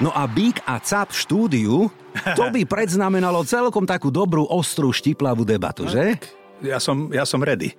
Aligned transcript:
No 0.00 0.08
a 0.16 0.24
Bík 0.24 0.64
a 0.64 0.80
Cap 0.80 1.12
štúdiu, 1.12 1.92
to 2.32 2.44
by 2.48 2.64
predznamenalo 2.64 3.44
celkom 3.44 3.84
takú 3.84 4.08
dobrú, 4.08 4.48
ostrú, 4.48 4.96
štiplavú 4.96 5.44
debatu, 5.44 5.84
že? 5.92 6.16
Ja 6.64 6.80
som, 6.80 7.12
ja 7.12 7.28
som 7.28 7.44
ready. 7.44 7.76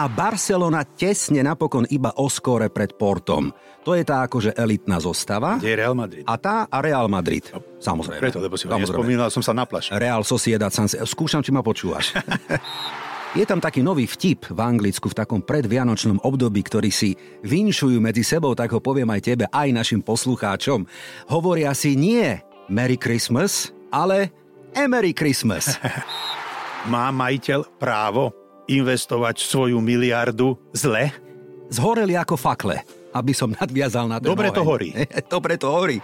A 0.00 0.08
Barcelona 0.08 0.88
tesne 0.88 1.44
napokon 1.44 1.84
iba 1.92 2.16
o 2.16 2.32
pred 2.72 2.96
Portom. 2.96 3.52
To 3.84 3.92
je 3.92 4.08
tá 4.08 4.24
akože 4.24 4.56
elitná 4.56 5.04
zostava. 5.04 5.60
Kde 5.60 5.68
je 5.68 5.76
Real 5.76 5.92
Madrid? 5.92 6.24
A 6.24 6.40
tá 6.40 6.64
a 6.64 6.78
Real 6.80 7.12
Madrid. 7.12 7.44
Samozrejme. 7.76 8.24
Preto, 8.24 8.40
lebo 8.40 8.56
si 8.56 8.64
ho 8.64 8.72
nespomínal, 8.72 9.28
som 9.28 9.44
sa 9.44 9.52
naplašil. 9.52 10.00
Real 10.00 10.24
Sociedad 10.24 10.72
Skúšam, 11.04 11.44
či 11.44 11.52
ma 11.52 11.60
počúvaš. 11.60 12.16
Je 13.38 13.46
tam 13.46 13.62
taký 13.62 13.86
nový 13.86 14.10
vtip 14.10 14.50
v 14.50 14.58
Anglicku 14.58 15.14
v 15.14 15.18
takom 15.22 15.38
predvianočnom 15.38 16.26
období, 16.26 16.58
ktorý 16.66 16.90
si 16.90 17.14
vinšujú 17.46 18.02
medzi 18.02 18.26
sebou, 18.26 18.50
tak 18.58 18.74
ho 18.74 18.82
poviem 18.82 19.06
aj 19.14 19.22
tebe, 19.22 19.44
aj 19.54 19.70
našim 19.70 20.02
poslucháčom. 20.02 20.82
Hovoria 21.30 21.70
si 21.70 21.94
nie 21.94 22.34
Merry 22.66 22.98
Christmas, 22.98 23.70
ale 23.94 24.34
Emery 24.74 25.14
Christmas. 25.14 25.78
Má 26.90 27.14
majiteľ 27.14 27.78
právo 27.78 28.34
investovať 28.66 29.38
svoju 29.38 29.78
miliardu 29.78 30.58
zle? 30.74 31.14
Zhoreli 31.70 32.18
ako 32.18 32.34
fakle, 32.34 32.82
aby 33.14 33.30
som 33.38 33.54
nadviazal 33.54 34.10
na 34.10 34.18
ten 34.18 34.34
Dobre 34.34 34.50
to 34.50 34.66
horí. 34.66 34.90
Dobre 35.30 35.54
to 35.54 35.70
horí. 35.70 36.02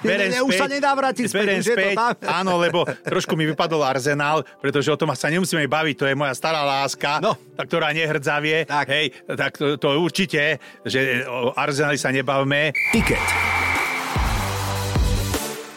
Berem 0.00 0.28
Ne, 0.28 0.40
už 0.40 0.54
sa 0.54 0.66
nedá 0.66 0.92
vrátiť 0.92 1.24
späť, 1.26 1.62
to 1.62 1.72
späť. 1.72 1.94
tam. 1.94 2.14
Áno, 2.24 2.56
lebo 2.56 2.82
trošku 3.02 3.32
mi 3.32 3.44
vypadol 3.44 3.82
Arsenal, 3.82 4.44
pretože 4.56 4.88
o 4.88 4.96
tom 4.96 5.10
sa 5.12 5.28
nemusíme 5.28 5.64
baviť, 5.64 5.94
to 5.94 6.04
je 6.04 6.14
moja 6.14 6.32
stará 6.32 6.62
láska, 6.62 7.18
No. 7.18 7.34
tá, 7.52 7.62
ktorá 7.62 7.90
nehrdzavie. 7.90 8.64
Tak. 8.64 8.86
Hej, 8.86 9.06
tak 9.28 9.52
to, 9.54 9.74
to 9.74 9.98
určite, 9.98 10.56
že 10.82 10.98
o 11.24 11.52
Arsenali 11.52 11.96
sa 11.96 12.08
nebavme. 12.08 12.70
Tiket. 12.90 13.57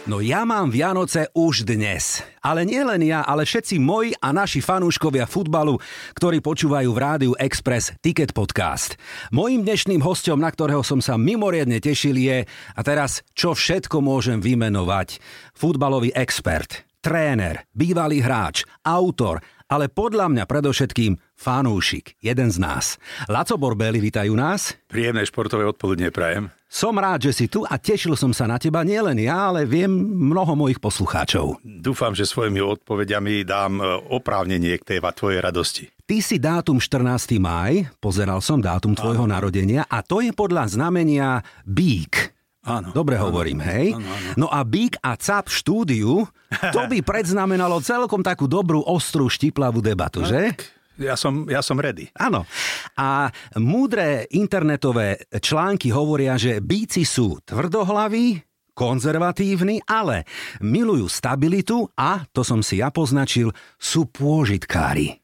No 0.09 0.17
ja 0.17 0.41
mám 0.49 0.73
Vianoce 0.73 1.29
už 1.37 1.61
dnes. 1.61 2.25
Ale 2.41 2.65
nie 2.65 2.81
len 2.81 3.05
ja, 3.05 3.21
ale 3.21 3.45
všetci 3.45 3.77
moji 3.77 4.17
a 4.17 4.33
naši 4.33 4.57
fanúškovia 4.57 5.29
futbalu, 5.29 5.77
ktorí 6.17 6.41
počúvajú 6.41 6.89
v 6.89 6.97
Rádiu 6.97 7.33
Express 7.37 7.93
Ticket 8.01 8.33
Podcast. 8.33 8.97
Mojím 9.29 9.61
dnešným 9.61 10.01
hostom, 10.01 10.41
na 10.41 10.49
ktorého 10.49 10.81
som 10.81 11.05
sa 11.05 11.21
mimoriadne 11.21 11.77
tešil 11.77 12.17
je, 12.17 12.49
a 12.49 12.81
teraz 12.81 13.21
čo 13.37 13.53
všetko 13.53 14.01
môžem 14.01 14.41
vymenovať, 14.41 15.21
futbalový 15.53 16.09
expert, 16.17 16.81
tréner, 16.97 17.69
bývalý 17.69 18.25
hráč, 18.25 18.65
autor, 18.81 19.37
ale 19.69 19.85
podľa 19.85 20.33
mňa 20.33 20.43
predovšetkým 20.49 21.21
fanúšik, 21.37 22.17
jeden 22.25 22.49
z 22.49 22.57
nás. 22.57 22.97
Laco 23.29 23.53
Borbeli, 23.53 24.01
vítajú 24.01 24.33
nás. 24.33 24.73
Príjemné 24.89 25.29
športové 25.29 25.69
odpoludne 25.69 26.09
prajem. 26.09 26.49
Som 26.71 26.95
rád, 26.95 27.27
že 27.27 27.35
si 27.35 27.45
tu 27.51 27.67
a 27.67 27.75
tešil 27.75 28.15
som 28.15 28.31
sa 28.31 28.47
na 28.47 28.55
teba 28.55 28.79
nielen 28.87 29.19
ja, 29.19 29.51
ale 29.51 29.67
viem 29.67 29.91
mnoho 30.31 30.55
mojich 30.55 30.79
poslucháčov. 30.79 31.59
Dúfam, 31.67 32.15
že 32.15 32.23
svojimi 32.23 32.63
odpovediami 32.63 33.43
dám 33.43 33.75
e, 33.75 33.83
oprávnenie 34.07 34.79
k 34.79 34.95
tej 34.95 34.99
tvojej 35.03 35.43
radosti. 35.43 35.91
Ty 36.07 36.17
si 36.23 36.39
dátum 36.39 36.79
14. 36.79 37.35
máj, 37.43 37.91
pozeral 37.99 38.39
som 38.39 38.63
dátum 38.63 38.95
tvojho 38.95 39.27
narodenia 39.27 39.83
a 39.83 39.99
to 39.99 40.23
je 40.23 40.31
podľa 40.31 40.71
znamenia 40.71 41.43
Bík. 41.67 42.31
Áno. 42.63 42.95
Dobre 42.95 43.19
hovorím, 43.19 43.59
hej? 43.67 43.91
áno, 43.91 44.07
áno. 44.07 44.27
No 44.39 44.47
a 44.47 44.63
Bík 44.63 44.95
a 45.03 45.19
Cap 45.19 45.51
v 45.51 45.59
štúdiu, 45.59 46.23
to 46.71 46.81
by 46.87 47.03
predznamenalo 47.11 47.83
celkom 47.83 48.23
takú 48.23 48.47
dobrú, 48.47 48.79
ostrú, 48.79 49.27
štiplavú 49.27 49.83
debatu, 49.83 50.23
že? 50.23 50.55
Ja 51.01 51.17
som, 51.17 51.49
ja 51.49 51.65
som 51.65 51.81
ready. 51.81 52.13
Áno. 52.13 52.45
A 52.93 53.33
múdre 53.57 54.29
internetové 54.29 55.25
články 55.41 55.89
hovoria, 55.89 56.37
že 56.37 56.61
bíci 56.61 57.03
sú 57.03 57.41
tvrdohlaví, 57.41 58.37
konzervatívni, 58.71 59.83
ale 59.83 60.23
milujú 60.63 61.09
stabilitu 61.11 61.89
a, 61.97 62.23
to 62.31 62.45
som 62.45 62.63
si 62.63 62.79
ja 62.79 62.93
poznačil, 62.93 63.51
sú 63.75 64.07
pôžitkári. 64.07 65.19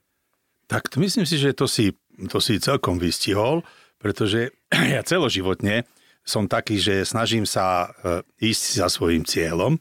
Tak 0.67 0.91
to 0.91 0.99
myslím 0.99 1.23
si, 1.23 1.39
že 1.39 1.55
to 1.55 1.69
si, 1.69 1.95
to 2.27 2.43
si 2.43 2.59
celkom 2.59 2.99
vystihol, 2.99 3.63
pretože 4.01 4.51
ja 4.93 5.01
celoživotne 5.05 5.87
som 6.27 6.49
taký, 6.49 6.75
že 6.75 7.07
snažím 7.07 7.47
sa 7.47 7.87
e, 7.87 8.51
ísť 8.51 8.83
za 8.83 8.87
svojim 8.91 9.23
cieľom. 9.23 9.79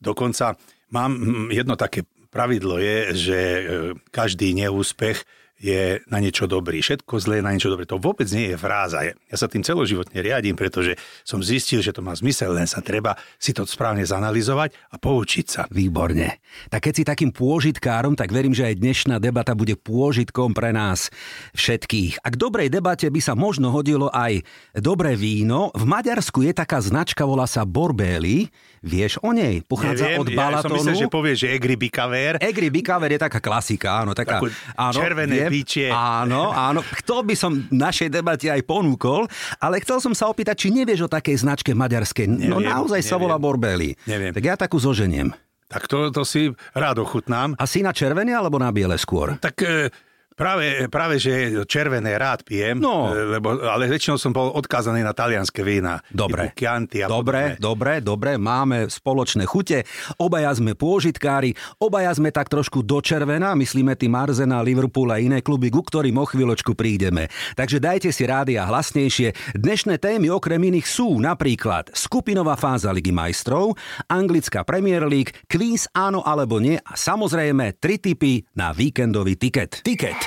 Dokonca 0.00 0.56
mám 0.88 1.12
hm, 1.12 1.52
jedno 1.52 1.76
také 1.76 2.08
pravidlo 2.32 2.80
je, 2.80 2.98
že 3.12 3.38
e, 3.38 3.62
každý 4.08 4.56
neúspech 4.56 5.20
je 5.62 6.02
na 6.10 6.18
niečo 6.18 6.50
dobrý. 6.50 6.82
Všetko 6.82 7.22
zlé 7.22 7.38
je 7.38 7.46
na 7.46 7.54
niečo 7.54 7.70
dobré. 7.70 7.86
To 7.86 8.02
vôbec 8.02 8.26
nie 8.34 8.50
je 8.50 8.58
fráza. 8.58 9.06
Ja 9.06 9.36
sa 9.38 9.46
tým 9.46 9.62
celoživotne 9.62 10.18
riadím, 10.18 10.58
pretože 10.58 10.98
som 11.22 11.38
zistil, 11.38 11.78
že 11.78 11.94
to 11.94 12.02
má 12.02 12.10
zmysel, 12.18 12.50
len 12.58 12.66
sa 12.66 12.82
treba 12.82 13.14
si 13.38 13.54
to 13.54 13.62
správne 13.62 14.02
zanalizovať 14.02 14.74
a 14.90 14.98
poučiť 14.98 15.46
sa. 15.46 15.62
Výborne. 15.70 16.42
Tak 16.66 16.90
keď 16.90 16.92
si 16.98 17.04
takým 17.06 17.30
pôžitkárom, 17.30 18.18
tak 18.18 18.34
verím, 18.34 18.52
že 18.52 18.66
aj 18.66 18.82
dnešná 18.82 19.22
debata 19.22 19.54
bude 19.54 19.78
pôžitkom 19.78 20.50
pre 20.50 20.74
nás 20.74 21.14
všetkých. 21.54 22.26
A 22.26 22.34
k 22.34 22.36
dobrej 22.36 22.66
debate 22.66 23.06
by 23.06 23.20
sa 23.22 23.38
možno 23.38 23.70
hodilo 23.70 24.10
aj 24.10 24.42
dobré 24.74 25.14
víno. 25.14 25.70
V 25.78 25.86
Maďarsku 25.86 26.42
je 26.42 26.52
taká 26.58 26.82
značka, 26.82 27.22
volá 27.22 27.46
sa 27.46 27.62
Borbély. 27.62 28.50
Vieš 28.82 29.22
o 29.22 29.30
nej? 29.30 29.62
Pochádza 29.62 30.10
Neviem, 30.10 30.18
od 30.18 30.26
ja 30.26 30.34
som 30.34 30.40
Balatonu. 30.42 30.74
myslel, 30.74 30.96
že 30.98 31.06
povieš, 31.06 31.38
že 31.38 31.48
Egri 31.54 31.78
Bikaver. 31.78 32.34
Egri 32.42 32.66
Bikaver 32.66 33.14
je 33.14 33.20
taká 33.22 33.38
klasika, 33.38 34.02
áno. 34.02 34.10
Taká, 34.10 34.42
Takú 34.42 34.50
áno, 34.74 34.98
červené 34.98 35.46
viem. 35.46 35.50
pičie. 35.54 35.86
Áno, 35.86 36.50
áno. 36.50 36.82
Kto 36.82 37.22
by 37.22 37.34
som 37.38 37.62
našej 37.70 38.10
debate 38.10 38.50
aj 38.50 38.58
ponúkol, 38.66 39.30
ale 39.62 39.78
chcel 39.78 40.02
som 40.02 40.10
sa 40.12 40.26
opýtať, 40.26 40.66
či 40.66 40.74
nevieš 40.74 41.06
o 41.06 41.08
takej 41.08 41.46
značke 41.46 41.70
maďarskej. 41.72 42.26
no 42.26 42.58
Neviem, 42.58 42.74
naozaj 42.74 43.00
sa 43.00 43.14
neviem. 43.14 43.22
volá 43.22 43.36
Borbeli. 43.38 43.90
Neviem. 44.04 44.34
Tak 44.34 44.42
ja 44.42 44.54
takú 44.58 44.82
zoženiem. 44.82 45.30
Tak 45.70 45.86
to, 45.86 46.10
to 46.10 46.26
si 46.26 46.50
rád 46.74 46.98
ochutnám. 47.00 47.54
A 47.56 47.64
si 47.64 47.80
na 47.80 47.94
červené 47.94 48.34
alebo 48.34 48.58
na 48.58 48.68
biele 48.68 48.98
skôr? 48.98 49.38
Tak 49.38 49.56
e, 49.62 49.88
práve, 50.34 50.88
práve, 50.88 51.16
že 51.16 51.64
červené 51.64 52.16
rád 52.16 52.42
pijem, 52.42 52.80
No. 52.80 53.12
e, 53.12 53.38
lebo, 53.38 53.60
ale 53.62 53.86
väčšinou 53.86 54.16
som 54.16 54.32
bol 54.32 54.50
odkázaný 54.52 55.04
na 55.04 55.12
talianské 55.12 55.60
vína. 55.60 56.00
Dobre. 56.08 56.52
Chianti 56.56 57.04
a 57.04 57.08
Dobre, 57.08 57.56
dobre, 57.60 58.00
dobre, 58.00 58.40
máme 58.40 58.88
spoločné 58.88 59.44
chute, 59.44 59.84
obaja 60.16 60.52
sme 60.52 60.72
pôžitkári, 60.72 61.52
obaja 61.78 62.12
sme 62.16 62.32
tak 62.32 62.48
trošku 62.48 62.80
dočervená, 62.82 63.52
myslíme 63.54 63.94
tým 63.94 64.14
Arsenal, 64.16 64.64
Liverpool 64.64 65.12
a 65.12 65.20
iné 65.20 65.44
kluby, 65.44 65.68
ku 65.68 65.84
ktorým 65.84 66.16
o 66.16 66.24
chvíľočku 66.24 66.72
prídeme. 66.72 67.28
Takže 67.54 67.78
dajte 67.78 68.08
si 68.10 68.24
rády 68.24 68.56
a 68.56 68.64
hlasnejšie. 68.64 69.58
Dnešné 69.58 69.98
témy 69.98 70.32
okrem 70.32 70.62
iných 70.62 70.86
sú 70.86 71.20
napríklad 71.20 71.92
skupinová 71.92 72.56
fáza 72.56 72.88
Ligy 72.94 73.12
majstrov, 73.12 73.74
anglická 74.08 74.62
Premier 74.62 75.04
League, 75.04 75.34
kvíz 75.46 75.90
áno 75.92 76.22
alebo 76.22 76.62
nie 76.62 76.78
a 76.78 76.94
samozrejme 76.94 77.76
tri 77.76 77.98
tipy 77.98 78.46
na 78.56 78.70
víkendový 78.72 79.36
tiket. 79.36 79.82
Tiket. 79.82 80.21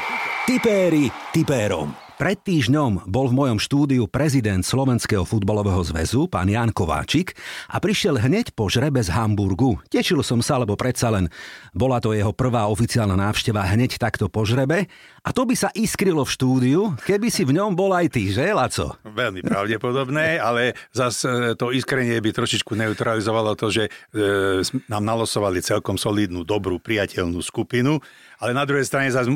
Tipéri 0.45 1.09
tipérom. 1.33 1.89
Pred 2.21 2.37
týždňom 2.45 3.09
bol 3.09 3.33
v 3.33 3.33
mojom 3.33 3.57
štúdiu 3.57 4.05
prezident 4.05 4.61
Slovenského 4.61 5.25
futbalového 5.25 5.81
zväzu, 5.81 6.29
pán 6.29 6.45
Jan 6.45 6.69
Kováčik, 6.69 7.33
a 7.65 7.81
prišiel 7.81 8.21
hneď 8.21 8.53
po 8.53 8.69
žrebe 8.69 9.01
z 9.01 9.09
Hamburgu. 9.09 9.81
Tešil 9.89 10.21
som 10.21 10.45
sa, 10.45 10.61
lebo 10.61 10.77
predsa 10.77 11.09
len 11.09 11.33
bola 11.73 11.97
to 11.97 12.13
jeho 12.13 12.29
prvá 12.29 12.69
oficiálna 12.69 13.17
návšteva 13.17 13.65
hneď 13.73 13.97
takto 13.97 14.29
po 14.29 14.45
žrebe. 14.45 14.85
A 15.25 15.33
to 15.33 15.49
by 15.49 15.57
sa 15.57 15.73
iskrylo 15.73 16.21
v 16.21 16.33
štúdiu, 16.37 16.81
keby 17.09 17.33
si 17.33 17.41
v 17.41 17.57
ňom 17.57 17.73
bol 17.73 17.89
aj 17.89 18.13
ty, 18.13 18.29
že, 18.29 18.53
Laco? 18.53 19.01
Veľmi 19.01 19.41
pravdepodobné, 19.41 20.37
ale 20.37 20.77
zase 20.93 21.57
to 21.57 21.73
iskrenie 21.73 22.21
by 22.21 22.29
trošičku 22.29 22.77
neutralizovalo 22.77 23.57
to, 23.57 23.73
že 23.73 23.89
e, 23.89 24.61
nám 24.93 25.01
nalosovali 25.01 25.57
celkom 25.65 25.97
solidnú, 25.97 26.45
dobrú, 26.45 26.77
priateľnú 26.77 27.41
skupinu, 27.41 27.97
ale 28.39 28.51
na 28.51 28.63
druhej 28.67 28.87
strane 28.87 29.11
zase 29.11 29.31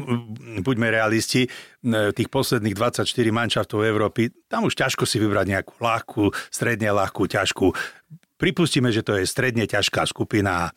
buďme 0.61 0.87
realisti, 0.91 1.47
tých 2.15 2.29
posledných 2.29 2.75
24 2.75 3.05
manšaftov 3.31 3.85
Európy, 3.85 4.31
tam 4.51 4.67
už 4.67 4.75
ťažko 4.75 5.07
si 5.07 5.21
vybrať 5.21 5.45
nejakú 5.47 5.73
ľahkú, 5.79 6.23
stredne 6.51 6.91
ľahkú, 6.91 7.27
ťažkú. 7.27 7.67
Pripustíme, 8.39 8.91
že 8.91 9.03
to 9.03 9.19
je 9.19 9.27
stredne 9.27 9.67
ťažká 9.67 10.07
skupina 10.07 10.71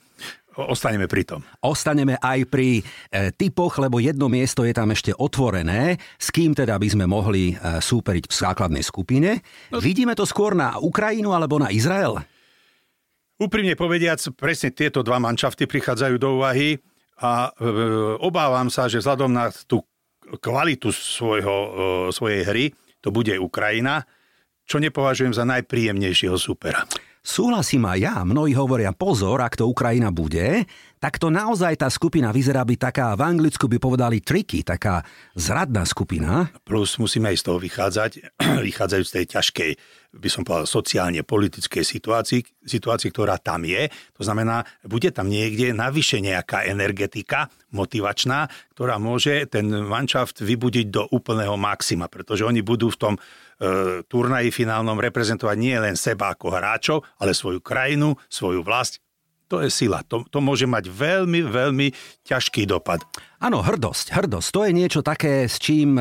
ostaneme 0.56 1.08
pri 1.08 1.24
tom. 1.24 1.40
Ostaneme 1.64 2.20
aj 2.20 2.44
pri 2.48 2.80
e, 2.80 3.32
typoch, 3.32 3.80
lebo 3.80 4.02
jedno 4.02 4.28
miesto 4.28 4.68
je 4.68 4.74
tam 4.76 4.92
ešte 4.92 5.16
otvorené, 5.16 5.96
s 6.20 6.28
kým 6.28 6.52
teda 6.52 6.76
by 6.76 6.88
sme 6.92 7.04
mohli 7.08 7.56
e, 7.56 7.80
súperiť 7.80 8.28
v 8.28 8.34
základnej 8.34 8.84
skupine. 8.84 9.40
No, 9.72 9.80
Vidíme 9.80 10.12
to 10.12 10.28
skôr 10.28 10.52
na 10.52 10.76
Ukrajinu 10.76 11.32
alebo 11.32 11.56
na 11.56 11.72
Izrael? 11.72 12.20
Úprimne 13.40 13.74
povediac, 13.74 14.20
presne 14.36 14.70
tieto 14.70 15.00
dva 15.00 15.18
manšafty 15.18 15.66
prichádzajú 15.66 16.14
do 16.20 16.38
úvahy 16.38 16.78
a 17.22 17.54
e, 17.54 17.70
obávam 18.18 18.66
sa, 18.66 18.90
že 18.90 18.98
vzhľadom 18.98 19.30
na 19.30 19.54
tú 19.64 19.86
kvalitu 20.42 20.90
svojho, 20.90 21.56
e, 21.56 21.70
svojej 22.10 22.42
hry 22.42 22.64
to 22.98 23.14
bude 23.14 23.34
Ukrajina, 23.38 24.02
čo 24.66 24.82
nepovažujem 24.82 25.34
za 25.34 25.46
najpríjemnejšieho 25.46 26.34
supera. 26.34 26.82
Súhlasím 27.22 27.86
aj 27.86 27.98
ja, 28.02 28.14
mnohí 28.26 28.50
hovoria 28.58 28.90
pozor, 28.90 29.46
ak 29.46 29.54
to 29.54 29.70
Ukrajina 29.70 30.10
bude, 30.10 30.66
tak 30.98 31.22
to 31.22 31.30
naozaj 31.30 31.78
tá 31.78 31.86
skupina 31.86 32.34
vyzerá 32.34 32.66
byť 32.66 32.78
taká, 32.78 33.14
v 33.14 33.22
Anglicku 33.22 33.70
by 33.70 33.78
povedali 33.78 34.18
triky, 34.18 34.66
taká 34.66 35.06
zradná 35.38 35.86
skupina. 35.86 36.50
Plus 36.66 36.98
musíme 36.98 37.30
aj 37.30 37.38
z 37.38 37.44
toho 37.46 37.58
vychádzať, 37.62 38.10
vychádzajú 38.70 39.02
z 39.06 39.12
tej 39.14 39.24
ťažkej, 39.38 39.70
by 40.18 40.28
som 40.34 40.42
povedal, 40.42 40.66
sociálne 40.66 41.22
politickej 41.22 41.86
situácii, 41.86 42.66
situácii, 42.66 43.14
ktorá 43.14 43.38
tam 43.38 43.70
je. 43.70 43.86
To 44.18 44.26
znamená, 44.26 44.66
bude 44.82 45.14
tam 45.14 45.30
niekde 45.30 45.70
navyše 45.70 46.18
nejaká 46.18 46.66
energetika 46.66 47.54
motivačná, 47.70 48.50
ktorá 48.74 48.98
môže 48.98 49.46
ten 49.46 49.70
manšaft 49.70 50.42
vybudiť 50.42 50.86
do 50.90 51.06
úplného 51.14 51.54
maxima, 51.54 52.10
pretože 52.10 52.42
oni 52.42 52.66
budú 52.66 52.90
v 52.90 52.98
tom 52.98 53.14
turnaji 54.08 54.48
finálnom 54.50 54.98
reprezentovať 54.98 55.56
nie 55.58 55.76
len 55.76 55.94
seba 55.94 56.32
ako 56.32 56.46
hráčov, 56.52 56.98
ale 57.20 57.36
svoju 57.36 57.60
krajinu, 57.60 58.16
svoju 58.26 58.64
vlast. 58.64 59.02
To 59.52 59.60
je 59.60 59.68
sila. 59.68 60.00
To, 60.08 60.24
to 60.32 60.40
môže 60.40 60.64
mať 60.64 60.88
veľmi, 60.88 61.44
veľmi 61.44 61.92
ťažký 62.24 62.64
dopad. 62.64 63.04
Áno, 63.36 63.60
hrdosť. 63.60 64.16
Hrdosť. 64.16 64.48
To 64.48 64.60
je 64.64 64.72
niečo 64.72 65.04
také, 65.04 65.44
s 65.44 65.60
čím 65.60 66.00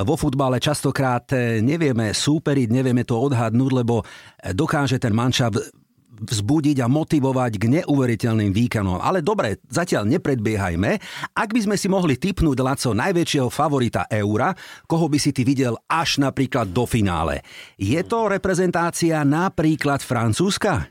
vo 0.00 0.14
futbale 0.16 0.56
častokrát 0.56 1.28
e, 1.36 1.60
nevieme 1.60 2.16
súperiť, 2.16 2.72
nevieme 2.72 3.04
to 3.04 3.20
odhadnúť, 3.20 3.72
lebo 3.84 4.00
dokáže 4.56 4.96
ten 4.96 5.12
manšaft 5.12 5.60
vzbudiť 6.16 6.80
a 6.80 6.88
motivovať 6.88 7.52
k 7.60 7.64
neuveriteľným 7.80 8.52
výkonom. 8.52 8.98
Ale 9.04 9.20
dobre, 9.20 9.60
zatiaľ 9.68 10.08
nepredbiehajme. 10.08 10.90
Ak 11.36 11.52
by 11.52 11.60
sme 11.68 11.76
si 11.76 11.86
mohli 11.92 12.16
typnúť, 12.16 12.58
Laco, 12.64 12.90
najväčšieho 12.96 13.52
favorita 13.52 14.08
Eura, 14.08 14.56
koho 14.88 15.06
by 15.06 15.18
si 15.20 15.30
ty 15.30 15.44
videl 15.44 15.76
až 15.86 16.24
napríklad 16.24 16.72
do 16.72 16.88
finále. 16.88 17.44
Je 17.76 18.00
to 18.02 18.26
reprezentácia 18.32 19.20
napríklad 19.22 20.00
Francúzska? 20.00 20.88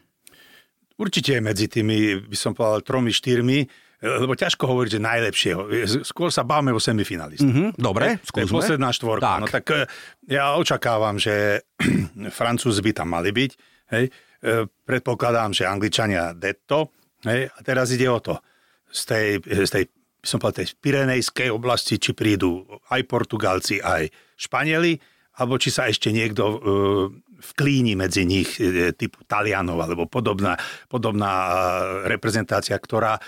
Určite 0.96 1.44
medzi 1.44 1.68
tými, 1.68 2.32
by 2.32 2.38
som 2.40 2.56
povedal, 2.56 2.80
tromi, 2.86 3.12
štyrmi, 3.12 3.68
lebo 4.06 4.38
ťažko 4.38 4.64
hovoriť, 4.70 4.90
že 4.96 5.02
najlepšieho. 5.02 5.62
Skôr 6.06 6.30
sa 6.30 6.46
bávame 6.46 6.76
o 6.76 6.80
semifinalistách. 6.80 7.48
Mm-hmm, 7.48 7.70
dobre, 7.80 8.22
skúsme. 8.22 8.38
To 8.38 8.40
je 8.46 8.56
posledná 8.62 8.90
štvorka. 8.94 9.26
Tak. 9.26 9.40
No 9.42 9.48
tak 9.50 9.66
eh, 9.74 9.88
ja 10.30 10.54
očakávam, 10.60 11.18
že 11.18 11.66
Francúzi 12.38 12.80
by 12.86 12.92
tam 12.92 13.16
mali 13.16 13.34
byť. 13.34 13.52
Hej. 13.96 14.10
E, 14.46 14.70
predpokladám, 14.70 15.58
že 15.58 15.66
Angličania 15.66 16.38
detto. 16.38 16.94
Hej, 17.26 17.50
a 17.50 17.60
teraz 17.66 17.90
ide 17.90 18.06
o 18.06 18.22
to, 18.22 18.38
z 18.94 19.02
tej, 19.10 19.28
z 19.42 19.72
tej 19.74 19.84
som 20.22 20.38
povedal, 20.38 20.66
tej 20.66 20.78
Pirenejskej 20.78 21.50
oblasti, 21.50 21.98
či 21.98 22.14
prídu 22.14 22.66
aj 22.94 23.02
Portugalci, 23.10 23.82
aj 23.82 24.10
Španieli, 24.38 24.98
alebo 25.42 25.58
či 25.62 25.70
sa 25.70 25.86
ešte 25.86 26.10
niekto 26.10 26.44
uh, 26.46 26.58
vklíni 27.54 27.94
medzi 27.94 28.26
nich 28.26 28.58
uh, 28.58 28.90
typu 28.98 29.22
Talianov, 29.30 29.78
alebo 29.78 30.10
podobná, 30.10 30.58
podobná 30.90 31.32
uh, 31.32 31.54
reprezentácia, 32.10 32.74
ktorá 32.78 33.22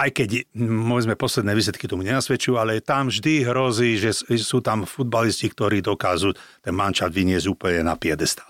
aj 0.00 0.16
keď 0.16 0.30
môžeme 0.56 1.12
posledné 1.12 1.52
výsledky 1.52 1.84
tomu 1.84 2.00
nenasvedčujú, 2.08 2.56
ale 2.56 2.80
tam 2.80 3.12
vždy 3.12 3.44
hrozí, 3.44 4.00
že 4.00 4.16
sú 4.40 4.64
tam 4.64 4.88
futbalisti, 4.88 5.52
ktorí 5.52 5.84
dokážu 5.84 6.32
ten 6.64 6.72
mančat 6.72 7.12
vyniesť 7.12 7.46
úplne 7.52 7.84
na 7.84 8.00
piedestal. 8.00 8.49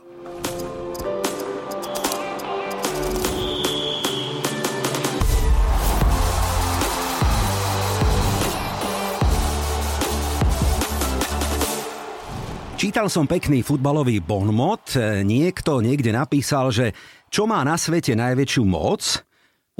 Čítal 12.91 13.07
som 13.07 13.23
pekný 13.23 13.63
futbalový 13.63 14.19
bonmot. 14.19 14.99
Niekto 15.23 15.79
niekde 15.79 16.11
napísal, 16.11 16.75
že 16.75 16.91
čo 17.31 17.47
má 17.47 17.63
na 17.63 17.79
svete 17.79 18.19
najväčšiu 18.19 18.67
moc, 18.67 19.23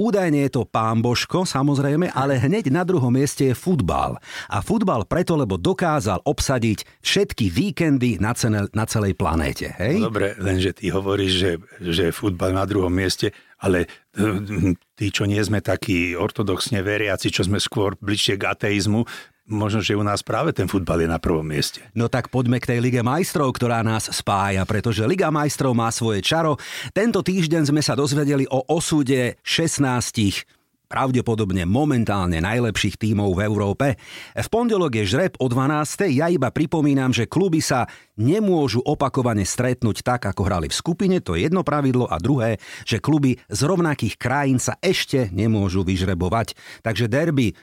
Údajne 0.01 0.49
je 0.49 0.57
to 0.57 0.65
pán 0.65 0.97
Božko, 0.97 1.45
samozrejme, 1.45 2.09
ale 2.09 2.41
hneď 2.41 2.73
na 2.73 2.81
druhom 2.81 3.13
mieste 3.13 3.51
je 3.51 3.53
futbal. 3.53 4.17
A 4.49 4.57
futbal 4.65 5.05
preto, 5.05 5.37
lebo 5.37 5.61
dokázal 5.61 6.25
obsadiť 6.25 7.05
všetky 7.05 7.53
víkendy 7.53 8.17
na, 8.17 8.33
cene, 8.33 8.65
na 8.73 8.89
celej 8.89 9.13
planéte. 9.13 9.69
Hej? 9.77 10.01
No 10.01 10.09
dobre, 10.09 10.33
lenže 10.41 10.73
ty 10.73 10.89
hovoríš, 10.89 11.33
že, 11.37 11.51
že 11.77 12.05
futbal 12.09 12.49
na 12.49 12.65
druhom 12.65 12.89
mieste, 12.89 13.29
ale 13.61 13.85
hm, 14.17 14.73
tí, 14.97 15.13
čo 15.13 15.29
nie 15.29 15.37
sme 15.37 15.61
takí 15.61 16.17
ortodoxne 16.17 16.81
veriaci, 16.81 17.29
čo 17.29 17.45
sme 17.45 17.61
skôr 17.61 17.93
bližšie 18.01 18.41
k 18.41 18.49
ateizmu, 18.49 19.05
možno, 19.51 19.83
že 19.83 19.99
u 19.99 20.01
nás 20.01 20.23
práve 20.23 20.55
ten 20.55 20.65
futbal 20.65 21.03
je 21.03 21.09
na 21.11 21.19
prvom 21.19 21.43
mieste. 21.43 21.83
No 21.93 22.07
tak 22.07 22.31
poďme 22.31 22.63
k 22.63 22.73
tej 22.73 22.79
Lige 22.79 23.03
majstrov, 23.03 23.51
ktorá 23.51 23.83
nás 23.83 24.07
spája, 24.09 24.63
pretože 24.63 25.03
Liga 25.03 25.29
majstrov 25.29 25.75
má 25.75 25.91
svoje 25.91 26.23
čaro. 26.23 26.55
Tento 26.95 27.19
týždeň 27.21 27.69
sme 27.69 27.83
sa 27.83 27.93
dozvedeli 27.93 28.47
o 28.47 28.63
osude 28.71 29.37
16 29.43 30.61
pravdepodobne 30.91 31.63
momentálne 31.63 32.43
najlepších 32.43 32.99
tímov 32.99 33.39
v 33.39 33.47
Európe. 33.47 33.95
V 34.35 34.47
pondelok 34.51 34.99
je 34.99 35.07
žreb 35.07 35.33
o 35.39 35.47
12. 35.47 36.11
Ja 36.11 36.27
iba 36.27 36.51
pripomínam, 36.51 37.15
že 37.15 37.31
kluby 37.31 37.63
sa 37.63 37.87
nemôžu 38.19 38.83
opakovane 38.83 39.47
stretnúť 39.47 40.03
tak, 40.03 40.27
ako 40.27 40.43
hrali 40.43 40.67
v 40.67 40.75
skupine, 40.75 41.23
to 41.23 41.39
je 41.39 41.47
jedno 41.47 41.63
pravidlo, 41.63 42.11
a 42.11 42.19
druhé, 42.19 42.59
že 42.83 42.99
kluby 42.99 43.39
z 43.47 43.61
rovnakých 43.63 44.19
krajín 44.19 44.59
sa 44.59 44.75
ešte 44.83 45.31
nemôžu 45.31 45.87
vyžrebovať. 45.87 46.59
Takže 46.83 47.07
derby 47.07 47.55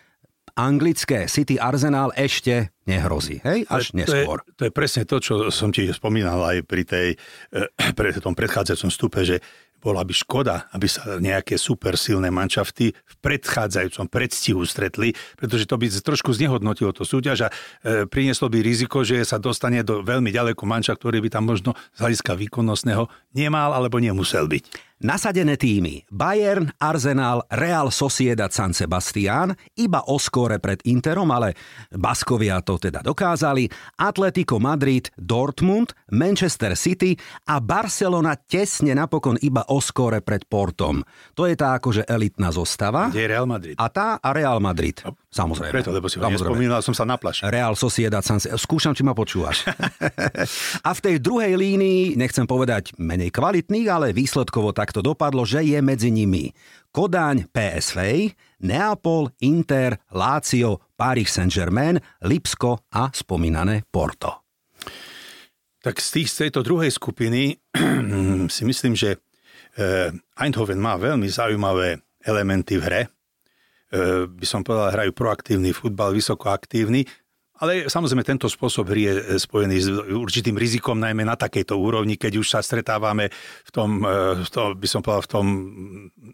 anglické 0.59 1.31
City 1.31 1.55
Arsenal 1.55 2.11
ešte 2.19 2.75
nehrozí, 2.83 3.39
hej? 3.47 3.63
Až 3.71 3.95
to 3.95 4.03
neskôr. 4.03 4.43
Je, 4.43 4.53
to 4.59 4.63
je 4.67 4.73
presne 4.75 5.03
to, 5.07 5.17
čo 5.23 5.35
som 5.55 5.71
ti 5.71 5.87
spomínal 5.95 6.43
aj 6.43 6.67
pri, 6.67 6.83
tej, 6.83 7.09
eh, 7.55 7.95
pri 7.95 8.19
tom 8.19 8.35
predchádzajúcom 8.35 8.91
stupe, 8.91 9.23
že 9.23 9.39
bola 9.79 10.03
by 10.03 10.11
škoda, 10.11 10.67
aby 10.75 10.91
sa 10.91 11.23
nejaké 11.23 11.55
super 11.55 11.95
silné 11.95 12.35
manšafty 12.35 12.91
v 12.91 13.15
predchádzajúcom 13.23 14.11
predstihu 14.11 14.67
stretli, 14.67 15.15
pretože 15.39 15.71
to 15.71 15.79
by 15.79 15.87
trošku 15.87 16.35
znehodnotilo 16.35 16.91
to 16.91 17.07
súťaž 17.07 17.47
a 17.47 17.49
e, 17.49 17.55
prinieslo 18.11 18.51
by 18.51 18.59
riziko, 18.59 19.07
že 19.07 19.23
sa 19.23 19.39
dostane 19.39 19.87
do 19.87 20.03
veľmi 20.03 20.35
ďaleko 20.35 20.67
manša, 20.67 20.99
ktorý 20.99 21.23
by 21.23 21.31
tam 21.31 21.47
možno 21.47 21.79
z 21.95 21.99
hľadiska 22.03 22.35
výkonnostného 22.35 23.07
nemal 23.39 23.71
alebo 23.71 24.03
nemusel 24.03 24.51
byť. 24.51 24.88
Nasadené 24.99 25.55
týmy 25.55 26.11
Bayern, 26.11 26.75
Arsenal, 26.83 27.47
Real 27.55 27.95
Sociedad 27.95 28.51
San 28.51 28.75
Sebastián 28.75 29.55
iba 29.79 30.03
o 30.11 30.19
skóre 30.19 30.59
pred 30.59 30.83
Interom, 30.91 31.31
ale 31.31 31.55
Baskovia 31.95 32.59
to 32.67 32.83
teda 32.83 33.07
dokázali, 33.07 33.71
Atletico 33.95 34.59
Madrid, 34.59 35.07
Dortmund, 35.15 35.95
Manchester 36.11 36.75
City 36.75 37.15
a 37.47 37.63
Barcelona 37.63 38.35
tesne 38.35 38.91
napokon 38.99 39.39
iba 39.39 39.63
o 39.71 39.79
skóre 39.79 40.19
pred 40.19 40.43
Portom. 40.51 41.07
To 41.39 41.47
je 41.47 41.55
tá 41.55 41.79
akože 41.79 42.03
elitná 42.11 42.51
zostava. 42.51 43.07
Kde 43.15 43.23
je 43.23 43.31
Real 43.31 43.47
Madrid? 43.47 43.79
A 43.79 43.87
tá 43.87 44.19
a 44.19 44.35
Real 44.35 44.59
Madrid. 44.59 44.99
No, 45.07 45.15
Samozrejme. 45.29 45.77
Preto, 45.77 45.93
lebo 45.93 46.09
si 46.09 46.17
ho 46.17 46.25
nespomínal, 46.25 46.81
som 46.81 46.97
sa 46.97 47.05
naplašil. 47.05 47.53
Real 47.53 47.77
Sociedad 47.77 48.25
San 48.25 48.41
Skúšam, 48.41 48.97
či 48.97 49.05
ma 49.05 49.13
počúvaš. 49.13 49.69
a 50.89 50.91
v 50.97 51.01
tej 51.05 51.17
druhej 51.21 51.53
línii, 51.53 52.17
nechcem 52.17 52.49
povedať 52.49 52.97
menej 52.97 53.29
kvalitných, 53.29 53.87
ale 53.93 54.17
výsledkovo 54.17 54.73
tak 54.73 54.88
takto 54.89 55.05
dopadlo, 55.05 55.45
že 55.45 55.61
je 55.61 55.77
medzi 55.85 56.09
nimi 56.09 56.49
Kodáň 56.97 57.53
PSV, 57.53 58.33
Neapol, 58.65 59.29
Inter, 59.45 60.01
Lácio, 60.17 60.81
Paris 60.97 61.29
Saint-Germain, 61.29 62.01
Lipsko 62.25 62.89
a 62.97 63.13
spomínané 63.13 63.85
Porto. 63.85 64.49
Tak 65.85 66.01
z, 66.01 66.09
tých, 66.09 66.29
z 66.33 66.37
tejto 66.49 66.65
druhej 66.65 66.89
skupiny 66.89 67.61
si 68.57 68.63
myslím, 68.65 68.97
že 68.97 69.21
eh, 69.77 70.09
Eindhoven 70.41 70.81
má 70.81 70.97
veľmi 70.97 71.29
zaujímavé 71.29 72.01
elementy 72.25 72.81
v 72.81 72.83
hre. 72.89 73.03
Eh, 73.93 74.25
by 74.25 74.47
som 74.49 74.65
povedal, 74.65 74.97
hrajú 74.97 75.13
proaktívny 75.13 75.77
futbal, 75.77 76.17
vysokoaktívny. 76.17 77.05
Ale 77.59 77.91
samozrejme 77.91 78.23
tento 78.23 78.47
spôsob 78.47 78.95
hry 78.95 79.03
je 79.11 79.15
e, 79.15 79.23
spojený 79.43 79.77
s 79.83 79.89
určitým 80.15 80.55
rizikom, 80.55 80.95
najmä 80.99 81.27
na 81.27 81.35
takejto 81.35 81.75
úrovni, 81.75 82.15
keď 82.15 82.39
už 82.39 82.47
sa 82.47 82.61
stretávame 82.63 83.31
v 83.67 83.71
tom, 83.75 84.03
e, 84.07 84.47
v 84.47 84.51
tom 84.51 84.79
by 84.79 84.87
som 84.87 85.03
povedal, 85.03 85.27
v 85.27 85.33
tom 85.33 85.47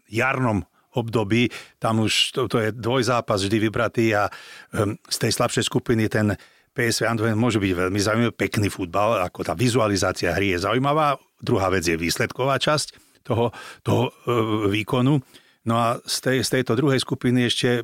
jarnom 0.05 0.61
období, 0.95 1.51
tam 1.77 2.07
už 2.07 2.31
to, 2.31 2.47
to 2.47 2.57
je 2.63 2.69
dvojzápas 2.71 3.43
vždy 3.43 3.57
vybratý 3.67 4.15
a 4.15 4.31
um, 4.31 4.95
z 4.95 5.17
tej 5.27 5.31
slabšej 5.35 5.67
skupiny 5.67 6.07
ten 6.07 6.39
PSV 6.71 7.07
Eindhoven 7.07 7.35
môže 7.35 7.59
byť 7.59 7.71
veľmi 7.71 7.99
zaujímavý, 7.99 8.31
pekný 8.35 8.67
futbal, 8.71 9.23
ako 9.27 9.43
tá 9.43 9.53
vizualizácia 9.55 10.31
hry 10.31 10.55
je 10.55 10.63
zaujímavá. 10.63 11.19
Druhá 11.39 11.67
vec 11.67 11.83
je 11.83 11.99
výsledková 11.99 12.59
časť 12.59 12.95
toho, 13.27 13.51
toho 13.83 14.07
uh, 14.07 14.71
výkonu. 14.71 15.19
No 15.65 15.75
a 15.75 15.99
z, 16.03 16.17
tej, 16.23 16.37
z 16.47 16.49
tejto 16.59 16.79
druhej 16.79 16.99
skupiny 17.03 17.47
ešte 17.51 17.83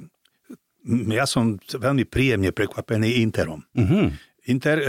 ja 0.89 1.25
som 1.29 1.61
veľmi 1.61 2.09
príjemne 2.09 2.49
prekvapený 2.49 3.21
Interom. 3.21 3.61
Mm-hmm. 3.77 4.05
Inter, 4.49 4.77
e, 4.81 4.87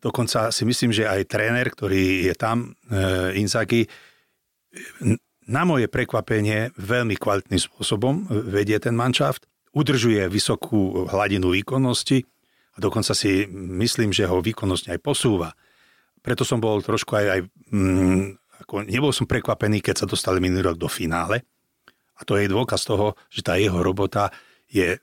dokonca 0.00 0.48
si 0.48 0.64
myslím, 0.64 0.90
že 0.96 1.04
aj 1.04 1.28
tréner, 1.28 1.68
ktorý 1.68 2.32
je 2.32 2.34
tam, 2.36 2.72
e, 2.88 3.36
Inzaghi, 3.36 3.84
na 5.50 5.66
moje 5.66 5.90
prekvapenie 5.90 6.70
veľmi 6.78 7.18
kvalitným 7.18 7.58
spôsobom 7.58 8.30
vedie 8.30 8.78
ten 8.78 8.94
manšaft, 8.94 9.50
udržuje 9.74 10.30
vysokú 10.30 11.10
hladinu 11.10 11.50
výkonnosti 11.54 12.22
a 12.74 12.78
dokonca 12.78 13.12
si 13.14 13.46
myslím, 13.50 14.14
že 14.14 14.30
ho 14.30 14.38
výkonnosť 14.38 14.94
aj 14.94 14.98
posúva. 15.02 15.50
Preto 16.22 16.46
som 16.46 16.62
bol 16.62 16.78
trošku 16.84 17.16
aj, 17.16 17.26
aj 17.26 17.40
mm, 17.72 18.22
ako 18.66 18.74
nebol 18.86 19.10
som 19.10 19.26
prekvapený, 19.26 19.82
keď 19.82 20.04
sa 20.04 20.10
dostali 20.10 20.38
minulý 20.38 20.70
rok 20.70 20.78
do 20.78 20.86
finále. 20.86 21.42
A 22.20 22.28
to 22.28 22.36
je 22.36 22.52
dôkaz 22.52 22.84
toho, 22.84 23.16
že 23.32 23.40
tá 23.40 23.56
jeho 23.56 23.80
robota 23.80 24.28
je 24.70 24.96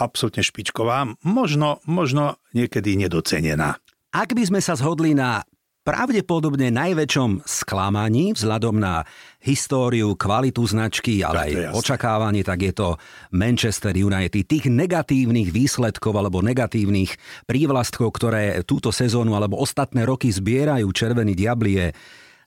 absolútne 0.00 0.44
špičková, 0.44 1.18
možno, 1.24 1.80
možno 1.84 2.40
niekedy 2.56 2.96
nedocenená. 2.96 3.76
Ak 4.12 4.32
by 4.32 4.48
sme 4.48 4.60
sa 4.64 4.72
zhodli 4.72 5.12
na 5.12 5.44
pravdepodobne 5.86 6.74
najväčšom 6.74 7.46
sklamaní 7.46 8.34
vzhľadom 8.34 8.82
na 8.82 9.06
históriu, 9.38 10.18
kvalitu 10.18 10.66
značky, 10.66 11.22
ale 11.22 11.38
aj 11.46 11.78
očakávanie, 11.78 12.42
tak 12.42 12.58
je 12.66 12.74
to 12.74 12.88
Manchester 13.30 13.94
United. 13.94 14.42
Tých 14.50 14.66
negatívnych 14.66 15.54
výsledkov 15.54 16.10
alebo 16.18 16.42
negatívnych 16.42 17.14
prívlastkov, 17.46 18.10
ktoré 18.18 18.66
túto 18.66 18.90
sezónu 18.90 19.38
alebo 19.38 19.62
ostatné 19.62 20.02
roky 20.02 20.26
zbierajú 20.34 20.90
Červení 20.90 21.38
diabli 21.38 21.72
je 21.78 21.86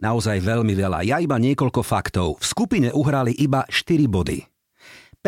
naozaj 0.03 0.43
veľmi 0.43 0.75
veľa. 0.75 1.07
Ja 1.07 1.23
iba 1.23 1.39
niekoľko 1.39 1.79
faktov. 1.79 2.43
V 2.43 2.45
skupine 2.45 2.91
uhrali 2.91 3.31
iba 3.39 3.63
4 3.71 4.03
body. 4.11 4.48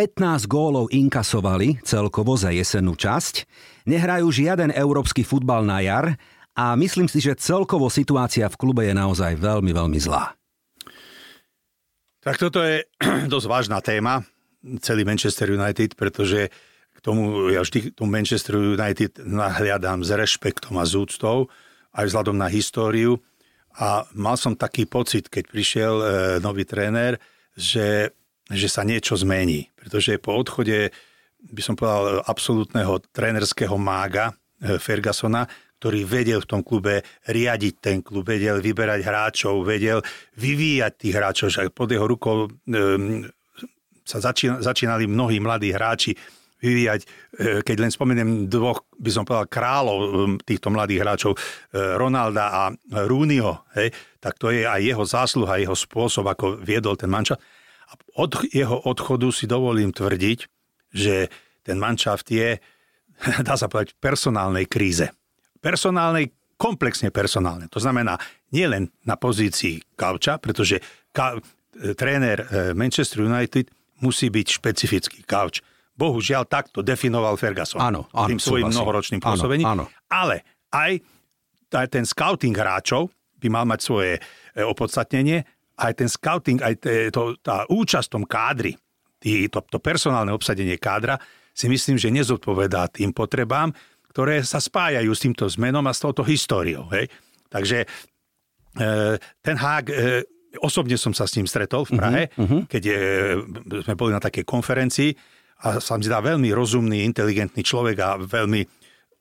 15 0.02 0.50
gólov 0.50 0.90
inkasovali 0.90 1.78
celkovo 1.86 2.34
za 2.34 2.50
jesennú 2.50 2.98
časť, 2.98 3.46
nehrajú 3.86 4.34
žiaden 4.34 4.74
európsky 4.74 5.22
futbal 5.22 5.62
na 5.62 5.78
jar 5.78 6.18
a 6.58 6.74
myslím 6.74 7.06
si, 7.06 7.22
že 7.22 7.38
celkovo 7.38 7.86
situácia 7.86 8.50
v 8.50 8.58
klube 8.58 8.82
je 8.90 8.98
naozaj 8.98 9.38
veľmi, 9.38 9.70
veľmi 9.70 10.00
zlá. 10.02 10.34
Tak 12.18 12.34
toto 12.42 12.66
je 12.66 12.82
dosť 13.34 13.46
vážna 13.46 13.78
téma, 13.86 14.26
celý 14.82 15.06
Manchester 15.06 15.54
United, 15.54 15.94
pretože 15.94 16.50
k 16.50 16.98
tomu, 16.98 17.54
ja 17.54 17.62
vždy 17.62 17.94
k 17.94 18.02
tomu 18.02 18.10
Manchester 18.10 18.58
United 18.58 19.22
nahliadám 19.22 20.02
s 20.02 20.10
rešpektom 20.18 20.82
a 20.82 20.86
s 20.90 20.98
úctou, 20.98 21.46
aj 21.94 22.10
vzhľadom 22.10 22.42
na 22.42 22.50
históriu. 22.50 23.22
A 23.78 24.10
mal 24.18 24.34
som 24.34 24.58
taký 24.58 24.90
pocit, 24.90 25.30
keď 25.30 25.46
prišiel 25.46 25.94
e, 25.94 26.06
nový 26.42 26.66
tréner, 26.66 27.22
že 27.54 28.18
že 28.52 28.68
sa 28.68 28.84
niečo 28.84 29.16
zmení. 29.16 29.72
Pretože 29.80 30.20
po 30.20 30.36
odchode, 30.36 30.92
by 31.42 31.62
som 31.64 31.76
povedal, 31.80 32.22
absolútneho 32.28 33.00
trénerského 33.12 33.76
mága 33.80 34.32
eh, 34.62 34.78
Fergusona, 34.78 35.48
ktorý 35.82 36.06
vedel 36.06 36.40
v 36.46 36.50
tom 36.50 36.62
klube 36.62 37.02
riadiť 37.26 37.74
ten 37.82 37.98
klub, 38.06 38.30
vedel 38.30 38.62
vyberať 38.62 39.02
hráčov, 39.02 39.66
vedel 39.66 40.06
vyvíjať 40.38 40.94
tých 40.94 41.14
hráčov, 41.18 41.48
že 41.50 41.74
pod 41.74 41.90
jeho 41.90 42.06
rukou 42.06 42.46
um, 42.46 43.26
sa 44.06 44.22
začína, 44.22 44.62
začínali 44.62 45.10
mnohí 45.10 45.42
mladí 45.42 45.74
hráči 45.74 46.14
vyvíjať, 46.62 47.02
eh, 47.02 47.60
keď 47.66 47.76
len 47.82 47.90
spomeniem 47.90 48.46
dvoch, 48.46 48.86
by 49.02 49.10
som 49.10 49.26
povedal, 49.26 49.50
kráľov 49.50 50.00
ehm, 50.06 50.12
týchto 50.46 50.70
mladých 50.70 51.02
hráčov, 51.02 51.32
eh, 51.34 51.98
Ronalda 51.98 52.46
a 52.54 52.64
Rooneyho, 53.10 53.66
hej, 53.74 53.90
tak 54.22 54.38
to 54.38 54.54
je 54.54 54.70
aj 54.70 54.86
jeho 54.86 55.02
zásluha, 55.02 55.58
jeho 55.58 55.74
spôsob, 55.74 56.30
ako 56.30 56.62
viedol 56.62 56.94
ten 56.94 57.10
manča 57.10 57.42
od 58.16 58.32
jeho 58.52 58.78
odchodu 58.88 59.32
si 59.32 59.48
dovolím 59.48 59.96
tvrdiť, 59.96 60.40
že 60.92 61.32
ten 61.64 61.78
manšaft 61.80 62.28
je, 62.32 62.60
dá 63.48 63.56
sa 63.56 63.72
povedať, 63.72 63.96
v 63.96 64.00
personálnej 64.02 64.66
kríze. 64.68 65.12
Personálnej, 65.62 66.34
komplexne 66.62 67.10
personálne. 67.10 67.66
To 67.74 67.82
znamená, 67.82 68.22
nielen 68.54 68.94
na 69.02 69.18
pozícii 69.18 69.82
kauča, 69.98 70.38
pretože 70.38 70.78
ka, 71.10 71.42
tréner 71.98 72.46
eh, 72.46 72.48
Manchester 72.78 73.26
United 73.26 73.70
musí 74.06 74.30
byť 74.30 74.48
špecifický 74.62 75.20
kauč. 75.26 75.62
Bohužiaľ, 75.98 76.50
takto 76.50 76.82
definoval 76.82 77.38
Ferguson. 77.38 77.78
Áno, 77.78 78.10
áno, 78.10 78.28
tým 78.30 78.42
svojim 78.42 78.70
súhlasím. 78.70 78.78
mnohoročným 78.82 79.22
pôsobením. 79.22 79.68
Áno, 79.70 79.86
áno. 79.86 80.10
Ale 80.10 80.42
aj 80.74 81.02
ten 81.88 82.04
scouting 82.04 82.58
hráčov 82.58 83.14
by 83.38 83.48
mal 83.50 83.66
mať 83.66 83.80
svoje 83.82 84.12
eh, 84.18 84.66
opodstatnenie 84.66 85.46
aj 85.78 85.92
ten 85.98 86.10
scouting, 86.10 86.60
aj 86.60 86.74
to, 87.14 87.36
tá 87.40 87.64
účasť 87.70 88.08
v 88.10 88.14
tom 88.20 88.26
kádri, 88.28 88.74
tý, 89.22 89.48
to, 89.48 89.62
to 89.70 89.78
personálne 89.78 90.34
obsadenie 90.34 90.76
kádra, 90.82 91.22
si 91.52 91.68
myslím, 91.68 92.00
že 92.00 92.10
nezodpovedá 92.10 92.90
tým 92.90 93.12
potrebám, 93.12 93.76
ktoré 94.12 94.44
sa 94.44 94.60
spájajú 94.60 95.12
s 95.12 95.24
týmto 95.24 95.46
zmenom 95.48 95.84
a 95.88 95.96
s 95.96 96.04
touto 96.04 96.26
históriou. 96.26 96.88
Hej? 96.92 97.08
Takže 97.48 97.84
e, 97.84 97.88
ten 99.40 99.56
Hák, 99.56 99.86
e, 99.88 100.24
osobne 100.60 101.00
som 101.00 101.16
sa 101.16 101.28
s 101.28 101.36
ním 101.40 101.48
stretol 101.48 101.88
v 101.88 101.92
Prahe, 101.96 102.22
uh-huh, 102.28 102.44
uh-huh. 102.44 102.62
keď 102.68 102.84
e, 102.88 102.96
sme 103.88 103.96
boli 103.96 104.12
na 104.12 104.20
takej 104.24 104.44
konferencii 104.44 105.12
a 105.64 105.80
sa 105.80 105.96
mi 105.96 106.04
zdá 106.04 106.20
veľmi 106.20 106.50
rozumný, 106.52 107.06
inteligentný 107.06 107.62
človek 107.62 107.98
a 108.02 108.10
veľmi 108.20 108.62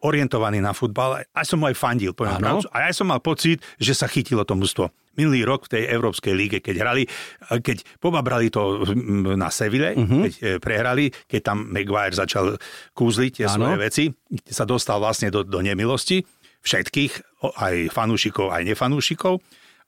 orientovaný 0.00 0.64
na 0.64 0.72
futbal. 0.72 1.20
Aj 1.20 1.44
som 1.44 1.60
mu 1.60 1.68
aj 1.68 1.76
fandil, 1.76 2.16
poviem 2.16 2.40
A 2.72 2.88
ja 2.88 2.92
som 2.96 3.04
mal 3.04 3.20
pocit, 3.20 3.60
že 3.76 3.92
sa 3.92 4.08
chytilo 4.08 4.48
to 4.48 4.56
mústvo 4.56 4.88
minulý 5.18 5.42
rok 5.42 5.66
v 5.66 5.78
tej 5.78 5.82
Európskej 5.90 6.34
líge, 6.34 6.58
keď 6.62 6.76
hrali, 6.80 7.02
keď 7.50 7.82
pobabrali 7.98 8.48
to 8.52 8.86
na 9.34 9.50
Seville, 9.50 9.96
uh-huh. 9.96 10.22
keď 10.26 10.32
e, 10.38 10.42
prehrali, 10.62 11.10
keď 11.26 11.40
tam 11.42 11.58
Maguire 11.70 12.14
začal 12.14 12.54
kúzliť 12.94 13.42
tie 13.42 13.46
svoje 13.50 13.76
veci, 13.78 14.04
sa 14.46 14.62
dostal 14.62 15.02
vlastne 15.02 15.28
do, 15.28 15.42
do 15.42 15.58
nemilosti 15.58 16.22
všetkých, 16.60 17.42
aj 17.56 17.74
fanúšikov, 17.90 18.52
aj 18.52 18.62
nefanúšikov. 18.68 19.40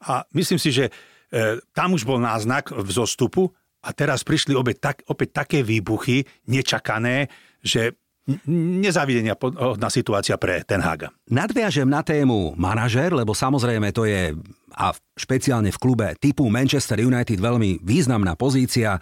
A 0.08 0.24
myslím 0.34 0.58
si, 0.58 0.72
že 0.72 0.88
e, 0.88 1.60
tam 1.76 1.94
už 1.94 2.02
bol 2.08 2.18
náznak 2.18 2.72
v 2.72 2.90
zostupu 2.90 3.52
a 3.82 3.90
teraz 3.94 4.26
prišli 4.26 4.56
opäť, 4.56 4.76
tak, 4.80 4.96
opäť 5.06 5.44
také 5.44 5.58
výbuchy, 5.62 6.24
nečakané, 6.48 7.30
že 7.62 8.01
nezávidenia 8.46 9.34
na 9.78 9.90
situácia 9.90 10.38
pre 10.38 10.62
Ten 10.62 10.78
Haga. 10.78 11.10
Nadviažem 11.26 11.90
na 11.90 12.06
tému 12.06 12.54
manažer, 12.54 13.10
lebo 13.10 13.34
samozrejme 13.34 13.90
to 13.90 14.06
je 14.06 14.30
a 14.72 14.96
špeciálne 14.96 15.68
v 15.68 15.80
klube 15.80 16.06
typu 16.16 16.48
Manchester 16.48 16.96
United 16.96 17.36
veľmi 17.36 17.84
významná 17.84 18.34
pozícia. 18.40 18.96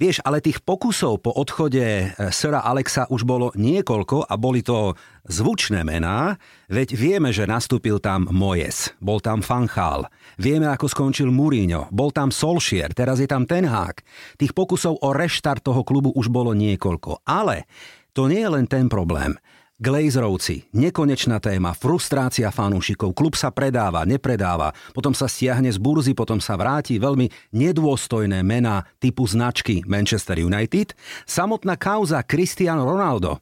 Vieš, 0.00 0.24
ale 0.24 0.40
tých 0.40 0.64
pokusov 0.64 1.20
po 1.20 1.36
odchode 1.36 1.84
e, 1.84 2.04
Sira 2.32 2.64
Alexa 2.64 3.04
už 3.12 3.28
bolo 3.28 3.52
niekoľko 3.52 4.24
a 4.24 4.34
boli 4.40 4.64
to 4.64 4.96
zvučné 5.28 5.84
mená, 5.84 6.40
veď 6.72 6.96
vieme, 6.96 7.28
že 7.28 7.44
nastúpil 7.44 8.00
tam 8.00 8.24
Moyes, 8.32 8.96
bol 8.96 9.20
tam 9.20 9.44
Fanchal, 9.44 10.08
vieme, 10.40 10.64
ako 10.72 10.88
skončil 10.88 11.28
Mourinho, 11.28 11.92
bol 11.92 12.08
tam 12.08 12.32
Solskjaer, 12.32 12.96
teraz 12.96 13.20
je 13.20 13.28
tam 13.28 13.44
Ten 13.44 13.68
Hag. 13.68 14.00
Tých 14.40 14.56
pokusov 14.56 15.04
o 15.04 15.12
reštart 15.12 15.60
toho 15.60 15.84
klubu 15.84 16.08
už 16.16 16.32
bolo 16.32 16.56
niekoľko, 16.56 17.28
ale 17.28 17.68
to 18.12 18.30
nie 18.30 18.42
je 18.42 18.50
len 18.50 18.66
ten 18.66 18.86
problém. 18.90 19.38
Glazerovci, 19.80 20.68
nekonečná 20.76 21.40
téma, 21.40 21.72
frustrácia 21.72 22.52
fanúšikov, 22.52 23.16
klub 23.16 23.32
sa 23.32 23.48
predáva, 23.48 24.04
nepredáva, 24.04 24.76
potom 24.92 25.16
sa 25.16 25.24
stiahne 25.24 25.72
z 25.72 25.80
burzy, 25.80 26.12
potom 26.12 26.36
sa 26.36 26.60
vráti 26.60 27.00
veľmi 27.00 27.32
nedôstojné 27.56 28.44
mená 28.44 28.84
typu 29.00 29.24
značky 29.24 29.80
Manchester 29.88 30.36
United. 30.36 30.92
Samotná 31.24 31.80
kauza 31.80 32.20
Cristiano 32.28 32.84
Ronaldo, 32.84 33.40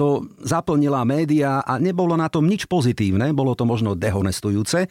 to 0.00 0.24
zaplnila 0.40 1.04
média 1.04 1.60
a 1.60 1.76
nebolo 1.76 2.16
na 2.16 2.32
tom 2.32 2.48
nič 2.48 2.64
pozitívne, 2.64 3.36
bolo 3.36 3.52
to 3.52 3.68
možno 3.68 3.92
dehonestujúce. 3.92 4.88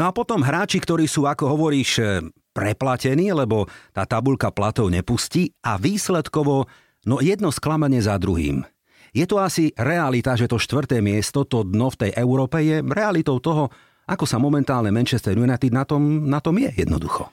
No 0.00 0.08
a 0.08 0.16
potom 0.16 0.40
hráči, 0.40 0.80
ktorí 0.80 1.04
sú, 1.04 1.28
ako 1.28 1.44
hovoríš, 1.56 2.00
preplatení, 2.52 3.32
lebo 3.32 3.68
tá 3.92 4.04
tabulka 4.04 4.52
platov 4.52 4.92
nepustí 4.92 5.52
a 5.64 5.80
výsledkovo 5.80 6.68
No 7.02 7.18
jedno 7.18 7.50
sklamanie 7.50 7.98
za 7.98 8.14
druhým. 8.14 8.62
Je 9.12 9.26
to 9.28 9.42
asi 9.42 9.74
realita, 9.76 10.38
že 10.38 10.48
to 10.48 10.56
štvrté 10.56 11.04
miesto, 11.04 11.44
to 11.44 11.66
dno 11.66 11.92
v 11.92 12.08
tej 12.08 12.10
Európe 12.16 12.62
je 12.64 12.80
realitou 12.80 13.42
toho, 13.42 13.68
ako 14.08 14.24
sa 14.24 14.40
momentálne 14.40 14.88
Manchester 14.88 15.36
United 15.36 15.68
na 15.74 15.84
tom, 15.84 16.30
na 16.30 16.40
tom 16.40 16.56
je 16.56 16.70
jednoducho. 16.72 17.28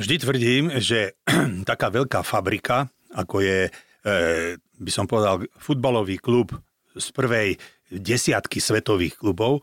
Vždy 0.00 0.14
tvrdím, 0.24 0.64
že 0.80 1.20
taká 1.70 1.92
veľká 1.92 2.24
fabrika, 2.24 2.88
ako 3.12 3.44
je, 3.44 3.68
e, 3.68 4.10
by 4.58 4.90
som 4.90 5.04
povedal, 5.04 5.44
futbalový 5.60 6.16
klub 6.18 6.54
z 6.96 7.06
prvej 7.12 7.60
desiatky 7.92 8.58
svetových 8.58 9.20
klubov, 9.20 9.60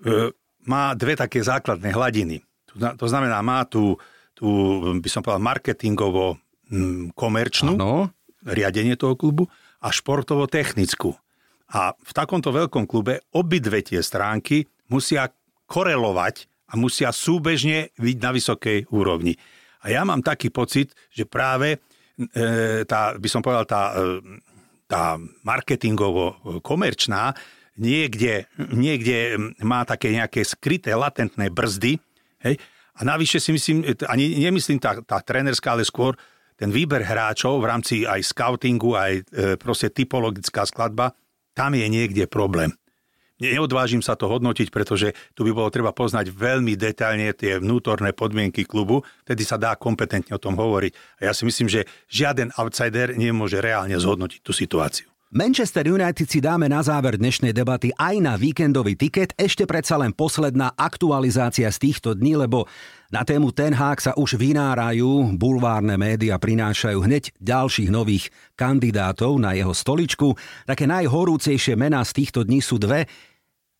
e, 0.00 0.32
má 0.64 0.96
dve 0.96 1.18
také 1.18 1.44
základné 1.44 1.92
hladiny. 1.92 2.40
To 2.70 3.06
znamená, 3.10 3.42
má 3.42 3.66
tú, 3.66 3.98
tú 4.32 4.46
by 5.02 5.08
som 5.10 5.20
povedal, 5.26 5.42
marketingovo 5.42 6.38
komerčnú, 7.18 7.74
ano 7.74 8.14
riadenie 8.44 8.96
toho 8.96 9.16
klubu 9.16 9.48
a 9.80 9.88
športovo-technickú. 9.88 11.16
A 11.70 11.94
v 11.94 12.12
takomto 12.12 12.50
veľkom 12.50 12.84
klube 12.90 13.22
obidve 13.30 13.80
tie 13.86 14.02
stránky 14.02 14.66
musia 14.90 15.30
korelovať 15.70 16.50
a 16.70 16.74
musia 16.74 17.14
súbežne 17.14 17.94
byť 17.94 18.16
na 18.18 18.30
vysokej 18.34 18.90
úrovni. 18.90 19.38
A 19.86 19.94
ja 19.94 20.02
mám 20.04 20.20
taký 20.20 20.50
pocit, 20.50 20.92
že 21.14 21.24
práve 21.24 21.78
e, 21.78 21.78
tá, 22.84 23.14
by 23.16 23.28
som 23.30 23.40
povedal, 23.40 23.64
tá, 23.64 23.82
e, 23.96 24.12
tá 24.90 25.16
marketingovo-komerčná 25.46 27.32
niekde, 27.80 28.50
niekde 28.74 29.38
má 29.64 29.86
také 29.86 30.12
nejaké 30.12 30.44
skryté, 30.44 30.92
latentné 30.92 31.48
brzdy. 31.48 31.96
Hej? 32.44 32.60
A 32.98 33.00
navyše 33.06 33.40
si 33.40 33.56
myslím, 33.56 33.86
ani 34.10 34.36
nemyslím 34.44 34.76
tá, 34.76 35.00
tá 35.00 35.22
trénerská, 35.24 35.72
ale 35.72 35.88
skôr 35.88 36.18
ten 36.60 36.68
výber 36.68 37.00
hráčov 37.00 37.64
v 37.64 37.68
rámci 37.72 37.96
aj 38.04 38.20
scoutingu, 38.20 38.92
aj 38.92 39.12
e, 39.16 39.22
proste 39.56 39.88
typologická 39.88 40.68
skladba, 40.68 41.16
tam 41.56 41.72
je 41.72 41.88
niekde 41.88 42.28
problém. 42.28 42.76
Neodvážim 43.40 44.04
sa 44.04 44.20
to 44.20 44.28
hodnotiť, 44.28 44.68
pretože 44.68 45.16
tu 45.32 45.48
by 45.48 45.56
bolo 45.56 45.72
treba 45.72 45.96
poznať 45.96 46.28
veľmi 46.28 46.76
detailne 46.76 47.32
tie 47.32 47.56
vnútorné 47.56 48.12
podmienky 48.12 48.68
klubu, 48.68 49.00
vtedy 49.24 49.48
sa 49.48 49.56
dá 49.56 49.72
kompetentne 49.80 50.36
o 50.36 50.42
tom 50.42 50.60
hovoriť. 50.60 51.24
A 51.24 51.28
ja 51.28 51.32
si 51.32 51.48
myslím, 51.48 51.72
že 51.72 51.88
žiaden 52.12 52.52
outsider 52.60 53.16
nemôže 53.16 53.56
reálne 53.64 53.96
zhodnotiť 53.96 54.44
tú 54.44 54.52
situáciu. 54.52 55.08
Manchester 55.30 55.86
United 55.86 56.26
si 56.26 56.42
dáme 56.42 56.66
na 56.66 56.82
záver 56.82 57.14
dnešnej 57.14 57.54
debaty 57.54 57.94
aj 57.94 58.14
na 58.18 58.34
víkendový 58.34 58.98
tiket. 58.98 59.30
Ešte 59.38 59.62
predsa 59.62 59.94
len 59.94 60.10
posledná 60.10 60.74
aktualizácia 60.74 61.70
z 61.70 61.78
týchto 61.80 62.18
dní, 62.18 62.34
lebo 62.34 62.66
na 63.10 63.26
tému 63.26 63.50
Ten 63.50 63.74
Hag 63.74 63.98
sa 63.98 64.14
už 64.14 64.38
vynárajú, 64.38 65.34
bulvárne 65.34 65.98
média 65.98 66.38
prinášajú 66.38 66.98
hneď 67.02 67.34
ďalších 67.42 67.90
nových 67.90 68.30
kandidátov 68.54 69.34
na 69.42 69.58
jeho 69.58 69.74
stoličku. 69.74 70.38
Také 70.62 70.86
najhorúcejšie 70.86 71.74
mená 71.74 72.06
z 72.06 72.22
týchto 72.22 72.46
dní 72.46 72.62
sú 72.62 72.78
dve, 72.78 73.10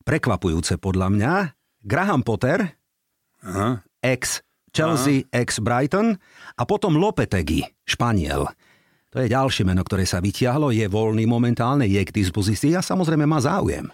prekvapujúce 0.03 0.75
podľa 0.77 1.07
mňa. 1.15 1.33
Graham 1.81 2.21
Potter, 2.27 2.75
Aha. 3.41 3.81
ex 4.03 4.43
Chelsea, 4.75 5.23
Aha. 5.31 5.41
ex 5.41 5.63
Brighton 5.63 6.19
a 6.59 6.63
potom 6.67 6.99
Lopetegui, 6.99 7.63
Španiel. 7.87 8.51
To 9.11 9.19
je 9.19 9.27
ďalšie 9.27 9.67
meno, 9.67 9.83
ktoré 9.83 10.07
sa 10.07 10.23
vytiahlo, 10.23 10.71
je 10.71 10.87
voľný 10.87 11.27
momentálne, 11.27 11.83
je 11.83 11.99
k 11.99 12.15
dispozícii 12.15 12.75
a 12.75 12.83
samozrejme 12.83 13.27
má 13.27 13.43
záujem. 13.43 13.91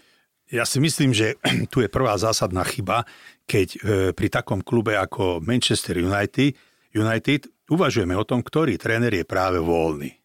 Ja 0.48 0.64
si 0.64 0.80
myslím, 0.80 1.12
že 1.12 1.36
tu 1.72 1.84
je 1.84 1.92
prvá 1.92 2.16
zásadná 2.16 2.64
chyba, 2.64 3.04
keď 3.44 3.68
e, 3.68 3.78
pri 4.16 4.28
takom 4.32 4.64
klube 4.64 4.96
ako 4.96 5.44
Manchester 5.44 6.00
United, 6.00 6.56
United 6.96 7.48
uvažujeme 7.68 8.16
o 8.16 8.24
tom, 8.24 8.40
ktorý 8.40 8.80
tréner 8.80 9.12
je 9.12 9.24
práve 9.28 9.60
voľný. 9.60 10.16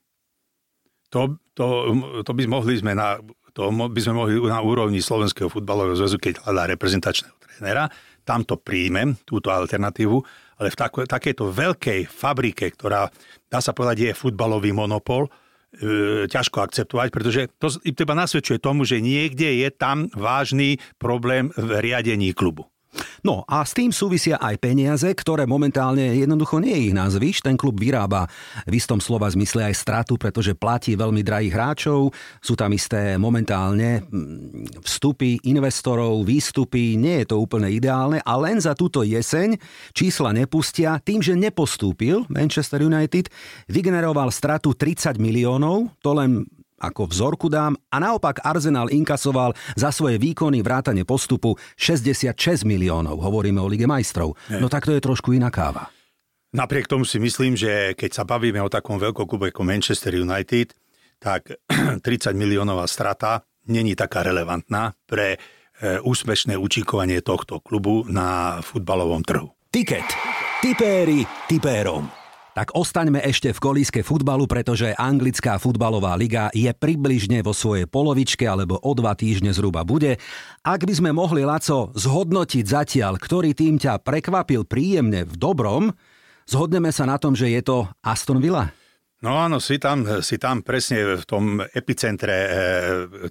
To, 1.12 1.38
to, 1.54 1.66
to 2.26 2.32
by 2.34 2.44
mohli 2.50 2.80
sme 2.80 2.98
na, 2.98 3.20
to 3.54 3.70
by 3.70 4.00
sme 4.02 4.18
mohli 4.18 4.34
na 4.50 4.64
úrovni 4.64 4.98
Slovenského 5.04 5.52
futbalového 5.52 6.00
zväzu, 6.00 6.18
keď 6.18 6.42
hľadá 6.42 6.74
reprezentačného 6.74 7.36
trénera, 7.38 7.86
tam 8.24 8.48
to 8.48 8.58
príjmem, 8.58 9.20
túto 9.28 9.52
alternatívu, 9.52 10.18
ale 10.58 10.68
v 10.72 10.80
tako, 10.80 11.04
takejto 11.06 11.52
veľkej 11.52 12.08
fabrike, 12.08 12.72
ktorá, 12.74 13.12
dá 13.52 13.60
sa 13.60 13.76
povedať, 13.76 14.10
je 14.10 14.18
futbalový 14.18 14.72
monopol, 14.74 15.28
e, 15.78 16.26
ťažko 16.30 16.66
akceptovať, 16.66 17.08
pretože 17.14 17.42
to 17.62 17.70
iba 17.86 18.14
nasvedčuje 18.18 18.58
tomu, 18.58 18.84
že 18.84 19.02
niekde 19.02 19.62
je 19.62 19.70
tam 19.70 20.10
vážny 20.14 20.82
problém 20.98 21.54
v 21.54 21.70
riadení 21.82 22.34
klubu. 22.34 22.73
No 23.24 23.48
a 23.48 23.64
s 23.64 23.74
tým 23.74 23.90
súvisia 23.90 24.38
aj 24.38 24.60
peniaze, 24.60 25.08
ktoré 25.08 25.48
momentálne 25.48 26.14
jednoducho 26.20 26.60
nie 26.62 26.76
je 26.76 26.84
ich 26.92 26.96
nazvíš. 26.96 27.42
Ten 27.42 27.58
klub 27.58 27.80
vyrába 27.80 28.28
v 28.68 28.74
istom 28.78 29.00
slova 29.00 29.32
zmysle 29.32 29.72
aj 29.72 29.76
stratu, 29.80 30.20
pretože 30.20 30.54
platí 30.54 30.94
veľmi 30.94 31.26
drahých 31.26 31.54
hráčov. 31.54 32.14
Sú 32.44 32.54
tam 32.54 32.76
isté 32.76 33.18
momentálne 33.18 34.06
mm, 34.06 34.84
vstupy 34.84 35.42
investorov, 35.50 36.22
výstupy. 36.28 37.00
Nie 37.00 37.24
je 37.24 37.34
to 37.34 37.42
úplne 37.42 37.72
ideálne 37.72 38.22
a 38.22 38.34
len 38.38 38.62
za 38.62 38.78
túto 38.78 39.02
jeseň 39.02 39.58
čísla 39.96 40.36
nepustia. 40.36 41.00
Tým, 41.02 41.24
že 41.24 41.34
nepostúpil 41.34 42.28
Manchester 42.30 42.86
United, 42.86 43.32
vygeneroval 43.72 44.30
stratu 44.30 44.76
30 44.78 45.18
miliónov. 45.18 45.90
To 46.06 46.12
len 46.14 46.46
ako 46.84 47.08
vzorku 47.08 47.48
dám 47.48 47.80
a 47.88 47.98
naopak 48.04 48.44
Arsenal 48.44 48.92
inkasoval 48.92 49.56
za 49.80 49.96
svoje 49.96 50.20
výkony 50.20 50.60
vrátane 50.60 51.08
postupu 51.08 51.56
66 51.80 52.68
miliónov. 52.68 53.24
Hovoríme 53.24 53.64
o 53.64 53.72
Lige 53.72 53.88
majstrov. 53.88 54.36
No 54.52 54.68
tak 54.68 54.84
to 54.84 54.92
je 54.92 55.00
trošku 55.00 55.32
iná 55.32 55.48
káva. 55.48 55.88
Napriek 56.54 56.86
tomu 56.86 57.02
si 57.02 57.18
myslím, 57.18 57.58
že 57.58 57.98
keď 57.98 58.12
sa 58.14 58.24
bavíme 58.28 58.62
o 58.62 58.70
takom 58.70 59.02
veľkom 59.02 59.26
klube 59.26 59.50
ako 59.50 59.66
Manchester 59.66 60.14
United, 60.14 60.78
tak 61.18 61.50
30 62.06 62.36
miliónová 62.38 62.86
strata 62.86 63.42
není 63.66 63.98
taká 63.98 64.22
relevantná 64.22 64.94
pre 65.10 65.34
e, 65.34 65.38
úspešné 66.04 66.54
učíkovanie 66.54 67.26
tohto 67.26 67.58
klubu 67.64 68.06
na 68.06 68.62
futbalovom 68.62 69.26
trhu. 69.26 69.50
Tiket. 69.74 70.06
Tipéri 70.62 71.26
tipérom. 71.50 72.23
Tak 72.54 72.78
ostaňme 72.78 73.18
ešte 73.18 73.50
v 73.50 73.58
kolíske 73.58 74.06
futbalu, 74.06 74.46
pretože 74.46 74.94
anglická 74.94 75.58
futbalová 75.58 76.14
liga 76.14 76.54
je 76.54 76.70
približne 76.70 77.42
vo 77.42 77.50
svojej 77.50 77.90
polovičke 77.90 78.46
alebo 78.46 78.78
o 78.78 78.94
dva 78.94 79.18
týždne 79.18 79.50
zhruba 79.58 79.82
bude. 79.82 80.22
Ak 80.62 80.86
by 80.86 80.94
sme 80.94 81.10
mohli, 81.18 81.42
Laco, 81.42 81.90
zhodnotiť 81.98 82.66
zatiaľ, 82.70 83.18
ktorý 83.18 83.58
tým 83.58 83.82
ťa 83.82 84.06
prekvapil 84.06 84.70
príjemne 84.70 85.26
v 85.26 85.34
dobrom, 85.34 85.98
zhodneme 86.46 86.94
sa 86.94 87.10
na 87.10 87.18
tom, 87.18 87.34
že 87.34 87.50
je 87.50 87.62
to 87.66 87.78
Aston 88.06 88.38
Villa? 88.38 88.70
No 89.26 89.34
áno, 89.34 89.58
si 89.58 89.82
tam, 89.82 90.06
si 90.22 90.38
tam 90.38 90.62
presne 90.62 91.18
v 91.18 91.26
tom 91.26 91.58
epicentre 91.74 92.38
eh, 92.38 92.54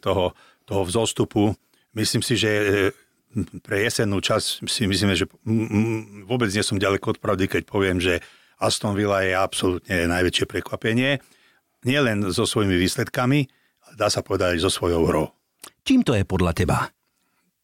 toho, 0.02 0.34
toho 0.66 0.82
vzostupu. 0.82 1.54
Myslím 1.94 2.26
si, 2.26 2.34
že 2.34 2.50
eh, 2.50 2.90
pre 3.62 3.86
jesennú 3.86 4.18
časť 4.18 4.66
si 4.66 4.90
myslíme, 4.90 5.14
že 5.14 5.30
vôbec 6.26 6.50
nie 6.50 6.66
som 6.66 6.74
ďaleko 6.74 7.14
od 7.14 7.18
pravdy, 7.22 7.46
keď 7.46 7.62
poviem, 7.70 8.02
že 8.02 8.18
Aston 8.62 8.94
Villa 8.94 9.26
je 9.26 9.34
absolútne 9.34 10.06
najväčšie 10.06 10.46
prekvapenie. 10.46 11.18
Nielen 11.82 12.30
so 12.30 12.46
svojimi 12.46 12.78
výsledkami, 12.78 13.40
ale 13.82 13.94
dá 13.98 14.06
sa 14.06 14.22
povedať 14.22 14.54
aj 14.54 14.60
so 14.62 14.70
svojou 14.70 15.02
hrou. 15.10 15.26
Čím 15.82 16.06
to 16.06 16.14
je 16.14 16.22
podľa 16.22 16.52
teba? 16.54 16.78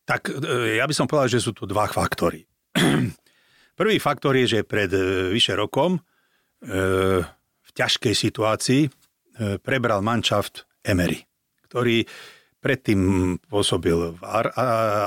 Tak 0.02 0.34
e, 0.34 0.82
ja 0.82 0.84
by 0.90 0.94
som 0.94 1.06
povedal, 1.06 1.30
že 1.30 1.44
sú 1.44 1.54
tu 1.54 1.70
dva 1.70 1.86
faktory. 1.86 2.42
Prvý 3.80 3.96
faktor 4.02 4.34
je, 4.34 4.58
že 4.58 4.66
pred 4.66 4.90
e, 4.90 5.30
vyše 5.30 5.54
rokom 5.54 5.96
e, 5.96 6.00
v 7.62 7.70
ťažkej 7.78 8.14
situácii 8.16 8.82
prebral 9.62 10.02
manšaft 10.02 10.66
Emery, 10.82 11.22
ktorý 11.70 12.02
predtým 12.58 13.00
pôsobil 13.46 14.18
v 14.18 14.22
Ar- 14.26 14.50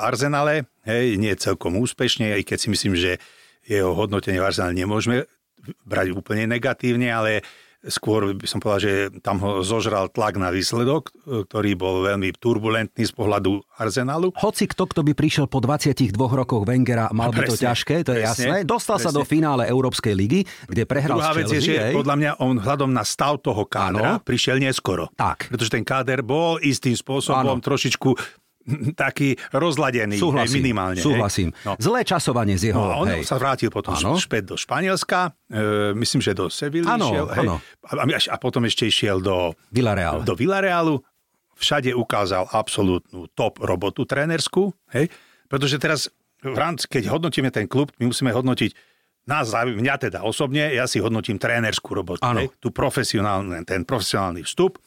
Arzenale, 0.07 0.71
hej, 0.87 1.19
nie 1.19 1.35
celkom 1.35 1.75
úspešne, 1.75 2.39
aj 2.39 2.47
keď 2.47 2.57
si 2.63 2.67
myslím, 2.71 2.95
že 2.95 3.19
jeho 3.67 3.91
hodnotenie 3.91 4.39
v 4.39 4.47
Arzenale 4.47 4.71
nemôžeme 4.71 5.27
brať 5.85 6.13
úplne 6.15 6.45
negatívne, 6.49 7.09
ale 7.11 7.45
skôr 7.81 8.37
by 8.37 8.45
som 8.45 8.61
povedal, 8.61 8.81
že 8.81 8.93
tam 9.25 9.41
ho 9.41 9.65
zožral 9.65 10.13
tlak 10.13 10.37
na 10.37 10.53
výsledok, 10.53 11.09
ktorý 11.25 11.73
bol 11.73 12.05
veľmi 12.05 12.29
turbulentný 12.37 13.09
z 13.09 13.13
pohľadu 13.13 13.57
Arsenalu. 13.81 14.37
Hoci 14.37 14.69
kto, 14.69 14.85
kto 14.85 15.01
by 15.01 15.17
prišiel 15.17 15.49
po 15.49 15.57
22 15.57 16.13
rokoch 16.13 16.61
Wengera, 16.61 17.09
mal 17.09 17.33
by 17.33 17.49
to 17.49 17.57
ťažké, 17.57 18.05
to 18.05 18.13
je 18.13 18.21
presne, 18.21 18.53
jasné. 18.53 18.57
Dostal 18.69 19.01
presne. 19.01 19.09
sa 19.09 19.17
do 19.17 19.25
finále 19.25 19.65
Európskej 19.65 20.13
ligy, 20.13 20.45
kde 20.69 20.83
prehral 20.85 21.17
Druhá 21.17 21.33
vec 21.33 21.49
je, 21.49 21.57
že 21.57 21.73
hej. 21.89 21.95
podľa 21.97 22.15
mňa 22.21 22.31
on 22.37 22.61
vzhľadom 22.61 22.89
na 22.93 23.01
stav 23.01 23.41
toho 23.41 23.65
kádra 23.65 24.21
ano. 24.21 24.21
prišiel 24.21 24.61
neskoro. 24.61 25.09
Tak. 25.17 25.49
Pretože 25.49 25.73
ten 25.73 25.81
káder 25.81 26.21
bol 26.21 26.61
istým 26.61 26.93
spôsobom 26.93 27.57
ano. 27.57 27.65
trošičku 27.65 28.40
taký 28.93 29.35
rozladený, 29.51 30.17
súhlasím, 30.17 30.61
minimálne. 30.61 31.01
Súhlasím. 31.01 31.49
No. 31.65 31.75
Zlé 31.81 32.05
časovanie 32.05 32.55
z 32.57 32.73
jeho... 32.73 32.81
No, 32.81 33.05
on 33.05 33.09
hej. 33.09 33.23
sa 33.25 33.37
vrátil 33.41 33.73
potom 33.73 33.93
ano. 33.97 34.17
späť 34.17 34.53
do 34.53 34.55
Španielska, 34.57 35.33
e, 35.49 35.91
myslím, 35.97 36.21
že 36.21 36.31
do 36.37 36.47
Sevilly 36.47 36.85
išiel. 36.85 37.25
Hej, 37.33 37.47
a, 37.89 38.03
a 38.05 38.35
potom 38.37 38.65
ešte 38.65 38.85
išiel 38.85 39.19
do 39.19 39.57
Villareal. 39.73 40.21
Do 40.21 40.37
Villarealu. 40.37 41.01
Všade 41.57 41.93
ukázal 41.93 42.49
absolútnu 42.49 43.29
top 43.37 43.61
robotu 43.61 44.01
trénerskú. 44.05 44.73
Hej, 44.93 45.13
pretože 45.45 45.77
teraz, 45.77 46.09
v 46.41 46.57
rámci, 46.57 46.89
keď 46.89 47.13
hodnotíme 47.13 47.53
ten 47.53 47.69
klub, 47.69 47.93
my 48.01 48.09
musíme 48.09 48.33
hodnotiť 48.33 48.73
nás, 49.29 49.53
mňa 49.53 49.95
teda 50.01 50.19
osobne, 50.25 50.73
ja 50.73 50.89
si 50.89 50.97
hodnotím 50.97 51.37
trénerskú 51.37 51.93
robotu. 51.93 52.25
Hej, 52.25 52.49
tu 52.57 52.73
profesionálny, 52.73 53.61
ten 53.69 53.85
profesionálny 53.85 54.41
vstup, 54.41 54.81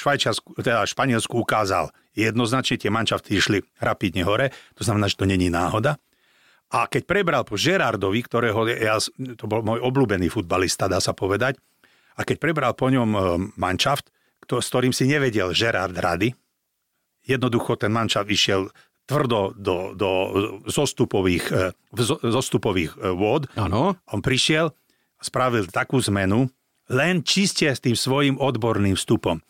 Švajčiarsku, 0.00 0.56
teda 0.64 0.88
Španielsku 0.88 1.36
ukázal 1.36 1.92
jednoznačne, 2.16 2.80
tie 2.80 2.88
manšafty 2.88 3.36
išli 3.36 3.58
rapidne 3.76 4.24
hore, 4.24 4.48
to 4.72 4.82
znamená, 4.82 5.12
že 5.12 5.20
to 5.20 5.28
není 5.28 5.52
náhoda. 5.52 6.00
A 6.70 6.86
keď 6.86 7.02
prebral 7.04 7.42
po 7.42 7.58
Gerardovi, 7.58 8.22
ktorého 8.22 8.64
ja, 8.70 8.96
to 9.34 9.44
bol 9.50 9.60
môj 9.60 9.82
obľúbený 9.82 10.30
futbalista, 10.30 10.86
dá 10.86 11.02
sa 11.02 11.12
povedať, 11.12 11.58
a 12.14 12.22
keď 12.22 12.36
prebral 12.38 12.72
po 12.72 12.88
ňom 12.88 13.10
e, 13.12 13.20
manšaft, 13.58 14.08
s 14.50 14.66
ktorým 14.70 14.94
si 14.94 15.06
nevedel 15.06 15.50
Gerard 15.54 15.94
rady, 15.94 16.32
jednoducho 17.26 17.78
ten 17.78 17.90
manšaft 17.90 18.28
išiel 18.30 18.70
tvrdo 19.06 19.50
do, 19.58 19.98
do 19.98 20.10
zostupových, 20.70 21.46
e, 21.50 21.58
zostupových 22.30 22.94
e, 22.98 23.14
vôd. 23.18 23.50
Ano. 23.58 23.98
On 24.10 24.20
prišiel 24.22 24.70
a 25.18 25.22
spravil 25.22 25.66
takú 25.66 25.98
zmenu, 26.06 26.46
len 26.90 27.22
čiste 27.26 27.66
s 27.66 27.82
tým 27.82 27.98
svojim 27.98 28.38
odborným 28.38 28.94
vstupom 28.94 29.42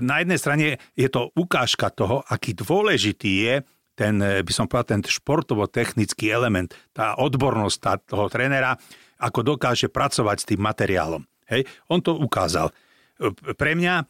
na 0.00 0.22
jednej 0.22 0.38
strane 0.38 0.66
je 0.94 1.08
to 1.10 1.34
ukážka 1.34 1.90
toho, 1.90 2.22
aký 2.30 2.54
dôležitý 2.54 3.32
je 3.44 3.54
ten, 3.96 4.20
eh, 4.20 4.44
by 4.44 4.52
som 4.52 4.68
povedal, 4.68 5.00
ten 5.00 5.02
športovo-technický 5.02 6.28
element, 6.28 6.70
tá 6.92 7.16
odbornosť 7.16 7.76
tá, 7.80 7.96
toho 7.96 8.28
trénera, 8.28 8.76
ako 9.16 9.56
dokáže 9.56 9.88
pracovať 9.88 10.36
s 10.44 10.48
tým 10.52 10.60
materiálom. 10.60 11.24
Hej? 11.48 11.64
On 11.88 12.04
to 12.04 12.12
ukázal. 12.12 12.68
Eh, 12.68 13.32
pre 13.56 13.72
mňa 13.72 13.94
eh, 14.04 14.06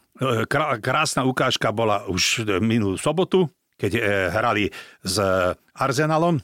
krásna 0.83 1.23
ukážka 1.23 1.71
bola 1.71 2.05
už 2.11 2.43
minulú 2.59 2.99
sobotu, 2.99 3.47
keď 3.77 3.93
hrali 4.33 4.73
s 5.05 5.21
Arsenalom 5.77 6.41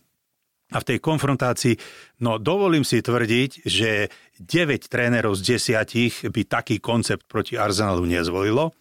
a 0.68 0.76
v 0.76 0.84
tej 0.84 0.98
konfrontácii, 1.00 1.80
no 2.20 2.36
dovolím 2.36 2.84
si 2.84 3.00
tvrdiť, 3.00 3.64
že 3.64 4.12
9 4.36 4.92
trénerov 4.92 5.32
z 5.40 5.56
10 5.56 6.28
by 6.28 6.42
taký 6.44 6.76
koncept 6.76 7.24
proti 7.24 7.56
Arsenalu 7.56 8.04
nezvolilo 8.04 8.76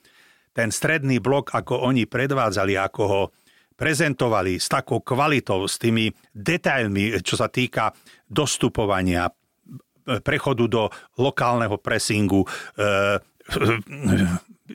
ten 0.52 0.70
stredný 0.70 1.24
blok, 1.24 1.56
ako 1.56 1.88
oni 1.88 2.08
predvádzali, 2.08 2.76
ako 2.76 3.02
ho 3.08 3.22
prezentovali 3.76 4.62
s 4.62 4.70
takou 4.70 5.02
kvalitou, 5.02 5.66
s 5.66 5.82
tými 5.82 6.12
detailmi, 6.36 7.18
čo 7.24 7.40
sa 7.40 7.50
týka 7.50 7.96
dostupovania, 8.30 9.32
prechodu 10.22 10.66
do 10.68 10.84
lokálneho 11.22 11.78
pressingu, 11.78 12.44
e, 12.44 12.48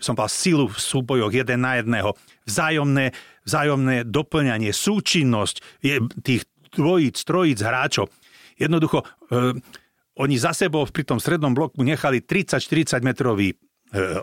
som 0.01 0.15
povedal, 0.17 0.33
silu 0.33 0.65
v 0.71 0.79
súbojoch 0.79 1.33
jeden 1.33 1.61
na 1.62 1.79
jedného, 1.81 2.15
vzájomné, 2.49 3.12
vzájomné 3.47 3.97
doplňanie, 4.07 4.71
súčinnosť 4.71 5.83
tých 6.23 6.47
dvojíc, 6.75 7.17
trojíc 7.25 7.59
hráčov. 7.62 8.12
Jednoducho, 8.57 9.03
e, 9.03 9.07
oni 10.17 10.37
za 10.41 10.57
sebou 10.57 10.89
pri 10.89 11.05
tom 11.05 11.21
strednom 11.21 11.53
bloku 11.53 11.85
nechali 11.85 12.25
30-40 12.25 13.05
metrový 13.05 13.53
e, 13.53 13.57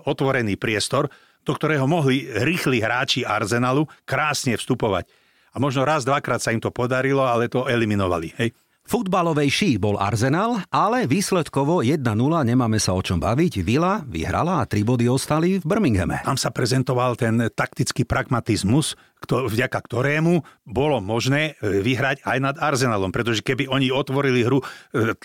otvorený 0.05 0.57
priestor, 0.57 1.09
do 1.43 1.53
ktorého 1.53 1.85
mohli 1.85 2.25
rýchli 2.27 2.79
hráči 2.79 3.27
Arsenalu 3.27 3.85
krásne 4.07 4.55
vstupovať. 4.55 5.07
A 5.53 5.61
možno 5.61 5.85
raz, 5.85 6.01
dvakrát 6.01 6.41
sa 6.41 6.49
im 6.49 6.57
to 6.57 6.73
podarilo, 6.73 7.21
ale 7.21 7.45
to 7.45 7.69
eliminovali. 7.69 8.33
Hej. 8.41 8.57
Futbalovejší 8.83 9.79
bol 9.79 9.95
Arsenal, 9.95 10.59
ale 10.67 11.07
výsledkovo 11.07 11.79
1-0, 11.87 12.03
nemáme 12.43 12.75
sa 12.83 12.91
o 12.91 12.99
čom 12.99 13.15
baviť. 13.15 13.63
Villa 13.63 14.03
vyhrala 14.03 14.59
a 14.59 14.67
tri 14.67 14.83
body 14.83 15.07
ostali 15.07 15.55
v 15.55 15.63
Birminghame. 15.63 16.19
Tam 16.27 16.35
sa 16.35 16.51
prezentoval 16.51 17.15
ten 17.15 17.47
taktický 17.47 18.03
pragmatizmus, 18.03 18.99
vďaka 19.23 19.79
ktorému 19.79 20.43
bolo 20.67 20.99
možné 20.99 21.55
e, 21.55 21.79
vyhrať 21.79 22.27
aj 22.27 22.37
nad 22.43 22.55
Arsenalom, 22.59 23.15
pretože 23.15 23.39
keby 23.39 23.71
oni 23.71 23.87
otvorili 23.87 24.43
hru 24.43 24.59
e, 24.59 24.65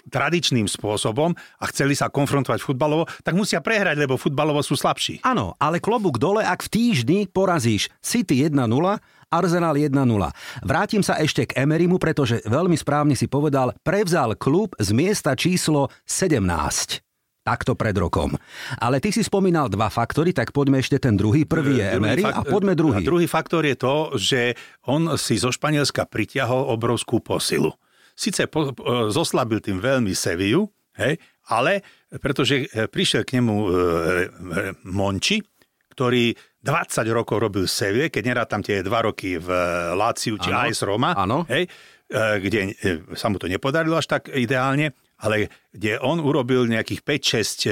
tradičným 0.06 0.70
spôsobom 0.70 1.34
a 1.34 1.64
chceli 1.74 1.98
sa 1.98 2.06
konfrontovať 2.06 2.62
futbalovo, 2.62 3.10
tak 3.26 3.34
musia 3.34 3.58
prehrať, 3.58 3.98
lebo 3.98 4.14
futbalovo 4.14 4.62
sú 4.62 4.78
slabší. 4.78 5.26
Áno, 5.26 5.58
ale 5.58 5.82
klobúk 5.82 6.22
dole, 6.22 6.46
ak 6.46 6.70
v 6.70 6.72
týždni 6.78 7.18
porazíš 7.26 7.90
City 7.98 8.46
1-0, 8.46 8.54
Arsenal 9.28 9.76
1-0. 9.76 9.92
Vrátim 10.64 11.04
sa 11.04 11.20
ešte 11.20 11.44
k 11.44 11.60
Emerimu, 11.60 12.00
pretože 12.00 12.40
veľmi 12.48 12.76
správne 12.80 13.12
si 13.12 13.28
povedal, 13.28 13.76
prevzal 13.84 14.32
klub 14.40 14.72
z 14.80 14.96
miesta 14.96 15.36
číslo 15.36 15.92
17 16.08 17.04
takto 17.48 17.72
pred 17.72 17.96
rokom. 17.96 18.36
Ale 18.76 19.00
ty 19.00 19.08
si 19.08 19.24
spomínal 19.24 19.72
dva 19.72 19.88
faktory, 19.88 20.36
tak 20.36 20.52
poďme 20.52 20.84
ešte 20.84 21.00
ten 21.00 21.16
druhý. 21.16 21.48
Prvý 21.48 21.80
je 21.80 21.96
Emery 21.96 22.20
fakt, 22.20 22.36
a 22.36 22.40
poďme 22.44 22.76
druhý. 22.76 23.00
A 23.00 23.08
druhý 23.08 23.24
faktor 23.24 23.64
je 23.64 23.72
to, 23.72 24.12
že 24.20 24.40
on 24.84 25.16
si 25.16 25.40
zo 25.40 25.48
Španielska 25.48 26.04
pritiahol 26.04 26.68
obrovskú 26.68 27.24
posilu. 27.24 27.72
Sice 28.12 28.52
po, 28.52 28.76
po, 28.76 29.08
zoslabil 29.08 29.64
tým 29.64 29.80
veľmi 29.80 30.12
Seviu, 30.12 30.68
hej, 31.00 31.16
ale 31.48 31.80
pretože 32.20 32.68
e, 32.68 32.84
prišiel 32.84 33.24
k 33.24 33.40
nemu 33.40 33.54
e, 33.56 33.64
e, 33.64 33.74
Monči, 34.84 35.40
ktorý 35.96 36.36
20 36.68 37.00
rokov 37.16 37.40
robil 37.40 37.64
Sevie, 37.64 38.12
keď 38.12 38.22
nerá 38.28 38.44
tam 38.44 38.60
tie 38.60 38.84
dva 38.84 39.08
roky 39.08 39.40
v 39.40 39.48
Láciu 39.96 40.36
či 40.36 40.52
AS 40.52 40.84
Roma, 40.84 41.16
ano. 41.16 41.48
Hej, 41.48 41.64
e, 41.64 42.20
kde 42.44 42.60
e, 42.76 43.16
sa 43.16 43.32
mu 43.32 43.40
to 43.40 43.48
nepodarilo 43.48 43.96
až 43.96 44.20
tak 44.20 44.28
ideálne, 44.28 44.92
ale 45.24 45.48
kde 45.72 45.96
on 46.04 46.20
urobil 46.20 46.68
nejakých 46.68 47.00
5-6 47.00 47.08
e, 47.08 47.70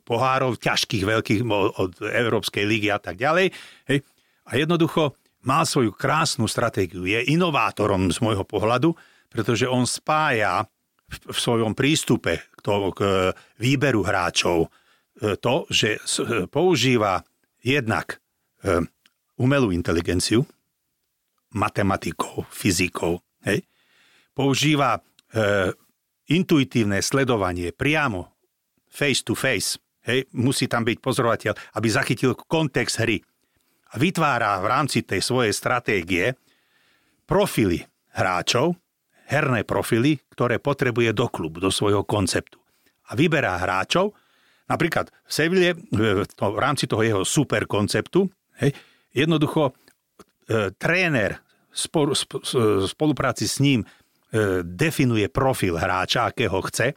pohárov, 0.00 0.56
ťažkých, 0.56 1.04
veľkých 1.04 1.40
od 1.76 2.00
Európskej 2.00 2.64
ligy 2.64 2.88
a 2.88 2.96
tak 2.96 3.20
ďalej. 3.20 3.52
Hej. 3.92 4.00
A 4.48 4.56
jednoducho 4.56 5.12
mal 5.44 5.68
svoju 5.68 5.92
krásnu 5.92 6.48
stratégiu. 6.48 7.04
Je 7.04 7.20
inovátorom 7.28 8.08
z 8.08 8.16
môjho 8.24 8.48
pohľadu, 8.48 8.96
pretože 9.28 9.68
on 9.68 9.84
spája 9.84 10.64
v 11.08 11.36
svojom 11.36 11.76
prístupe 11.76 12.48
k, 12.48 12.58
to, 12.64 12.96
k 12.96 13.32
výberu 13.60 14.00
hráčov 14.04 14.72
to, 15.18 15.66
že 15.72 15.98
používa 16.52 17.24
jednak 17.64 18.20
umelú 19.38 19.70
inteligenciu, 19.70 20.42
matematikou, 21.54 22.44
fyzikou. 22.50 23.22
Hej? 23.46 23.64
Používa 24.34 24.98
e, 24.98 25.00
intuitívne 26.34 27.00
sledovanie 27.00 27.72
priamo, 27.72 28.34
face 28.90 29.22
to 29.24 29.32
face. 29.38 29.78
Hej? 30.04 30.28
Musí 30.34 30.66
tam 30.66 30.84
byť 30.84 30.98
pozorovateľ, 30.98 31.52
aby 31.78 31.88
zachytil 31.88 32.36
kontext 32.36 33.00
hry. 33.00 33.22
A 33.88 33.96
vytvára 33.96 34.60
v 34.60 34.66
rámci 34.68 35.00
tej 35.00 35.24
svojej 35.24 35.54
stratégie 35.56 36.36
profily 37.24 37.80
hráčov, 38.12 38.76
herné 39.28 39.64
profily, 39.64 40.20
ktoré 40.32 40.60
potrebuje 40.60 41.16
do 41.16 41.28
klubu, 41.28 41.60
do 41.60 41.72
svojho 41.72 42.04
konceptu. 42.04 42.60
A 43.08 43.16
vyberá 43.16 43.56
hráčov, 43.56 44.12
napríklad 44.68 45.08
v 45.24 45.32
Seville 45.32 45.72
v 45.72 46.58
rámci 46.60 46.84
toho 46.84 47.00
jeho 47.00 47.22
super 47.24 47.64
konceptu 47.64 48.28
Hej. 48.58 48.74
Jednoducho, 49.14 49.72
e, 49.72 50.70
tréner 50.76 51.38
spolu, 51.72 52.12
sp, 52.12 52.42
spolupráci 52.86 53.48
s 53.48 53.58
ním 53.58 53.82
e, 53.82 53.86
definuje 54.62 55.28
profil 55.30 55.78
hráča, 55.78 56.28
akého 56.28 56.62
chce, 56.68 56.92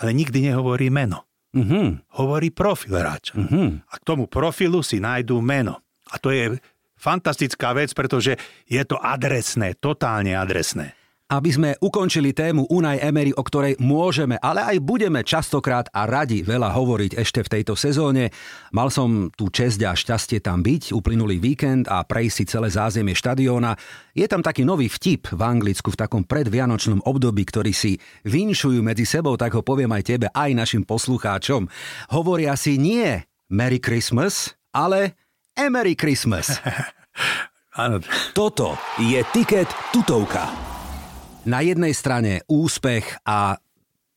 ale 0.00 0.10
nikdy 0.14 0.52
nehovorí 0.52 0.88
meno. 0.88 1.26
Mm-hmm. 1.52 2.16
Hovorí 2.16 2.48
profil 2.48 2.96
hráča. 2.96 3.36
Mm-hmm. 3.36 3.68
A 3.92 3.94
k 4.00 4.06
tomu 4.06 4.24
profilu 4.24 4.80
si 4.80 5.02
nájdú 5.02 5.42
meno. 5.44 5.84
A 6.08 6.16
to 6.16 6.32
je 6.32 6.56
fantastická 6.96 7.76
vec, 7.76 7.92
pretože 7.92 8.38
je 8.64 8.82
to 8.88 8.96
adresné, 8.96 9.76
totálne 9.76 10.32
adresné 10.32 10.96
aby 11.32 11.48
sme 11.48 11.70
ukončili 11.80 12.36
tému 12.36 12.68
Unai 12.68 13.00
Emery, 13.00 13.32
o 13.32 13.40
ktorej 13.40 13.80
môžeme, 13.80 14.36
ale 14.36 14.68
aj 14.68 14.84
budeme 14.84 15.24
častokrát 15.24 15.88
a 15.88 16.04
radi 16.04 16.44
veľa 16.44 16.76
hovoriť 16.76 17.16
ešte 17.16 17.40
v 17.40 17.52
tejto 17.58 17.72
sezóne. 17.72 18.28
Mal 18.76 18.92
som 18.92 19.32
tú 19.32 19.48
česť 19.48 19.80
a 19.88 19.96
šťastie 19.96 20.44
tam 20.44 20.60
byť 20.60 20.92
uplynulý 20.92 21.40
víkend 21.40 21.88
a 21.88 22.04
prejsť 22.04 22.34
si 22.36 22.44
celé 22.44 22.68
zázemie 22.68 23.16
štadióna. 23.16 23.80
Je 24.12 24.28
tam 24.28 24.44
taký 24.44 24.68
nový 24.68 24.92
vtip 24.92 25.32
v 25.32 25.40
Anglicku 25.40 25.88
v 25.88 26.00
takom 26.04 26.28
predvianočnom 26.28 27.00
období, 27.08 27.48
ktorý 27.48 27.72
si 27.72 27.96
vinšujú 28.28 28.84
medzi 28.84 29.08
sebou, 29.08 29.32
tak 29.40 29.56
ho 29.56 29.64
poviem 29.64 29.88
aj 29.96 30.04
tebe, 30.04 30.26
aj 30.28 30.52
našim 30.52 30.84
poslucháčom. 30.84 31.64
Hovoria 32.12 32.52
si 32.60 32.76
nie 32.76 33.24
Merry 33.48 33.80
Christmas, 33.80 34.52
ale 34.76 35.16
Emery 35.56 35.96
Christmas. 35.96 36.52
Áno. 37.72 38.04
Toto 38.36 38.76
je 39.00 39.16
tiket 39.32 39.72
tutovka 39.96 40.71
na 41.42 41.58
jednej 41.62 41.90
strane 41.94 42.46
úspech 42.46 43.22
a 43.26 43.58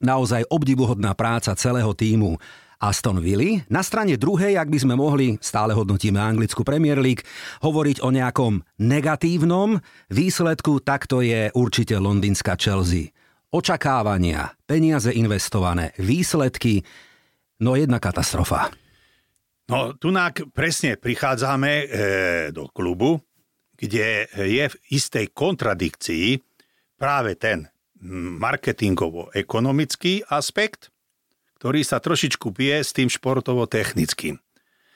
naozaj 0.01 0.45
obdivuhodná 0.51 1.17
práca 1.17 1.57
celého 1.57 1.93
týmu 1.97 2.37
Aston 2.77 3.17
Villa. 3.23 3.65
Na 3.71 3.81
strane 3.81 4.19
druhej, 4.19 4.59
ak 4.59 4.69
by 4.69 4.77
sme 4.77 4.95
mohli, 4.99 5.39
stále 5.41 5.73
hodnotíme 5.73 6.19
anglickú 6.19 6.61
Premier 6.61 6.99
League, 6.99 7.25
hovoriť 7.63 8.03
o 8.03 8.13
nejakom 8.13 8.61
negatívnom 8.77 9.79
výsledku, 10.11 10.83
tak 10.83 11.09
to 11.09 11.23
je 11.25 11.49
určite 11.55 11.97
londýnska 11.97 12.53
Chelsea. 12.59 13.15
Očakávania, 13.55 14.51
peniaze 14.67 15.15
investované, 15.15 15.95
výsledky, 15.95 16.83
no 17.63 17.79
jedna 17.79 18.03
katastrofa. 18.03 18.67
No, 19.65 19.97
tu 19.97 20.13
presne 20.53 20.99
prichádzame 20.99 21.71
e, 21.71 21.85
do 22.53 22.69
klubu, 22.69 23.17
kde 23.73 24.29
je 24.29 24.65
v 24.69 24.75
istej 24.93 25.33
kontradikcii 25.33 26.54
práve 26.95 27.35
ten 27.35 27.67
marketingovo-ekonomický 28.39 30.27
aspekt, 30.29 30.91
ktorý 31.57 31.81
sa 31.81 31.97
trošičku 32.03 32.51
pije 32.51 32.83
s 32.83 32.91
tým 32.93 33.09
športovo-technickým. 33.09 34.37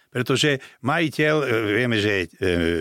Pretože 0.10 0.58
majiteľ, 0.82 1.36
e, 1.46 1.48
vieme, 1.78 2.02
že 2.02 2.10
je 2.10 2.24
e, 2.26 2.30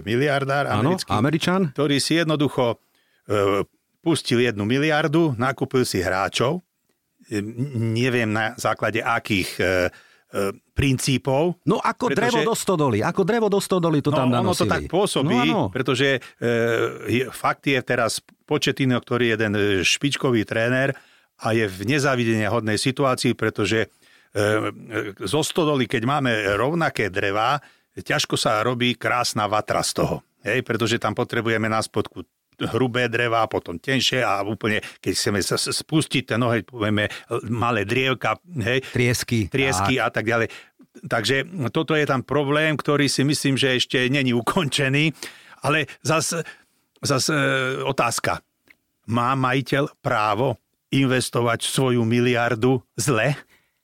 miliardár 0.00 0.64
americký, 0.68 1.12
ano, 1.12 1.20
Američan. 1.20 1.62
ktorý 1.76 2.00
si 2.00 2.16
jednoducho 2.16 2.80
e, 3.28 3.68
pustil 4.00 4.40
jednu 4.40 4.64
miliardu, 4.64 5.36
nakúpil 5.36 5.84
si 5.84 6.00
hráčov, 6.00 6.64
neviem 7.76 8.32
na 8.32 8.56
základe 8.56 9.04
akých 9.04 9.60
princípov. 10.72 11.60
No 11.68 11.76
ako 11.76 12.08
pretože, 12.08 12.40
drevo 12.40 12.52
do 12.52 12.56
stodoly, 12.56 13.04
ako 13.04 13.22
drevo 13.24 13.48
do 13.52 13.60
stodoly 13.60 14.00
to 14.00 14.08
no, 14.12 14.16
tam 14.16 14.28
nanosili. 14.32 14.64
Ono 14.64 14.72
to 14.72 14.72
tak 14.72 14.84
pôsobí, 14.88 15.40
no, 15.52 15.68
pretože 15.68 16.24
e, 16.40 17.28
fakt 17.28 17.68
je 17.68 17.76
teraz 17.84 18.24
Početino, 18.48 18.96
ktorý 18.96 19.28
je 19.28 19.32
jeden 19.36 19.52
e, 19.54 19.60
špičkový 19.84 20.48
tréner 20.48 20.96
a 21.44 21.52
je 21.52 21.68
v 21.68 21.84
nezávidenia 21.84 22.48
hodnej 22.48 22.80
situácii, 22.80 23.36
pretože 23.36 23.84
e, 23.84 23.88
e, 24.32 25.12
zo 25.20 25.44
stodoly, 25.44 25.84
keď 25.84 26.02
máme 26.08 26.32
rovnaké 26.56 27.12
drevá, 27.12 27.60
ťažko 27.92 28.40
sa 28.40 28.64
robí 28.64 28.96
krásna 28.96 29.44
vatra 29.44 29.84
z 29.84 30.00
toho. 30.00 30.16
Hej, 30.40 30.64
pretože 30.64 30.96
tam 30.96 31.12
potrebujeme 31.12 31.68
na 31.68 31.82
spodku 31.84 32.24
hrubé 32.58 33.06
drevá, 33.06 33.46
potom 33.46 33.78
tenšie 33.78 34.24
a 34.24 34.42
úplne, 34.42 34.82
keď 34.98 35.12
chceme 35.14 35.38
sa 35.44 35.54
spustiť 35.54 36.34
ten 36.34 36.42
noheď, 36.42 36.66
povieme 36.66 37.06
malé 37.46 37.86
drievka, 37.86 38.38
hej, 38.58 38.82
triesky, 38.90 39.46
triesky 39.46 40.02
a 40.02 40.10
tak 40.10 40.26
ďalej. 40.26 40.50
Takže 40.98 41.70
toto 41.70 41.94
je 41.94 42.02
tam 42.02 42.26
problém, 42.26 42.74
ktorý 42.74 43.06
si 43.06 43.22
myslím, 43.22 43.54
že 43.54 43.78
ešte 43.78 44.02
není 44.10 44.34
ukončený, 44.34 45.14
ale 45.62 45.86
zase 46.02 46.42
zas, 47.02 47.30
e, 47.30 47.36
otázka. 47.84 48.42
Má 49.08 49.32
majiteľ 49.38 49.98
právo 50.04 50.60
investovať 50.92 51.64
svoju 51.64 52.04
miliardu 52.04 52.80
zle? 52.96 53.36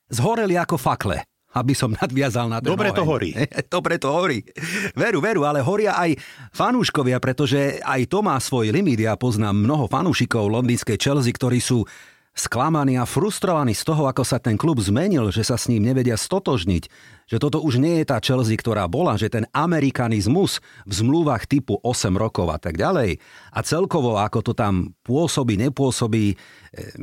Zhoreli 0.09 0.53
ako 0.53 0.77
fakle 0.77 1.25
aby 1.55 1.71
som 1.71 1.95
nadviazal 1.95 2.51
na 2.51 2.59
ten 2.59 2.67
Dobre 2.67 2.91
to 2.91 3.07
horí. 3.07 3.31
Dobre 3.75 3.95
to 3.95 4.11
horí. 4.11 4.43
Veru, 4.91 5.23
veru, 5.23 5.47
ale 5.47 5.63
horia 5.63 5.95
aj 5.95 6.19
fanúškovia, 6.51 7.17
pretože 7.23 7.79
aj 7.79 8.11
to 8.11 8.19
má 8.19 8.35
svoj 8.35 8.75
limit. 8.75 8.99
Ja 8.99 9.15
poznám 9.15 9.63
mnoho 9.63 9.87
fanúšikov 9.87 10.51
londýnskej 10.51 10.99
Chelsea, 10.99 11.31
ktorí 11.31 11.63
sú 11.63 11.87
sklamaní 12.35 12.99
a 12.99 13.07
frustrovaní 13.07 13.71
z 13.71 13.87
toho, 13.87 14.11
ako 14.11 14.27
sa 14.27 14.43
ten 14.43 14.59
klub 14.59 14.83
zmenil, 14.83 15.31
že 15.31 15.47
sa 15.47 15.55
s 15.55 15.71
ním 15.71 15.87
nevedia 15.87 16.19
stotožniť, 16.19 16.83
že 17.31 17.39
toto 17.39 17.63
už 17.63 17.79
nie 17.79 18.03
je 18.03 18.11
tá 18.11 18.19
Chelsea, 18.19 18.59
ktorá 18.59 18.85
bola, 18.91 19.15
že 19.15 19.31
ten 19.31 19.47
amerikanizmus 19.55 20.59
v 20.83 20.93
zmluvách 20.93 21.47
typu 21.47 21.79
8 21.79 22.11
rokov 22.19 22.51
a 22.51 22.59
tak 22.59 22.75
ďalej 22.75 23.23
a 23.55 23.59
celkovo 23.63 24.19
ako 24.19 24.51
to 24.51 24.53
tam 24.53 24.91
pôsobí, 25.07 25.55
nepôsobí, 25.55 26.25
e, 26.31 26.35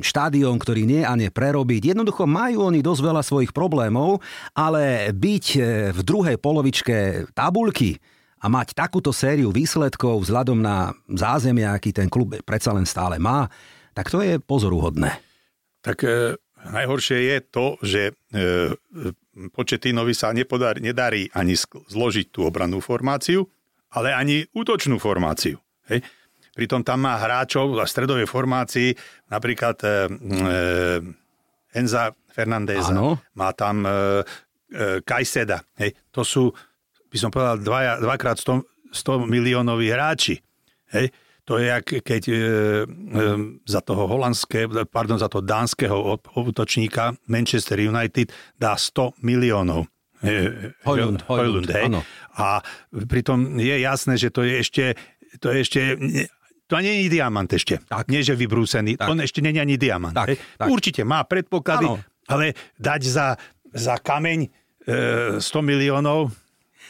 štádion, 0.04 0.60
ktorý 0.60 0.84
nie 0.84 1.02
a 1.02 1.16
nie 1.16 1.32
prerobiť. 1.32 1.96
Jednoducho 1.96 2.28
majú 2.28 2.68
oni 2.68 2.84
dosť 2.84 3.00
veľa 3.00 3.22
svojich 3.24 3.56
problémov, 3.56 4.20
ale 4.52 5.10
byť 5.16 5.46
e, 5.56 5.60
v 5.96 6.00
druhej 6.04 6.36
polovičke 6.36 7.26
tabulky 7.32 7.96
a 8.42 8.50
mať 8.52 8.76
takúto 8.76 9.14
sériu 9.14 9.48
výsledkov 9.48 10.28
vzhľadom 10.28 10.60
na 10.60 10.92
zázemie, 11.08 11.64
aký 11.64 11.94
ten 11.94 12.10
klub 12.12 12.36
predsa 12.44 12.74
len 12.74 12.84
stále 12.84 13.16
má, 13.16 13.48
tak 13.92 14.12
to 14.12 14.24
je 14.24 14.40
pozoruhodné. 14.40 15.20
Tak 15.84 16.04
e, 16.04 16.36
najhoršie 16.68 17.18
je 17.32 17.36
to, 17.44 17.66
že 17.80 18.02
e, 18.10 18.12
Početinovi 19.32 20.12
sa 20.12 20.30
nepodarí, 20.36 20.84
nedarí 20.84 21.28
ani 21.32 21.56
zložiť 21.88 22.26
tú 22.28 22.44
obrannú 22.44 22.84
formáciu, 22.84 23.48
ale 23.92 24.12
ani 24.12 24.44
útočnú 24.52 25.00
formáciu. 25.00 25.56
Hej? 25.88 26.04
Pritom 26.52 26.84
tam 26.84 27.08
má 27.08 27.16
hráčov 27.16 27.72
v 27.72 27.80
stredovej 27.88 28.28
formácii, 28.28 28.92
napríklad 29.32 29.76
e, 29.80 29.88
e, 29.88 29.94
Enza 31.72 32.12
Fernandeza, 32.28 32.92
má 33.32 33.50
tam 33.56 33.84
e, 33.84 33.88
e, 33.88 35.00
Kajseda. 35.00 35.64
Hej? 35.80 35.96
To 36.12 36.20
sú, 36.24 36.52
by 37.08 37.16
som 37.16 37.32
povedal, 37.32 37.56
dva, 37.60 37.80
dvakrát 38.00 38.36
100, 38.36 38.92
100 38.92 39.32
miliónoví 39.32 39.88
hráči. 39.88 40.40
Hej? 40.92 41.08
To 41.50 41.58
je, 41.58 41.74
keď 41.82 42.22
e, 42.30 42.34
e, 42.34 42.38
za 43.66 43.82
toho 43.82 44.06
holandské, 44.06 44.70
pardon, 44.86 45.18
za 45.18 45.26
toho 45.26 45.42
dánskeho 45.42 46.22
útočníka 46.38 47.18
Manchester 47.26 47.82
United 47.82 48.30
dá 48.54 48.78
100 48.78 49.18
miliónov. 49.26 49.90
Hojlund, 50.86 51.26
Hojlund, 51.26 51.66
hej. 51.66 51.98
A 52.38 52.62
pritom 53.10 53.58
je 53.58 53.74
jasné, 53.82 54.14
že 54.14 54.30
to 54.30 54.46
je 54.46 54.54
ešte, 54.62 54.84
to 55.42 55.50
je 55.50 55.58
ešte 55.66 55.80
to 56.70 56.80
nie 56.80 57.04
je 57.04 57.18
diamant 57.20 57.50
ešte. 57.52 57.84
Tak. 57.84 58.08
Nie, 58.08 58.24
že 58.24 58.32
vybrúsený. 58.32 58.96
Tak. 58.96 59.12
On 59.12 59.20
ešte 59.20 59.44
nie 59.44 59.52
je 59.52 59.60
ani 59.60 59.76
diamant. 59.76 60.16
Tak, 60.16 60.40
tak. 60.56 60.66
Určite 60.72 61.04
má 61.04 61.20
predpoklady, 61.28 61.84
ano. 61.84 62.00
ale 62.30 62.56
dať 62.80 63.00
za, 63.04 63.36
za 63.76 64.00
kameň 64.00 64.38
e, 64.46 64.48
100 65.36 65.44
miliónov, 65.60 66.32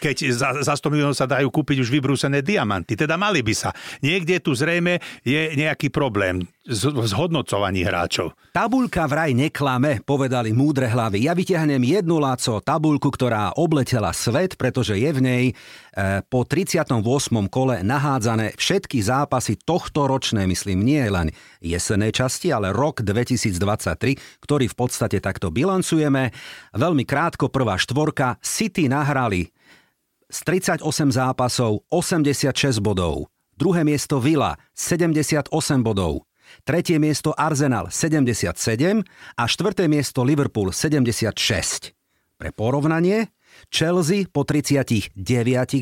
keď 0.02 0.16
za, 0.34 0.50
za 0.66 0.74
100 0.74 0.90
miliónov 0.90 1.14
sa 1.14 1.30
dajú 1.30 1.46
kúpiť 1.46 1.78
už 1.78 1.94
vybrúsené 1.94 2.42
diamanty. 2.42 2.98
Teda 2.98 3.14
mali 3.14 3.38
by 3.46 3.54
sa. 3.54 3.70
Niekde 4.02 4.42
tu 4.42 4.50
zrejme 4.58 4.98
je 5.22 5.54
nejaký 5.54 5.94
problém 5.94 6.42
s 6.62 6.86
zhodnocovaní 6.86 7.82
hráčov. 7.82 8.38
Tabulka 8.54 9.10
vraj 9.10 9.34
neklame, 9.34 9.98
povedali 10.02 10.54
múdre 10.54 10.86
hlavy. 10.86 11.26
Ja 11.26 11.34
vyťahnem 11.34 11.82
jednu 11.82 12.22
láco 12.22 12.62
tabulku, 12.62 13.10
ktorá 13.10 13.54
obletela 13.58 14.14
svet, 14.14 14.54
pretože 14.54 14.94
je 14.94 15.10
v 15.10 15.20
nej 15.22 15.44
e, 15.50 15.54
po 16.22 16.46
38. 16.46 17.02
kole 17.50 17.82
nahádzané 17.82 18.54
všetky 18.54 19.02
zápasy 19.02 19.58
tohto 19.58 20.06
ročné, 20.06 20.46
myslím, 20.46 20.86
nie 20.86 21.02
len 21.10 21.34
jesenej 21.58 22.14
časti, 22.14 22.54
ale 22.54 22.70
rok 22.70 23.02
2023, 23.02 24.42
ktorý 24.42 24.70
v 24.70 24.76
podstate 24.78 25.18
takto 25.18 25.50
bilancujeme. 25.50 26.30
Veľmi 26.78 27.02
krátko 27.02 27.50
prvá 27.50 27.74
štvorka. 27.74 28.38
City 28.38 28.86
nahrali 28.86 29.50
z 30.32 30.38
38 30.48 31.12
zápasov 31.12 31.84
86 31.92 32.80
bodov. 32.80 33.28
Druhé 33.52 33.84
miesto 33.84 34.16
Villa 34.16 34.56
78 34.72 35.52
bodov. 35.84 36.24
Tretie 36.64 36.96
miesto 36.96 37.36
Arsenal 37.36 37.92
77 37.92 39.04
a 39.36 39.42
štvrté 39.44 39.92
miesto 39.92 40.24
Liverpool 40.24 40.72
76. 40.72 41.92
Pre 42.40 42.50
porovnanie, 42.50 43.28
Chelsea 43.68 44.24
po 44.24 44.48
39 44.48 45.12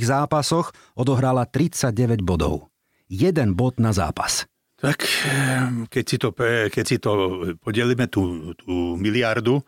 zápasoch 0.03 0.75
odohrala 0.99 1.47
39 1.47 2.21
bodov. 2.27 2.69
Jeden 3.07 3.55
bod 3.55 3.79
na 3.79 3.95
zápas. 3.95 4.51
Tak 4.81 5.05
ehm, 5.29 5.85
keď 5.93 6.05
si 6.05 6.17
to, 6.17 6.29
keď 6.73 6.85
si 6.85 6.97
to 6.97 7.13
podelíme 7.61 8.09
tú, 8.09 8.53
tú 8.57 8.97
miliardu, 8.97 9.61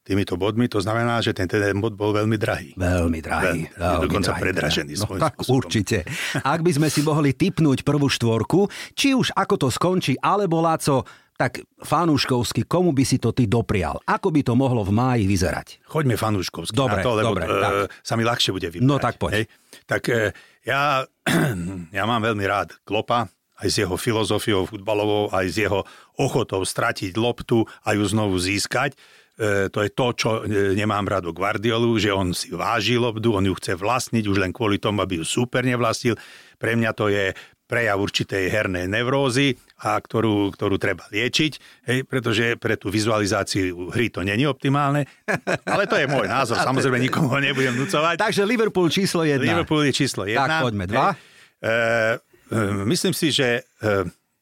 týmito 0.00 0.34
bodmi, 0.40 0.66
to 0.66 0.80
znamená, 0.80 1.20
že 1.20 1.36
ten, 1.36 1.46
ten 1.46 1.76
bod 1.78 1.94
bol 1.94 2.10
veľmi 2.16 2.36
drahý. 2.40 2.72
Veľmi 2.74 3.20
drahý. 3.20 3.68
Veľmi, 3.68 3.78
veľmi 3.78 4.04
dokonca 4.08 4.30
drahý, 4.32 4.42
predražený. 4.42 4.92
No, 4.96 5.06
tak 5.20 5.34
spôsobom. 5.38 5.56
určite. 5.60 5.96
Ak 6.40 6.60
by 6.64 6.70
sme 6.72 6.88
si 6.88 7.00
mohli 7.04 7.30
typnúť 7.36 7.84
prvú 7.84 8.08
štvorku, 8.08 8.66
či 8.96 9.12
už 9.12 9.36
ako 9.36 9.54
to 9.60 9.68
skončí, 9.68 10.16
alebo 10.18 10.64
Láco, 10.64 11.04
tak 11.40 11.64
fanúškovsky, 11.80 12.68
komu 12.68 12.92
by 12.92 13.04
si 13.08 13.16
to 13.16 13.32
ty 13.32 13.48
doprial? 13.48 13.96
Ako 14.04 14.28
by 14.28 14.44
to 14.44 14.52
mohlo 14.52 14.84
v 14.84 14.92
máji 14.92 15.24
vyzerať? 15.24 15.80
Choďme 15.88 16.20
fanúškovsky 16.20 16.76
dobre, 16.76 17.00
na 17.00 17.04
to, 17.04 17.10
lebo 17.16 17.32
dobre, 17.32 17.44
e, 17.48 17.48
tak. 17.48 17.72
sa 18.04 18.14
mi 18.20 18.28
ľahšie 18.28 18.52
bude 18.52 18.68
vybrať. 18.68 18.84
No 18.84 19.00
tak 19.00 19.16
poď. 19.16 19.32
Hej? 19.40 19.44
Tak 19.88 20.02
e, 20.12 20.36
ja, 20.68 21.00
ja 21.96 22.04
mám 22.04 22.20
veľmi 22.20 22.44
rád 22.44 22.76
Klopa, 22.84 23.32
aj 23.60 23.68
s 23.68 23.76
jeho 23.80 23.96
filozofiou 23.96 24.64
futbalovou, 24.64 25.32
aj 25.32 25.46
s 25.48 25.56
jeho 25.64 25.80
ochotou 26.16 26.64
stratiť 26.64 27.16
loptu 27.16 27.64
a 27.84 27.96
ju 27.96 28.04
znovu 28.04 28.36
získať. 28.40 28.96
E, 29.40 29.72
to 29.72 29.80
je 29.80 29.90
to, 29.96 30.06
čo 30.12 30.30
e, 30.44 30.76
nemám 30.76 31.08
rád 31.08 31.32
o 31.32 31.32
Guardiolu, 31.32 31.96
že 31.96 32.12
on 32.12 32.36
si 32.36 32.52
váži 32.52 33.00
lobdu, 33.00 33.32
on 33.32 33.48
ju 33.48 33.56
chce 33.56 33.72
vlastniť 33.72 34.28
už 34.28 34.36
len 34.36 34.52
kvôli 34.52 34.76
tomu, 34.76 35.00
aby 35.00 35.16
ju 35.16 35.24
super 35.24 35.64
nevlastnil. 35.64 36.12
Pre 36.60 36.72
mňa 36.76 36.90
to 36.92 37.08
je 37.08 37.32
prejav 37.64 37.96
určitej 37.96 38.52
hernej 38.52 38.84
nevrózy, 38.84 39.56
a 39.80 39.96
ktorú, 39.96 40.52
ktorú 40.52 40.76
treba 40.76 41.08
liečiť, 41.08 41.52
hej, 41.88 42.04
pretože 42.04 42.60
pre 42.60 42.76
tú 42.76 42.92
vizualizáciu 42.92 43.88
hry 43.88 44.12
to 44.12 44.20
není 44.20 44.44
optimálne. 44.44 45.08
Ale 45.72 45.88
to 45.88 45.96
je 45.96 46.04
môj 46.04 46.28
názor, 46.28 46.60
samozrejme 46.68 47.00
nikomu 47.00 47.32
ho 47.32 47.40
nebudem 47.40 47.72
nucovať. 47.80 48.20
Takže 48.20 48.44
Liverpool 48.44 48.92
číslo 48.92 49.24
jedna. 49.24 49.56
Liverpool 49.56 49.88
je 49.88 49.92
číslo 49.96 50.28
jedna. 50.28 50.60
Tak 50.60 50.68
poďme, 50.68 50.84
dva. 50.84 51.08
E, 51.14 51.16
e, 51.64 52.60
myslím 52.84 53.16
si, 53.16 53.32
že 53.32 53.64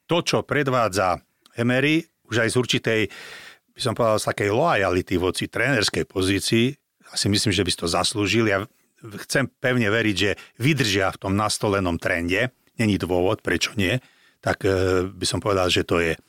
to, 0.09 0.17
čo 0.27 0.43
predvádza 0.43 1.23
Emery, 1.55 2.03
už 2.27 2.43
aj 2.43 2.49
z 2.51 2.55
určitej 2.59 3.01
by 3.79 3.81
som 3.87 3.95
povedal, 3.95 4.19
z 4.19 4.27
takej 4.35 4.49
lojality 4.51 5.15
voci 5.15 5.47
trénerskej 5.47 6.03
pozícii, 6.03 6.75
asi 7.15 7.25
myslím, 7.31 7.55
že 7.55 7.63
by 7.63 7.69
si 7.71 7.79
to 7.79 7.87
zaslúžil. 7.87 8.45
Ja 8.51 8.67
chcem 9.23 9.47
pevne 9.47 9.87
veriť, 9.87 10.15
že 10.19 10.35
vydržia 10.59 11.15
v 11.15 11.19
tom 11.23 11.33
nastolenom 11.39 11.95
trende. 11.95 12.51
Není 12.75 12.99
dôvod, 12.99 13.39
prečo 13.39 13.71
nie. 13.79 14.03
Tak 14.43 14.67
e, 14.67 14.69
by 15.07 15.25
som 15.25 15.39
povedal, 15.39 15.71
že 15.71 15.87
to 15.87 16.03
je 16.03 16.13
e, 16.15 16.19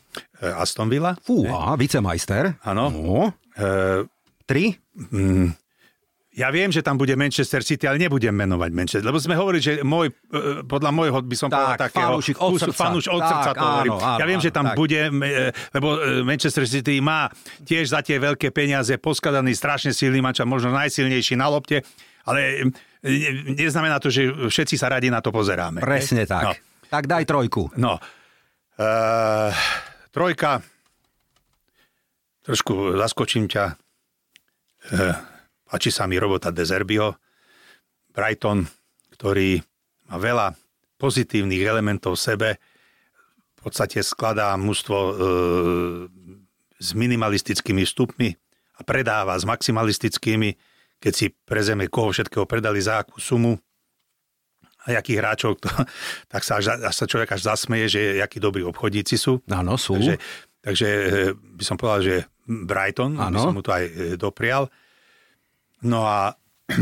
Aston 0.47 0.87
Villa. 0.87 1.19
Fúha, 1.21 1.75
vicemajster. 1.75 2.59
Áno. 2.63 2.91
No. 2.91 3.35
E, 3.55 4.07
Tri? 4.47 4.75
Mm, 5.15 5.55
ja 6.31 6.47
viem, 6.55 6.71
že 6.71 6.79
tam 6.79 6.95
bude 6.95 7.11
Manchester 7.19 7.67
City, 7.67 7.91
ale 7.91 7.99
nebudem 7.99 8.31
menovať 8.31 8.71
Manchester, 8.71 9.03
lebo 9.03 9.19
sme 9.19 9.35
hovorili, 9.35 9.59
že 9.59 9.73
môj, 9.83 10.15
e, 10.31 10.63
podľa 10.63 10.91
môjho 10.95 11.19
by 11.27 11.37
som 11.37 11.51
tak, 11.51 11.59
povedal 11.59 11.79
takého... 11.91 12.11
Fanúšik 12.15 12.37
od 12.39 12.51
srdca. 12.55 12.79
Fanúš 12.79 13.07
od 13.11 13.23
srdca 13.27 13.51
to 13.51 13.67
hovorím. 13.67 13.93
Áno, 13.99 14.19
ja 14.23 14.25
viem, 14.31 14.41
že 14.41 14.51
tam 14.55 14.67
tak. 14.71 14.77
bude, 14.79 15.01
e, 15.11 15.51
lebo 15.75 15.89
e, 15.99 16.23
Manchester 16.23 16.71
City 16.71 17.03
má 17.03 17.27
tiež 17.67 17.91
za 17.91 18.01
tie 18.07 18.23
veľké 18.23 18.55
peniaze 18.55 18.95
poskladaný 19.03 19.59
strašne 19.59 19.91
silný 19.91 20.23
mač 20.23 20.39
a 20.39 20.47
možno 20.47 20.71
najsilnejší 20.71 21.35
na 21.35 21.51
lopte, 21.51 21.83
ale 22.23 22.71
neznamená 23.59 23.99
to, 23.99 24.07
že 24.07 24.31
všetci 24.31 24.79
sa 24.79 24.87
radi 24.87 25.11
na 25.11 25.19
to 25.19 25.35
pozeráme. 25.35 25.83
Presne 25.83 26.25
ne? 26.25 26.31
tak. 26.31 26.45
No. 26.47 26.53
Tak 26.91 27.07
daj 27.11 27.25
trojku. 27.27 27.75
No. 27.79 27.99
Uh, 28.79 29.51
trojka. 30.11 30.63
Trošku 32.43 32.99
zaskočím 32.99 33.47
ťa. 33.47 33.65
Uh, 34.91 35.15
Páči 35.71 35.95
sa 35.95 36.11
mi 36.11 36.19
robota 36.19 36.51
Dezerbio. 36.51 37.15
Brighton, 38.11 38.67
ktorý 39.15 39.63
má 40.11 40.19
veľa 40.19 40.47
pozitívnych 40.99 41.63
elementov 41.63 42.19
v 42.19 42.25
sebe, 42.27 42.49
v 42.59 43.59
podstate 43.63 44.03
skladá 44.03 44.51
mužstvo 44.59 44.99
e, 44.99 45.13
s 46.75 46.91
minimalistickými 46.99 47.87
vstupmi 47.87 48.35
a 48.77 48.81
predáva 48.83 49.39
s 49.39 49.47
maximalistickými, 49.47 50.59
keď 50.99 51.13
si 51.15 51.31
prezeme, 51.31 51.87
koho 51.87 52.11
všetkého 52.11 52.51
predali 52.51 52.83
za 52.83 53.07
akú 53.07 53.23
sumu 53.23 53.55
a 54.91 54.99
jakých 54.99 55.19
hráčov, 55.23 55.61
to, 55.63 55.71
tak 56.33 56.43
sa, 56.43 56.59
až, 56.59 56.83
až 56.83 56.95
sa 56.99 57.07
človek 57.07 57.37
až 57.39 57.47
zasmeje, 57.47 57.87
že 57.87 58.01
akí 58.19 58.43
dobrí 58.43 58.67
obchodníci 58.67 59.15
sú. 59.15 59.39
Áno, 59.47 59.79
sú. 59.79 59.95
Takže, 60.03 60.15
takže 60.67 60.89
e, 60.89 61.09
by 61.39 61.63
som 61.63 61.79
povedal, 61.79 62.01
že 62.03 62.15
Brighton, 62.49 63.15
ano. 63.23 63.31
by 63.31 63.39
som 63.39 63.55
mu 63.55 63.63
to 63.63 63.71
aj 63.71 63.85
e, 63.87 63.93
doprial. 64.19 64.67
No 65.87 66.05
a 66.05 66.35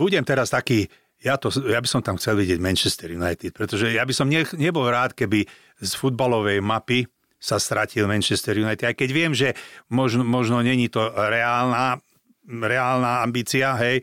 budem 0.00 0.22
teraz 0.22 0.50
taký, 0.50 0.86
ja, 1.22 1.38
to, 1.38 1.50
ja 1.70 1.78
by 1.78 1.88
som 1.88 2.02
tam 2.02 2.18
chcel 2.18 2.38
vidieť 2.38 2.58
Manchester 2.58 3.14
United, 3.14 3.54
pretože 3.54 3.94
ja 3.94 4.02
by 4.02 4.14
som 4.14 4.26
ne, 4.26 4.42
nebol 4.58 4.86
rád, 4.90 5.14
keby 5.14 5.46
z 5.78 5.92
futbalovej 5.94 6.62
mapy 6.62 7.06
sa 7.42 7.58
stratil 7.58 8.06
Manchester 8.06 8.54
United. 8.54 8.86
Aj 8.86 8.96
keď 8.96 9.10
viem, 9.10 9.32
že 9.34 9.58
možno, 9.90 10.22
možno 10.22 10.62
není 10.62 10.86
to 10.86 11.10
reálna 11.10 11.98
reálna 12.46 13.22
ambícia, 13.22 13.78
hej, 13.78 14.02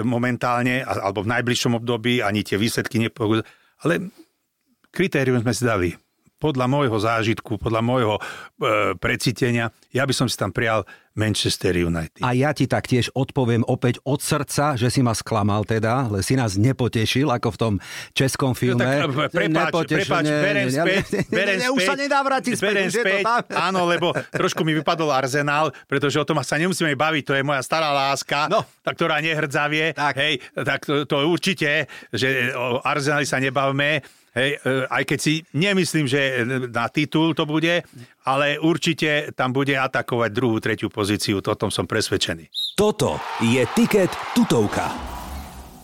momentálne, 0.00 0.84
alebo 0.84 1.24
v 1.24 1.32
najbližšom 1.32 1.80
období, 1.80 2.20
ani 2.20 2.44
tie 2.44 2.60
výsledky 2.60 3.00
nepo... 3.00 3.40
Ale 3.80 4.12
kritérium 4.92 5.40
sme 5.40 5.56
si 5.56 5.64
dali 5.64 5.88
podľa 6.40 6.66
môjho 6.66 6.96
zážitku, 6.96 7.60
podľa 7.60 7.84
môjho 7.84 8.14
e, 8.16 8.20
precítenia, 8.96 9.68
ja 9.92 10.08
by 10.08 10.14
som 10.16 10.26
si 10.26 10.40
tam 10.40 10.50
prijal 10.50 10.88
Manchester 11.20 11.74
United. 11.74 12.22
A 12.22 12.32
ja 12.32 12.54
ti 12.54 12.70
taktiež 12.70 13.10
odpoviem 13.12 13.66
opäť 13.66 13.98
od 14.06 14.22
srdca, 14.22 14.78
že 14.78 14.88
si 14.88 15.02
ma 15.02 15.10
sklamal 15.12 15.66
teda, 15.66 16.06
ale 16.06 16.22
si 16.22 16.38
nás 16.38 16.54
nepotešil, 16.54 17.28
ako 17.28 17.48
v 17.50 17.58
tom 17.58 17.74
českom 18.14 18.54
filme. 18.54 18.80
No, 18.80 19.10
tak, 19.10 19.34
prepáč, 19.34 19.68
nepotešil, 19.68 20.06
prepáč, 20.06 20.24
berem 20.30 20.68
späť. 20.70 21.04
Berem 21.28 21.56
ne, 21.58 21.66
ne, 21.66 21.68
už 21.74 21.80
sa 21.82 21.94
nedá 21.98 22.22
vrátiť 22.22 22.54
späť, 22.56 22.66
berem 22.72 22.88
späť, 22.88 23.22
áno, 23.52 23.90
lebo 23.90 24.14
trošku 24.30 24.62
mi 24.62 24.72
vypadol 24.78 25.10
Arsenal, 25.10 25.74
pretože 25.90 26.16
o 26.16 26.24
tom 26.24 26.38
sa 26.46 26.56
nemusíme 26.56 26.94
baviť, 26.94 27.22
to 27.26 27.34
je 27.34 27.42
moja 27.42 27.60
stará 27.66 27.90
láska, 27.90 28.46
no. 28.46 28.62
tá, 28.80 28.94
ktorá 28.94 29.18
nehrdzavie. 29.18 29.92
Tak. 29.92 30.14
Hej, 30.14 30.40
tak 30.56 30.86
to, 30.86 31.04
to 31.04 31.26
určite, 31.26 31.90
že 32.14 32.54
o 32.54 32.78
Arsenali 32.86 33.26
sa 33.26 33.42
nebavme, 33.42 34.00
Hej, 34.30 34.62
e, 34.62 34.86
aj 34.86 35.02
keď 35.06 35.18
si 35.18 35.34
nemyslím, 35.54 36.06
že 36.06 36.46
na 36.70 36.86
titul 36.86 37.34
to 37.34 37.42
bude, 37.46 37.82
ale 38.22 38.62
určite 38.62 39.34
tam 39.34 39.50
bude 39.50 39.74
atakovať 39.74 40.30
druhú, 40.30 40.62
tretiu 40.62 40.86
pozíciu, 40.86 41.42
to 41.42 41.58
tom 41.58 41.74
som 41.74 41.86
presvedčený. 41.86 42.46
Toto 42.78 43.18
je 43.42 43.62
tiket 43.74 44.14
tutovka. 44.32 45.10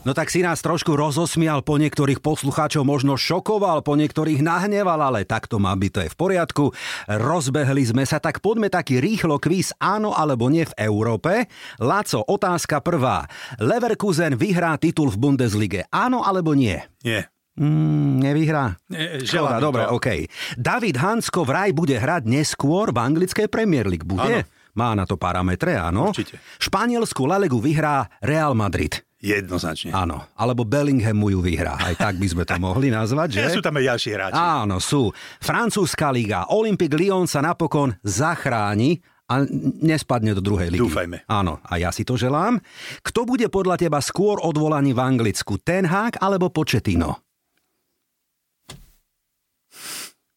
No 0.07 0.15
tak 0.15 0.31
si 0.31 0.39
nás 0.39 0.63
trošku 0.63 0.95
rozosmial, 0.95 1.67
po 1.67 1.83
niektorých 1.83 2.23
poslucháčov 2.23 2.87
možno 2.87 3.19
šokoval, 3.19 3.83
po 3.83 3.99
niektorých 3.99 4.39
nahneval, 4.39 5.03
ale 5.03 5.27
tak 5.27 5.51
to 5.51 5.59
má 5.59 5.75
byť, 5.75 5.91
to 5.91 6.01
je 6.07 6.13
v 6.15 6.17
poriadku. 6.17 6.65
Rozbehli 7.11 7.83
sme 7.83 8.07
sa, 8.07 8.23
tak 8.23 8.39
poďme 8.39 8.71
taký 8.71 9.03
rýchlo 9.03 9.43
kvíz 9.43 9.75
áno 9.83 10.15
alebo 10.15 10.47
nie 10.47 10.63
v 10.63 10.79
Európe. 10.79 11.51
Laco, 11.83 12.23
otázka 12.23 12.87
prvá. 12.87 13.27
Leverkusen 13.59 14.39
vyhrá 14.39 14.79
titul 14.79 15.11
v 15.11 15.19
Bundeslige, 15.19 15.91
áno 15.91 16.23
alebo 16.23 16.55
nie? 16.55 16.79
Nie. 17.03 17.27
Mm, 17.57 18.21
nevyhrá? 18.21 18.77
Ne, 18.93 19.25
Škoda, 19.25 19.57
dobre, 19.57 19.89
OK. 19.89 20.29
David 20.61 21.01
Hansko 21.01 21.45
vraj 21.49 21.73
bude 21.73 21.97
hrať 21.97 22.29
neskôr 22.29 22.93
v 22.93 22.99
anglickej 23.01 23.49
Premier 23.49 23.89
League. 23.89 24.05
Bude? 24.05 24.45
Áno. 24.45 24.75
Má 24.77 24.93
na 24.93 25.09
to 25.09 25.17
parametre, 25.17 25.73
áno. 25.73 26.13
Určite. 26.13 26.37
Španielsku 26.61 27.25
La 27.25 27.41
Ligu 27.41 27.57
vyhrá 27.57 28.13
Real 28.21 28.53
Madrid. 28.53 29.01
Jednoznačne. 29.17 29.97
Áno, 29.97 30.29
alebo 30.37 30.69
Bellingham 30.69 31.17
mu 31.17 31.33
ju 31.33 31.41
vyhrá. 31.41 31.81
Aj 31.81 31.97
tak 31.97 32.21
by 32.21 32.29
sme 32.29 32.45
to 32.45 32.61
mohli 32.69 32.93
nazvať, 32.93 33.29
že? 33.33 33.41
Ja 33.41 33.49
sú 33.49 33.65
tam 33.65 33.81
aj 33.81 33.85
ďalší 33.97 34.11
hráči. 34.13 34.37
Áno, 34.37 34.77
sú. 34.77 35.09
Francúzska 35.41 36.13
liga. 36.13 36.45
Olympic 36.53 36.93
Lyon 36.93 37.25
sa 37.25 37.41
napokon 37.41 37.97
zachráni 38.05 39.01
a 39.27 39.43
nespadne 39.83 40.37
do 40.37 40.45
druhej 40.45 40.71
ligy. 40.71 40.85
Dúfajme. 40.87 41.27
Áno, 41.27 41.59
a 41.65 41.81
ja 41.81 41.91
si 41.91 42.07
to 42.07 42.15
želám. 42.15 42.61
Kto 43.03 43.27
bude 43.27 43.49
podľa 43.51 43.81
teba 43.81 43.99
skôr 43.99 44.39
odvolaný 44.39 44.95
v 44.95 45.03
Anglicku? 45.03 45.59
Ten 45.59 45.89
Hák 45.89 46.21
alebo 46.23 46.53
Početino? 46.53 47.26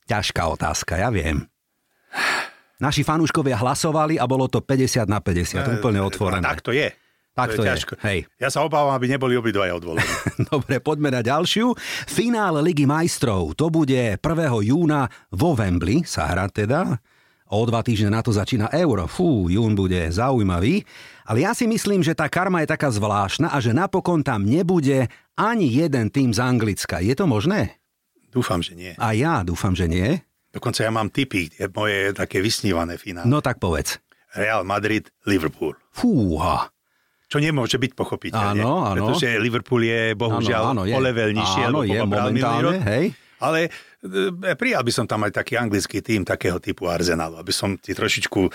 Ťažká 0.09 0.41
otázka, 0.49 0.97
ja 0.97 1.13
viem. 1.13 1.45
Naši 2.81 3.05
fanúškovia 3.05 3.61
hlasovali 3.61 4.17
a 4.17 4.25
bolo 4.25 4.49
to 4.49 4.65
50 4.65 5.05
na 5.05 5.21
50, 5.21 5.77
úplne 5.77 6.01
otvorené. 6.01 6.41
tak 6.41 6.65
to 6.65 6.73
je. 6.73 6.89
Tak 7.37 7.55
to, 7.55 7.61
to 7.61 7.63
je, 7.63 7.67
ťažko. 7.71 7.93
Hej. 8.03 8.19
Ja 8.41 8.49
sa 8.51 8.65
obávam, 8.65 8.91
aby 8.91 9.05
neboli 9.05 9.37
obidvaja 9.37 9.77
odvolení. 9.77 10.09
Dobre, 10.51 10.81
poďme 10.81 11.13
na 11.13 11.21
ďalšiu. 11.21 11.71
Finále 12.09 12.59
Ligy 12.65 12.83
majstrov, 12.89 13.53
to 13.55 13.69
bude 13.71 14.17
1. 14.17 14.19
júna 14.65 15.07
vo 15.31 15.55
Wembley, 15.55 16.03
sa 16.03 16.27
hrá 16.27 16.49
teda. 16.51 16.99
O 17.49 17.65
dva 17.65 17.81
týždne 17.81 18.13
na 18.13 18.21
to 18.21 18.29
začína 18.29 18.69
Euro. 18.77 19.09
Fú, 19.09 19.49
jún 19.49 19.73
bude 19.73 19.97
zaujímavý. 20.13 20.85
Ale 21.25 21.45
ja 21.45 21.57
si 21.57 21.65
myslím, 21.65 22.05
že 22.05 22.13
tá 22.13 22.29
karma 22.29 22.61
je 22.61 22.73
taká 22.73 22.93
zvláštna 22.93 23.49
a 23.49 23.57
že 23.57 23.73
napokon 23.73 24.21
tam 24.21 24.45
nebude 24.45 25.09
ani 25.33 25.65
jeden 25.65 26.13
tým 26.13 26.29
z 26.29 26.39
Anglicka. 26.43 27.01
Je 27.01 27.15
to 27.17 27.25
možné? 27.25 27.78
Dúfam, 28.29 28.61
že 28.61 28.77
nie. 28.77 28.93
A 28.97 29.17
ja 29.17 29.41
dúfam, 29.41 29.73
že 29.73 29.89
nie. 29.89 30.21
Dokonca 30.49 30.81
ja 30.81 30.89
mám 30.89 31.13
typy, 31.13 31.49
moje 31.73 32.13
také 32.17 32.41
vysnívané 32.41 32.97
finále. 32.97 33.29
No 33.29 33.41
tak 33.41 33.61
povedz. 33.61 34.01
Real 34.33 34.65
Madrid, 34.65 35.09
Liverpool. 35.25 35.77
Fúha. 35.93 36.69
Čo 37.29 37.37
nemôže 37.37 37.77
byť 37.77 37.91
pochopiteľne. 37.93 38.61
Áno, 38.65 38.81
áno. 38.81 39.13
Pretože 39.13 39.37
Liverpool 39.37 39.85
je 39.85 40.17
bohužiaľ 40.17 40.73
áno, 40.73 40.81
áno, 40.81 40.89
je. 40.89 40.93
o 40.97 40.99
level 41.01 41.29
nižšie. 41.37 41.63
Áno, 41.69 41.81
je 41.85 41.99
momentálne, 42.01 42.77
hej. 42.89 43.05
Ale 43.39 43.71
e, 44.03 44.53
prijal 44.57 44.83
by 44.83 44.91
som 44.91 45.05
tam 45.07 45.23
aj 45.23 45.31
taký 45.37 45.55
anglický 45.55 46.03
tým 46.03 46.27
takého 46.27 46.59
typu 46.59 46.91
Arsenalu, 46.91 47.39
aby 47.39 47.53
som 47.55 47.77
ti 47.79 47.95
trošičku 47.95 48.41
e, 48.43 48.51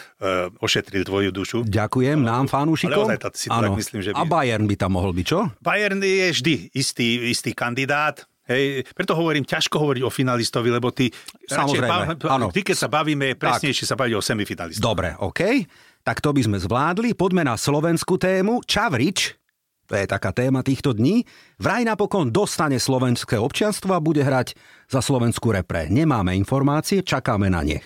ošetril 0.60 1.06
tvoju 1.08 1.30
dušu. 1.32 1.58
Ďakujem 1.64 2.20
ale, 2.20 2.28
nám, 2.28 2.44
fanúšikom. 2.50 3.08
Ale 3.08 3.16
si 3.32 3.48
to 3.48 3.56
tak 3.56 3.78
myslím, 3.78 4.00
že 4.04 4.10
by... 4.12 4.20
A 4.20 4.22
Bayern 4.28 4.66
by 4.68 4.76
tam 4.76 4.98
mohol 4.98 5.16
byť, 5.16 5.24
čo? 5.24 5.48
Bayern 5.64 6.02
je 6.04 6.28
vždy 6.36 6.54
istý, 6.76 7.32
istý 7.32 7.56
kandidát. 7.56 8.28
Hej, 8.44 8.84
preto 8.92 9.16
hovorím, 9.16 9.48
ťažko 9.48 9.80
hovoriť 9.80 10.02
o 10.04 10.12
finalistovi, 10.12 10.68
lebo 10.68 10.92
ty, 10.92 11.08
Samozrejme, 11.48 12.20
radšej, 12.20 12.28
áno. 12.28 12.52
ty 12.52 12.60
keď 12.60 12.76
sa 12.76 12.88
bavíme, 12.92 13.40
presnejšie 13.40 13.88
sa 13.88 13.96
baviť 13.96 14.14
o 14.14 14.20
semifinalistovi. 14.20 14.84
Dobre, 14.84 15.16
OK. 15.16 15.64
Tak 16.04 16.20
to 16.20 16.36
by 16.36 16.44
sme 16.44 16.60
zvládli. 16.60 17.16
Poďme 17.16 17.48
na 17.48 17.56
slovenskú 17.56 18.20
tému. 18.20 18.60
Čavrič, 18.68 19.40
to 19.88 19.96
je 19.96 20.04
taká 20.04 20.36
téma 20.36 20.60
týchto 20.60 20.92
dní, 20.92 21.24
vraj 21.56 21.88
napokon 21.88 22.28
dostane 22.28 22.76
slovenské 22.76 23.40
občianstvo 23.40 23.96
a 23.96 24.04
bude 24.04 24.20
hrať 24.20 24.52
za 24.92 25.00
slovenskú 25.00 25.48
repre. 25.48 25.88
Nemáme 25.88 26.36
informácie, 26.36 27.00
čakáme 27.00 27.48
na 27.48 27.64
ne. 27.64 27.80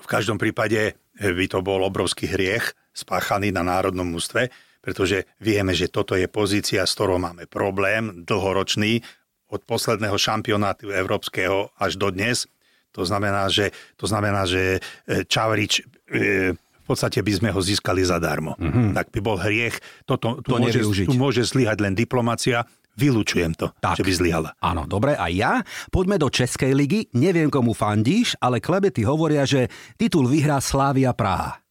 V 0.00 0.06
každom 0.08 0.40
prípade 0.40 0.96
by 1.20 1.44
to 1.44 1.60
bol 1.60 1.84
obrovský 1.84 2.24
hriech 2.24 2.72
spáchaný 2.96 3.52
na 3.52 3.60
národnom 3.60 4.08
ústve, 4.16 4.48
pretože 4.80 5.28
vieme, 5.36 5.76
že 5.76 5.92
toto 5.92 6.16
je 6.16 6.24
pozícia, 6.24 6.88
s 6.88 6.96
ktorou 6.96 7.20
máme 7.20 7.44
problém 7.44 8.24
dlhoročný 8.24 9.04
od 9.50 9.60
posledného 9.66 10.14
šampionátu 10.14 10.94
európskeho 10.94 11.74
až 11.76 11.98
do 11.98 12.08
dnes. 12.14 12.46
To 12.94 13.02
znamená, 13.06 13.50
že, 13.50 13.70
to 13.98 14.06
znamená, 14.06 14.46
že 14.46 14.78
e, 15.06 15.22
Čavrič 15.26 15.82
e, 16.10 16.54
v 16.54 16.84
podstate 16.86 17.22
by 17.22 17.32
sme 17.38 17.48
ho 17.54 17.60
získali 17.62 18.02
zadarmo. 18.02 18.58
Mm-hmm. 18.58 18.98
Tak 18.98 19.14
by 19.14 19.20
bol 19.22 19.38
hriech. 19.38 19.78
Toto, 20.06 20.42
tu, 20.42 20.50
to 20.50 20.58
môže, 20.58 20.82
tu 21.06 21.14
môže 21.14 21.42
zlyhať 21.46 21.78
len 21.86 21.94
diplomacia. 21.94 22.66
Vylúčujem 22.98 23.54
to, 23.54 23.70
tak. 23.78 23.94
že 23.94 24.02
by 24.02 24.12
zlyhala. 24.12 24.50
Áno, 24.58 24.82
dobre, 24.90 25.14
a 25.14 25.30
ja? 25.30 25.62
Poďme 25.94 26.18
do 26.18 26.26
Českej 26.26 26.74
ligy. 26.74 27.06
Neviem, 27.14 27.46
komu 27.46 27.70
fandíš, 27.70 28.34
ale 28.42 28.58
klebety 28.58 29.06
hovoria, 29.06 29.46
že 29.46 29.70
titul 29.94 30.26
vyhrá 30.26 30.58
Slávia 30.58 31.14
Praha. 31.14 31.62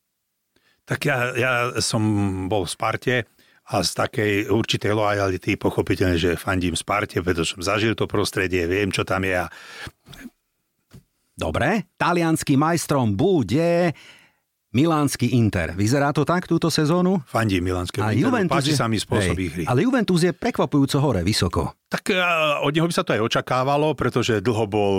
Tak 0.88 1.00
ja, 1.04 1.18
ja 1.36 1.52
som 1.84 2.02
bol 2.48 2.64
v 2.66 2.72
Sparte 2.72 3.16
a 3.70 3.86
z 3.86 3.92
takej 3.94 4.32
určitej 4.50 4.98
lojality 4.98 5.54
pochopiteľne, 5.56 6.18
že 6.18 6.34
fandím 6.34 6.74
Sparte, 6.74 7.22
pretože 7.22 7.54
som 7.54 7.62
zažil 7.62 7.94
to 7.94 8.10
prostredie, 8.10 8.66
viem, 8.66 8.90
čo 8.90 9.06
tam 9.06 9.22
je 9.22 9.46
a 9.46 9.48
Dobre, 11.40 11.88
talianský 11.96 12.60
majstrom 12.60 13.16
bude 13.16 13.96
Milánsky 14.70 15.34
Inter. 15.40 15.72
Vyzerá 15.72 16.12
to 16.12 16.28
tak 16.28 16.46
túto 16.46 16.68
sezónu? 16.68 17.24
Fandím 17.26 17.64
Milánsky 17.64 18.04
Inter, 18.04 18.44
páči 18.46 18.76
je... 18.76 18.78
sa 18.78 18.92
mi 18.92 19.00
spôsob 19.00 19.34
hry. 19.34 19.64
Ale 19.64 19.88
Juventus 19.88 20.20
je 20.20 20.36
prekvapujúco 20.36 21.00
hore, 21.00 21.24
vysoko. 21.24 21.74
Tak 21.88 22.12
uh, 22.12 22.60
od 22.62 22.76
neho 22.76 22.86
by 22.86 22.94
sa 22.94 23.08
to 23.08 23.16
aj 23.16 23.24
očakávalo, 23.24 23.96
pretože 23.96 24.44
dlho 24.44 24.66
bol, 24.68 24.96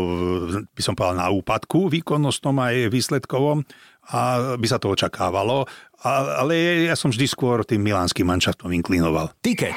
by 0.72 0.82
som 0.82 0.96
povedal, 0.96 1.22
na 1.22 1.28
úpadku 1.28 1.92
výkonnostnom 1.92 2.56
aj 2.56 2.88
výsledkovom 2.88 3.62
a 4.10 4.18
by 4.56 4.66
sa 4.66 4.82
to 4.82 4.90
očakávalo. 4.90 5.68
Ale 6.00 6.88
ja 6.88 6.96
som 6.96 7.12
vždy 7.12 7.26
skôr 7.28 7.60
tým 7.62 7.84
milánskym 7.84 8.24
manšaftom 8.24 8.72
inklinoval. 8.72 9.36
Tiket. 9.44 9.76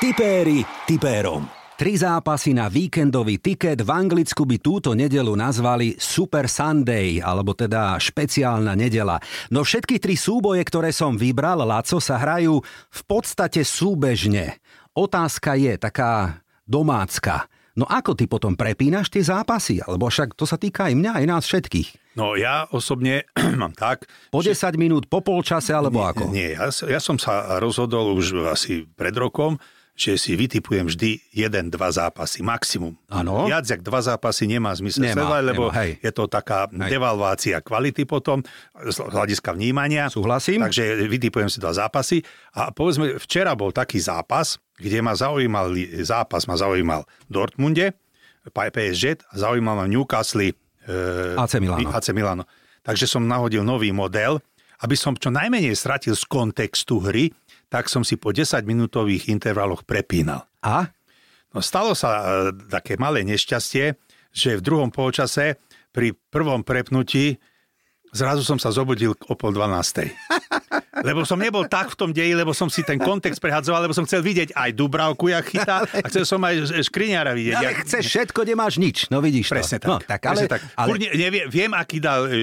Tipéri 0.00 0.64
tipérom. 0.88 1.44
Tri 1.78 1.94
zápasy 1.94 2.58
na 2.58 2.66
víkendový 2.66 3.38
tiket 3.38 3.86
v 3.86 3.90
Anglicku 3.94 4.42
by 4.42 4.58
túto 4.58 4.98
nedelu 4.98 5.30
nazvali 5.38 5.94
Super 5.94 6.50
Sunday, 6.50 7.22
alebo 7.22 7.54
teda 7.54 7.94
špeciálna 8.02 8.74
nedela. 8.74 9.22
No 9.54 9.62
všetky 9.62 10.02
tri 10.02 10.18
súboje, 10.18 10.66
ktoré 10.66 10.90
som 10.90 11.14
vybral, 11.14 11.62
Laco, 11.62 12.02
sa 12.02 12.18
hrajú 12.18 12.58
v 12.90 13.00
podstate 13.06 13.62
súbežne. 13.62 14.58
Otázka 14.90 15.54
je 15.54 15.78
taká 15.78 16.42
domácka. 16.66 17.46
No 17.78 17.86
ako 17.86 18.18
ty 18.18 18.26
potom 18.26 18.58
prepínaš 18.58 19.06
tie 19.06 19.22
zápasy? 19.22 19.78
Alebo 19.78 20.10
však 20.10 20.34
to 20.34 20.42
sa 20.42 20.58
týka 20.58 20.90
aj 20.90 20.98
mňa, 20.98 21.12
aj 21.22 21.24
nás 21.30 21.46
všetkých. 21.46 22.18
No 22.18 22.34
ja 22.34 22.66
osobne 22.74 23.30
mám 23.62 23.70
tak... 23.78 24.10
Po 24.34 24.42
10 24.42 24.50
že... 24.50 24.74
minút, 24.74 25.06
po 25.06 25.22
polčase, 25.22 25.70
alebo 25.70 26.02
nie, 26.02 26.10
ako? 26.10 26.22
Nie, 26.34 26.48
ja, 26.58 26.66
ja 26.74 26.98
som 26.98 27.22
sa 27.22 27.62
rozhodol 27.62 28.18
už 28.18 28.50
asi 28.50 28.82
pred 28.98 29.14
rokom, 29.14 29.62
že 29.98 30.14
si 30.14 30.38
vytipujem 30.38 30.86
vždy 30.86 31.18
jeden, 31.34 31.74
dva 31.74 31.90
zápasy, 31.90 32.42
maximum. 32.42 32.94
Áno. 33.10 33.50
Viac 33.50 33.66
jak 33.66 33.82
dva 33.82 33.98
zápasy 33.98 34.46
nemá 34.46 34.70
zmysel 34.74 35.10
nemá, 35.10 35.26
sledovať, 35.26 35.42
lebo 35.42 35.64
nemá, 35.74 35.98
je 35.98 36.12
to 36.14 36.24
taká 36.30 36.70
hej. 36.70 36.90
devalvácia 36.90 37.58
kvality 37.58 38.06
potom, 38.06 38.46
z 38.78 38.98
hľadiska 39.02 39.54
vnímania. 39.54 40.06
Súhlasím. 40.06 40.62
Takže 40.62 41.02
vytipujem 41.06 41.50
si 41.50 41.58
dva 41.58 41.74
zápasy. 41.74 42.22
A 42.54 42.70
povedzme, 42.70 43.18
včera 43.18 43.58
bol 43.58 43.74
taký 43.74 43.98
zápas, 43.98 44.62
kde 44.78 44.98
ma 45.02 45.14
zaujímal, 45.14 45.74
zápas 46.06 46.46
ma 46.46 46.54
zaujímal 46.54 47.04
v 47.26 47.30
Dortmunde, 47.30 47.86
PSG 48.48 49.28
zaujímal 49.36 49.84
ma 49.84 49.86
Newcastle 49.90 50.50
e, 50.50 50.54
AC 51.36 51.60
Milano. 51.60 51.90
AC 51.92 52.08
Milano. 52.16 52.44
Takže 52.80 53.04
som 53.04 53.26
nahodil 53.26 53.60
nový 53.60 53.92
model 53.92 54.40
aby 54.78 54.94
som 54.94 55.18
čo 55.18 55.34
najmenej 55.34 55.74
stratil 55.74 56.14
z 56.14 56.24
kontextu 56.28 57.02
hry, 57.02 57.34
tak 57.66 57.90
som 57.90 58.06
si 58.06 58.14
po 58.14 58.30
10-minútových 58.30 59.26
intervaloch 59.26 59.82
prepínal. 59.82 60.46
A? 60.62 60.86
No 61.50 61.58
stalo 61.58 61.98
sa 61.98 62.10
e, 62.22 62.26
také 62.70 62.94
malé 63.00 63.26
nešťastie, 63.26 63.98
že 64.30 64.58
v 64.60 64.64
druhom 64.64 64.92
polčase 64.94 65.58
pri 65.90 66.14
prvom 66.30 66.62
prepnutí 66.62 67.40
zrazu 68.14 68.46
som 68.46 68.60
sa 68.60 68.70
zobudil 68.70 69.18
o 69.26 69.34
pol 69.34 69.50
12. 69.50 70.14
Lebo 71.02 71.22
som 71.22 71.38
nebol 71.38 71.66
tak 71.66 71.92
v 71.92 71.96
tom 71.96 72.10
deji, 72.10 72.34
lebo 72.34 72.50
som 72.54 72.66
si 72.66 72.82
ten 72.82 72.98
kontext 72.98 73.38
prehadzoval, 73.38 73.86
lebo 73.86 73.94
som 73.94 74.06
chcel 74.06 74.22
vidieť 74.22 74.54
aj 74.54 74.70
Dubravku, 74.74 75.30
jak 75.30 75.44
chytá, 75.46 75.86
a 76.04 76.06
chcel 76.10 76.24
som 76.26 76.40
aj 76.42 76.84
škriňára 76.86 77.32
vidieť. 77.34 77.56
Ale 77.58 77.72
jak... 77.72 77.78
chceš 77.86 78.04
všetko, 78.06 78.40
nemáš 78.44 78.74
nič, 78.78 78.96
no 79.08 79.18
vidíš 79.22 79.50
Presne 79.50 79.78
to. 79.82 79.98
tak. 79.98 80.02
No, 80.02 80.10
tak 80.10 80.20
ale, 80.26 80.40
tak. 80.46 80.60
ale... 80.74 80.88
Furt 80.94 81.00
ne, 81.02 81.10
neviem, 81.14 81.46
viem, 81.46 81.72
aký 81.74 81.98
dal 81.98 82.28
e, 82.28 82.36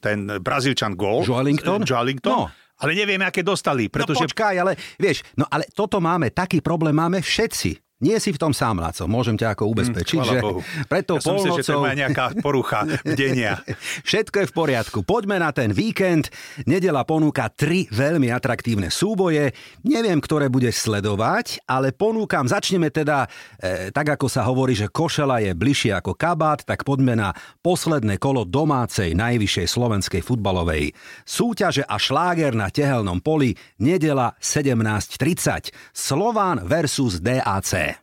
ten 0.00 0.18
Brazílčan 0.40 0.96
gól. 0.96 1.24
Joelinton? 1.24 1.84
Joelinton. 1.84 2.32
No. 2.32 2.48
Ale 2.76 2.92
neviem, 2.92 3.20
aké 3.24 3.40
dostali, 3.40 3.88
pretože... 3.88 4.20
No 4.20 4.28
počkaj, 4.28 4.54
ale 4.60 4.76
vieš, 5.00 5.24
no 5.40 5.48
ale 5.48 5.64
toto 5.72 5.96
máme, 5.96 6.28
taký 6.28 6.60
problém 6.60 6.92
máme 6.92 7.24
všetci. 7.24 7.85
Nie 7.96 8.20
si 8.20 8.28
v 8.28 8.36
tom 8.36 8.52
sám, 8.52 8.76
Laco, 8.76 9.08
môžem 9.08 9.40
ťa 9.40 9.56
ako 9.56 9.72
ubezpečiť, 9.72 10.20
Hm, 10.20 10.28
že 10.28 10.38
Bohu. 10.44 10.60
preto 10.84 11.16
ja 11.16 11.24
som 11.24 11.40
myslel, 11.40 11.64
že 11.64 11.72
polnocou... 11.72 11.96
nejaká 11.96 12.24
porucha 12.44 12.80
denia. 13.08 13.64
Všetko 14.08 14.44
je 14.44 14.46
v 14.46 14.54
poriadku. 14.54 14.98
Poďme 15.00 15.40
na 15.40 15.48
ten 15.48 15.72
víkend. 15.72 16.28
Nedela 16.68 17.08
ponúka 17.08 17.48
tri 17.48 17.88
veľmi 17.88 18.28
atraktívne 18.28 18.92
súboje. 18.92 19.56
Neviem, 19.80 20.20
ktoré 20.20 20.52
budeš 20.52 20.84
sledovať, 20.84 21.64
ale 21.64 21.96
ponúkam, 21.96 22.44
začneme 22.44 22.92
teda, 22.92 23.32
e, 23.56 23.88
tak 23.88 24.12
ako 24.20 24.28
sa 24.28 24.44
hovorí, 24.44 24.76
že 24.76 24.92
košela 24.92 25.40
je 25.40 25.56
bližšie 25.56 25.96
ako 25.96 26.12
kabát, 26.12 26.68
tak 26.68 26.84
poďme 26.84 27.16
na 27.16 27.32
posledné 27.64 28.20
kolo 28.20 28.44
domácej 28.44 29.16
najvyššej 29.16 29.72
slovenskej 29.72 30.20
futbalovej 30.20 30.92
súťaže 31.24 31.80
a 31.80 31.96
šláger 31.96 32.52
na 32.52 32.68
tehelnom 32.68 33.24
poli 33.24 33.56
nedela 33.80 34.36
17.30. 34.36 35.72
Slován 35.96 36.60
versus 36.60 37.24
DAC. 37.24 37.95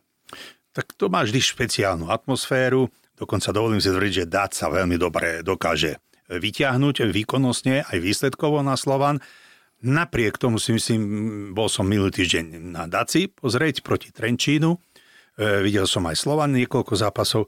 Tak 0.74 0.90
to 0.98 1.06
má 1.06 1.22
vždy 1.22 1.38
špeciálnu 1.38 2.10
atmosféru, 2.10 2.90
dokonca 3.14 3.54
dovolím 3.54 3.78
si 3.78 3.94
tvrdiť, 3.94 4.14
že 4.26 4.30
dát 4.30 4.50
sa 4.50 4.66
veľmi 4.66 4.98
dobre 4.98 5.46
dokáže 5.46 6.02
vyťahnuť 6.26 7.14
výkonnostne 7.14 7.86
aj 7.86 7.98
výsledkovo 8.02 8.58
na 8.66 8.74
Slovan. 8.74 9.22
Napriek 9.84 10.40
tomu 10.40 10.58
si 10.58 10.74
myslím, 10.74 11.02
bol 11.54 11.70
som 11.70 11.86
minulý 11.86 12.10
týždeň 12.10 12.58
na 12.74 12.90
Daci 12.90 13.30
pozrieť 13.30 13.86
proti 13.86 14.10
Trenčínu. 14.10 14.74
E, 14.74 14.78
videl 15.62 15.84
som 15.86 16.02
aj 16.08 16.16
Slovan 16.18 16.56
niekoľko 16.56 16.94
zápasov. 16.96 17.46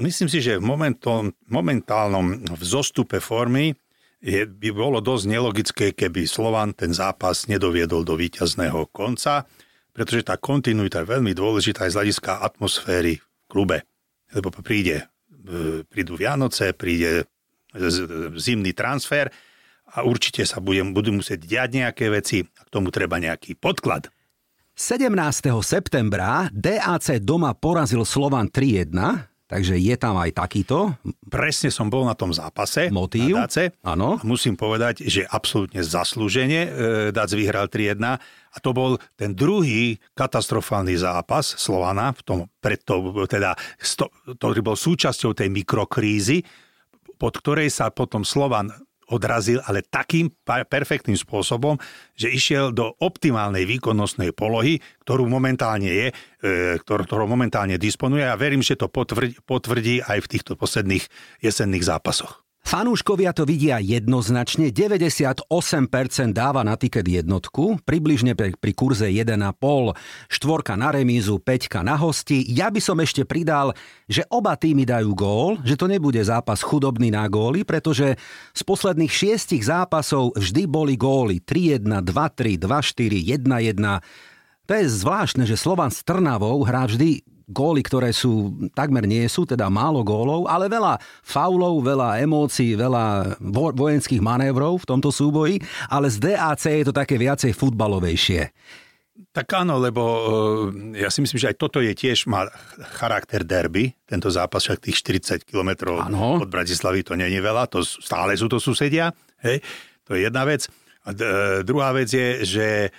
Myslím 0.00 0.30
si, 0.32 0.40
že 0.40 0.56
v 0.56 0.64
momentom, 0.64 1.34
momentálnom 1.50 2.56
vzostupe 2.56 3.20
formy 3.20 3.74
je, 4.22 4.48
by 4.48 4.70
bolo 4.72 5.02
dosť 5.02 5.24
nelogické, 5.28 5.86
keby 5.92 6.24
Slovan 6.24 6.72
ten 6.72 6.94
zápas 6.94 7.50
nedoviedol 7.50 8.06
do 8.06 8.16
víťazného 8.16 8.88
konca 8.94 9.44
pretože 9.90 10.26
tá 10.26 10.38
kontinuita 10.38 11.02
je 11.02 11.10
veľmi 11.10 11.32
dôležitá 11.34 11.86
aj 11.86 11.90
z 11.92 11.96
hľadiska 11.98 12.32
atmosféry 12.40 13.18
v 13.18 13.44
klube. 13.50 13.78
Lebo 14.30 14.54
príde, 14.62 15.10
e, 15.30 15.82
prídu 15.86 16.14
Vianoce, 16.14 16.72
príde 16.72 17.26
zimný 18.34 18.74
transfer 18.74 19.30
a 19.94 20.02
určite 20.02 20.42
sa 20.46 20.58
budem, 20.62 20.90
budú 20.94 21.14
musieť 21.14 21.46
diať 21.46 21.70
nejaké 21.82 22.10
veci 22.10 22.42
a 22.42 22.62
k 22.66 22.68
tomu 22.70 22.90
treba 22.90 23.18
nejaký 23.18 23.58
podklad. 23.58 24.10
17. 24.74 25.12
septembra 25.60 26.48
DAC 26.54 27.20
doma 27.20 27.52
porazil 27.52 28.06
Slovan 28.06 28.48
3-1, 28.48 29.29
takže 29.50 29.74
je 29.74 29.94
tam 29.98 30.14
aj 30.14 30.30
takýto. 30.30 30.94
Presne 31.26 31.74
som 31.74 31.90
bol 31.90 32.06
na 32.06 32.14
tom 32.14 32.30
zápase. 32.30 32.86
Motív? 32.94 33.34
Na 33.34 33.50
Dace. 33.50 33.74
Áno. 33.82 34.22
A 34.22 34.24
musím 34.24 34.54
povedať, 34.54 35.02
že 35.02 35.26
absolútne 35.26 35.82
zaslúžene 35.82 36.60
e, 36.62 36.70
Dac 37.10 37.34
vyhral 37.34 37.66
3-1 37.66 37.98
a 38.50 38.56
to 38.62 38.70
bol 38.70 38.94
ten 39.18 39.34
druhý 39.34 39.98
katastrofálny 40.14 40.94
zápas 40.94 41.58
Slovana, 41.58 42.14
v 42.14 42.22
tom, 42.22 42.38
preto, 42.62 43.26
teda, 43.26 43.58
sto, 43.82 44.14
ktorý 44.22 44.62
bol 44.62 44.78
súčasťou 44.78 45.34
tej 45.34 45.50
mikrokrízy, 45.50 46.46
pod 47.18 47.34
ktorej 47.42 47.74
sa 47.74 47.90
potom 47.90 48.22
Slovan 48.22 48.70
odrazil, 49.10 49.60
ale 49.66 49.82
takým 49.86 50.30
perfektným 50.46 51.18
spôsobom, 51.18 51.76
že 52.14 52.30
išiel 52.30 52.70
do 52.70 52.94
optimálnej 53.02 53.66
výkonnostnej 53.66 54.32
polohy, 54.34 54.78
ktorú 55.06 55.26
momentálne 55.26 55.90
je, 55.90 56.06
e, 56.10 56.14
ktorou, 56.80 57.04
ktorou 57.04 57.26
momentálne 57.26 57.76
disponuje 57.76 58.24
a 58.24 58.38
verím, 58.38 58.62
že 58.62 58.78
to 58.78 58.86
potvrdí, 58.86 59.38
potvrdí 59.44 60.02
aj 60.02 60.18
v 60.24 60.30
týchto 60.30 60.54
posledných 60.54 61.04
jesenných 61.42 61.84
zápasoch. 61.84 62.49
Fanúškovia 62.70 63.34
to 63.34 63.42
vidia 63.42 63.82
jednoznačne, 63.82 64.70
98% 64.70 65.42
dáva 66.30 66.62
na 66.62 66.78
tiket 66.78 67.02
jednotku, 67.02 67.82
približne 67.82 68.38
pri, 68.38 68.54
pri 68.54 68.72
kurze 68.78 69.10
1,5, 69.10 69.58
štvorka 70.30 70.78
na 70.78 70.94
remízu, 70.94 71.42
5 71.42 71.82
na 71.82 71.98
hosti. 71.98 72.46
Ja 72.46 72.70
by 72.70 72.78
som 72.78 73.02
ešte 73.02 73.26
pridal, 73.26 73.74
že 74.06 74.22
oba 74.30 74.54
týmy 74.54 74.86
dajú 74.86 75.10
gól, 75.18 75.58
že 75.66 75.74
to 75.74 75.90
nebude 75.90 76.22
zápas 76.22 76.62
chudobný 76.62 77.10
na 77.10 77.26
góly, 77.26 77.66
pretože 77.66 78.14
z 78.54 78.62
posledných 78.62 79.10
šiestich 79.10 79.66
zápasov 79.66 80.38
vždy 80.38 80.70
boli 80.70 80.94
góly 80.94 81.42
3-1, 81.42 81.90
2-3, 82.06 82.54
2-4, 82.54 83.50
1-1. 83.50 83.98
To 84.70 84.72
je 84.78 84.84
zvláštne, 84.86 85.42
že 85.42 85.58
Slovan 85.58 85.90
s 85.90 86.06
Trnavou 86.06 86.62
hrá 86.62 86.86
vždy 86.86 87.26
góly, 87.50 87.82
ktoré 87.82 88.14
sú 88.14 88.54
takmer 88.72 89.04
nie 89.04 89.26
sú, 89.26 89.42
teda 89.42 89.66
málo 89.66 90.00
gólov, 90.00 90.46
ale 90.46 90.70
veľa 90.70 90.96
faulov, 91.20 91.82
veľa 91.82 92.22
emócií, 92.22 92.78
veľa 92.78 93.36
vo- 93.42 93.74
vojenských 93.74 94.22
manévrov 94.22 94.80
v 94.80 94.88
tomto 94.88 95.10
súboji, 95.10 95.58
ale 95.90 96.06
z 96.06 96.30
DAC 96.30 96.62
je 96.70 96.86
to 96.86 96.94
také 96.94 97.18
viacej 97.18 97.50
futbalovejšie. 97.52 98.54
Tak 99.30 99.46
áno, 99.52 99.76
lebo 99.76 100.02
ja 100.96 101.06
si 101.06 101.20
myslím, 101.20 101.38
že 101.38 101.50
aj 101.52 101.60
toto 101.60 101.78
je 101.78 101.92
tiež, 101.92 102.24
má 102.24 102.48
charakter 102.96 103.44
derby, 103.44 103.92
tento 104.02 104.32
zápas, 104.32 104.64
však 104.64 104.80
tých 104.80 104.96
40 104.96 105.44
kilometrov 105.44 106.00
od 106.40 106.48
Bratislavy 106.48 107.04
to 107.04 107.14
není 107.14 107.36
veľa, 107.36 107.68
to 107.68 107.84
stále 107.84 108.32
sú 108.32 108.48
to 108.48 108.56
susedia, 108.56 109.12
hej, 109.44 109.60
to 110.02 110.16
je 110.16 110.24
jedna 110.24 110.48
vec. 110.48 110.66
A 111.04 111.12
d- 111.12 111.26
druhá 111.62 111.92
vec 111.92 112.08
je, 112.08 112.42
že 112.42 112.66
e, 112.84 112.90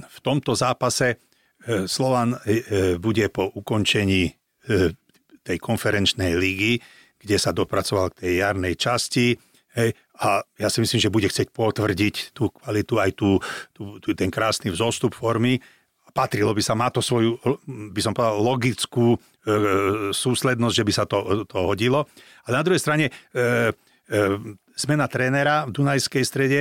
v 0.00 0.18
tomto 0.24 0.56
zápase 0.56 1.20
Slovan 1.66 2.38
bude 3.02 3.26
po 3.28 3.50
ukončení 3.50 4.36
tej 5.48 5.58
konferenčnej 5.58 6.36
lígy, 6.36 6.76
kde 7.16 7.36
sa 7.40 7.56
dopracoval 7.56 8.12
k 8.12 8.18
tej 8.28 8.32
jarnej 8.44 8.74
časti. 8.76 9.40
Hej, 9.72 9.96
a 10.20 10.44
ja 10.60 10.68
si 10.68 10.84
myslím, 10.84 11.00
že 11.00 11.14
bude 11.14 11.28
chcieť 11.28 11.48
potvrdiť 11.52 12.36
tú 12.36 12.52
kvalitu, 12.52 12.94
aj 13.00 13.10
tú, 13.16 13.40
tú, 13.72 13.96
tú, 14.02 14.12
ten 14.12 14.28
krásny 14.28 14.68
vzostup 14.68 15.16
formy. 15.16 15.60
Patrilo 16.12 16.52
by 16.52 16.62
sa, 16.64 16.74
má 16.76 16.88
to 16.92 17.00
svoju, 17.00 17.38
by 17.68 18.00
som 18.00 18.16
povedal, 18.16 18.42
logickú 18.42 19.14
e, 19.14 19.18
súslednosť, 20.10 20.74
že 20.74 20.86
by 20.88 20.92
sa 20.92 21.04
to, 21.04 21.46
to 21.46 21.58
hodilo. 21.62 22.08
Ale 22.48 22.58
na 22.58 22.64
druhej 22.64 22.80
strane, 22.80 23.06
e, 23.08 23.12
e, 23.38 24.24
zmena 24.74 25.06
trénera 25.06 25.68
v 25.68 25.74
Dunajskej 25.78 26.24
strede 26.26 26.60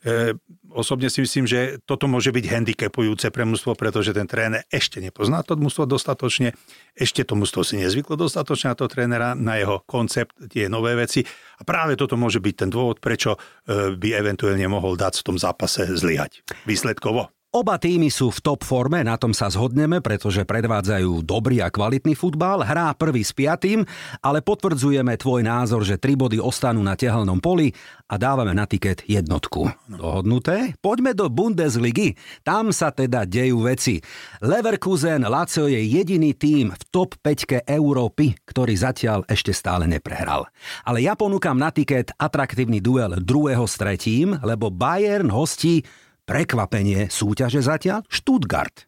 E, 0.00 0.32
osobne 0.74 1.10
si 1.10 1.22
myslím, 1.22 1.46
že 1.46 1.78
toto 1.82 2.06
môže 2.06 2.30
byť 2.30 2.44
handicapujúce 2.46 3.30
pre 3.34 3.42
mužstvo, 3.46 3.74
pretože 3.74 4.14
ten 4.14 4.26
tréner 4.26 4.66
ešte 4.70 5.02
nepozná 5.02 5.42
to 5.42 5.58
mužstvo 5.58 5.86
dostatočne, 5.86 6.54
ešte 6.94 7.26
to 7.26 7.34
mužstvo 7.34 7.66
si 7.66 7.74
nezvyklo 7.80 8.14
dostatočne 8.14 8.72
na 8.72 8.76
to 8.78 8.86
trénera, 8.86 9.34
na 9.34 9.58
jeho 9.58 9.82
koncept, 9.86 10.36
tie 10.50 10.70
nové 10.70 10.94
veci. 10.94 11.26
A 11.58 11.62
práve 11.66 11.98
toto 11.98 12.14
môže 12.14 12.38
byť 12.38 12.54
ten 12.54 12.70
dôvod, 12.70 13.02
prečo 13.02 13.36
e, 13.36 13.94
by 13.94 14.08
eventuálne 14.14 14.66
mohol 14.70 14.94
dať 14.94 15.22
v 15.22 15.26
tom 15.26 15.36
zápase 15.36 15.86
zlyhať 15.90 16.46
výsledkovo. 16.64 17.39
Oba 17.50 17.82
týmy 17.82 18.14
sú 18.14 18.30
v 18.30 18.46
top 18.46 18.62
forme, 18.62 19.02
na 19.02 19.18
tom 19.18 19.34
sa 19.34 19.50
zhodneme, 19.50 19.98
pretože 19.98 20.46
predvádzajú 20.46 21.26
dobrý 21.26 21.58
a 21.58 21.66
kvalitný 21.66 22.14
futbal. 22.14 22.62
Hrá 22.62 22.94
prvý 22.94 23.26
s 23.26 23.34
piatým, 23.34 23.82
ale 24.22 24.38
potvrdzujeme 24.38 25.18
tvoj 25.18 25.42
názor, 25.42 25.82
že 25.82 25.98
tri 25.98 26.14
body 26.14 26.38
ostanú 26.38 26.78
na 26.78 26.94
tehelnom 26.94 27.42
poli 27.42 27.74
a 28.06 28.14
dávame 28.22 28.54
na 28.54 28.70
tiket 28.70 29.02
jednotku. 29.02 29.66
Dohodnuté? 29.90 30.78
Poďme 30.78 31.10
do 31.10 31.26
Bundesligy. 31.26 32.14
Tam 32.46 32.70
sa 32.70 32.94
teda 32.94 33.26
dejú 33.26 33.66
veci. 33.66 33.98
Leverkusen 34.46 35.26
Lazio 35.26 35.66
je 35.66 35.82
jediný 35.82 36.38
tým 36.38 36.70
v 36.70 36.82
top 36.94 37.18
5 37.18 37.66
Európy, 37.66 38.30
ktorý 38.46 38.78
zatiaľ 38.78 39.26
ešte 39.26 39.50
stále 39.50 39.90
neprehral. 39.90 40.46
Ale 40.86 41.02
ja 41.02 41.18
ponúkam 41.18 41.58
na 41.58 41.74
tiket 41.74 42.14
atraktívny 42.14 42.78
duel 42.78 43.18
druhého 43.18 43.66
s 43.66 43.74
tretím, 43.74 44.38
lebo 44.38 44.70
Bayern 44.70 45.34
hostí 45.34 45.82
prekvapenie 46.30 47.10
súťaže 47.10 47.58
zatiaľ 47.58 48.06
Stuttgart. 48.06 48.86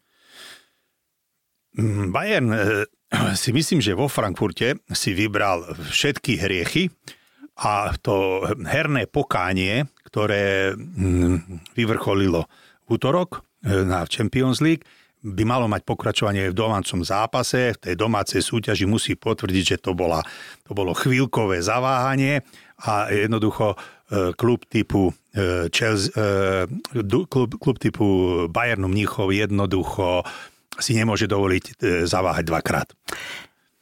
Bayern 2.14 2.55
si 3.34 3.51
myslím, 3.51 3.82
že 3.82 3.99
vo 3.99 4.07
Frankfurte 4.07 4.78
si 4.95 5.11
vybral 5.11 5.74
všetky 5.90 6.38
hriechy 6.38 6.86
a 7.59 7.90
to 7.99 8.47
herné 8.62 9.11
pokánie, 9.11 9.90
ktoré 10.07 10.70
vyvrcholilo 11.74 12.47
v 12.86 12.88
útorok 12.95 13.43
na 13.66 14.07
Champions 14.07 14.62
League, 14.62 14.86
by 15.22 15.47
malo 15.47 15.70
mať 15.70 15.86
pokračovanie 15.86 16.51
v 16.51 16.59
domácom 16.59 16.99
zápase, 17.07 17.78
v 17.78 17.78
tej 17.78 17.95
domácej 17.95 18.43
súťaži 18.43 18.90
musí 18.90 19.14
potvrdiť, 19.14 19.64
že 19.64 19.78
to, 19.78 19.95
bola, 19.95 20.18
to 20.66 20.74
bolo 20.74 20.90
chvíľkové 20.99 21.62
zaváhanie 21.62 22.43
a 22.82 23.10
jednoducho 23.10 23.78
klub 24.36 24.66
typu 24.68 25.14
Chelsea, 25.72 26.12
klub, 27.30 27.56
klub 27.56 27.76
typu 27.78 28.06
Bayernu 28.52 28.90
Mníchov 28.90 29.32
jednoducho 29.32 30.26
si 30.76 30.96
nemôže 30.96 31.28
dovoliť 31.28 31.80
zaváhať 32.04 32.44
dvakrát. 32.48 32.88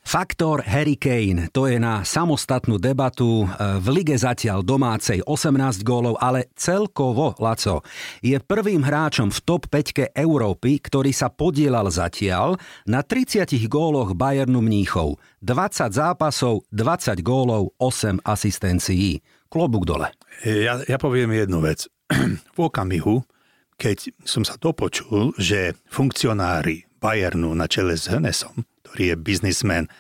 Faktor 0.01 0.65
Harry 0.65 0.97
Kane, 0.97 1.53
to 1.53 1.69
je 1.69 1.77
na 1.77 2.03
samostatnú 2.03 2.81
debatu. 2.81 3.45
E, 3.45 3.47
v 3.79 3.87
lige 4.01 4.17
zatiaľ 4.17 4.65
domácej 4.65 5.21
18 5.23 5.85
gólov, 5.85 6.17
ale 6.19 6.49
celkovo, 6.57 7.37
Laco, 7.37 7.85
je 8.25 8.35
prvým 8.41 8.81
hráčom 8.81 9.29
v 9.29 9.39
top 9.45 9.69
5 9.69 10.17
Európy, 10.17 10.81
ktorý 10.81 11.13
sa 11.13 11.29
podielal 11.29 11.93
zatiaľ 11.93 12.57
na 12.89 13.05
30 13.05 13.53
góloch 13.69 14.17
Bayernu 14.17 14.65
Mníchov. 14.65 15.21
20 15.45 15.93
zápasov, 15.93 16.65
20 16.73 17.21
gólov, 17.21 17.77
8 17.77 18.25
asistencií. 18.25 19.21
Klobúk 19.53 19.85
dole. 19.85 20.17
Ja, 20.43 20.81
ja 20.81 20.97
poviem 20.97 21.37
jednu 21.37 21.61
vec. 21.61 21.87
v 22.57 22.59
okamihu, 22.59 23.23
keď 23.79 24.11
som 24.27 24.43
sa 24.43 24.59
dopočul, 24.59 25.37
že 25.39 25.79
funkcionári 25.87 26.89
Bayernu 26.99 27.55
na 27.55 27.71
čele 27.71 27.97
s 27.97 28.11
Hennesom 28.11 28.70
ktorý 28.91 29.15
je 29.15 29.17
biznismen 29.23 29.85
e, 29.87 29.91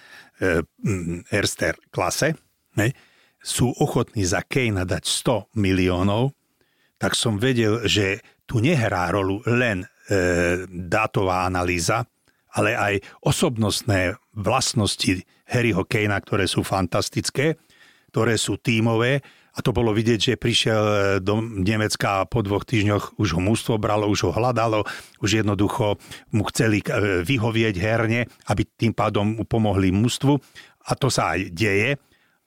Erster 1.30 1.78
klase, 1.94 2.34
ne, 2.74 2.90
sú 3.38 3.70
ochotní 3.78 4.26
za 4.26 4.42
Kejna 4.42 4.82
dať 4.82 5.06
100 5.06 5.56
miliónov, 5.56 6.34
tak 6.98 7.14
som 7.16 7.38
vedel, 7.40 7.86
že 7.86 8.20
tu 8.44 8.58
nehrá 8.58 9.08
rolu 9.14 9.40
len 9.46 9.86
e, 9.86 9.86
dátová 10.68 11.46
analýza, 11.46 12.04
ale 12.50 12.74
aj 12.74 12.94
osobnostné 13.22 14.18
vlastnosti 14.34 15.22
Harryho 15.46 15.86
Kejna, 15.86 16.18
ktoré 16.18 16.50
sú 16.50 16.66
fantastické, 16.66 17.56
ktoré 18.10 18.34
sú 18.34 18.58
tímové 18.58 19.22
a 19.50 19.58
to 19.62 19.74
bolo 19.74 19.90
vidieť, 19.90 20.34
že 20.34 20.40
prišiel 20.40 20.82
e, 20.82 20.96
do 21.18 21.42
Nemecka 21.42 22.22
a 22.22 22.28
po 22.28 22.42
dvoch 22.44 22.62
týždňoch 22.62 23.18
už 23.18 23.28
ho 23.34 23.40
mústvo 23.42 23.76
bralo, 23.82 24.06
už 24.06 24.30
ho 24.30 24.32
hľadalo, 24.34 24.86
už 25.18 25.42
jednoducho 25.42 25.98
mu 26.30 26.42
chceli 26.54 26.78
e, 26.82 27.22
vyhovieť 27.26 27.74
herne, 27.78 28.30
aby 28.46 28.62
tým 28.62 28.94
pádom 28.94 29.38
mu 29.38 29.44
pomohli 29.44 29.90
mústvu. 29.90 30.38
A 30.86 30.94
to 30.94 31.10
sa 31.10 31.34
aj 31.34 31.50
deje 31.50 31.98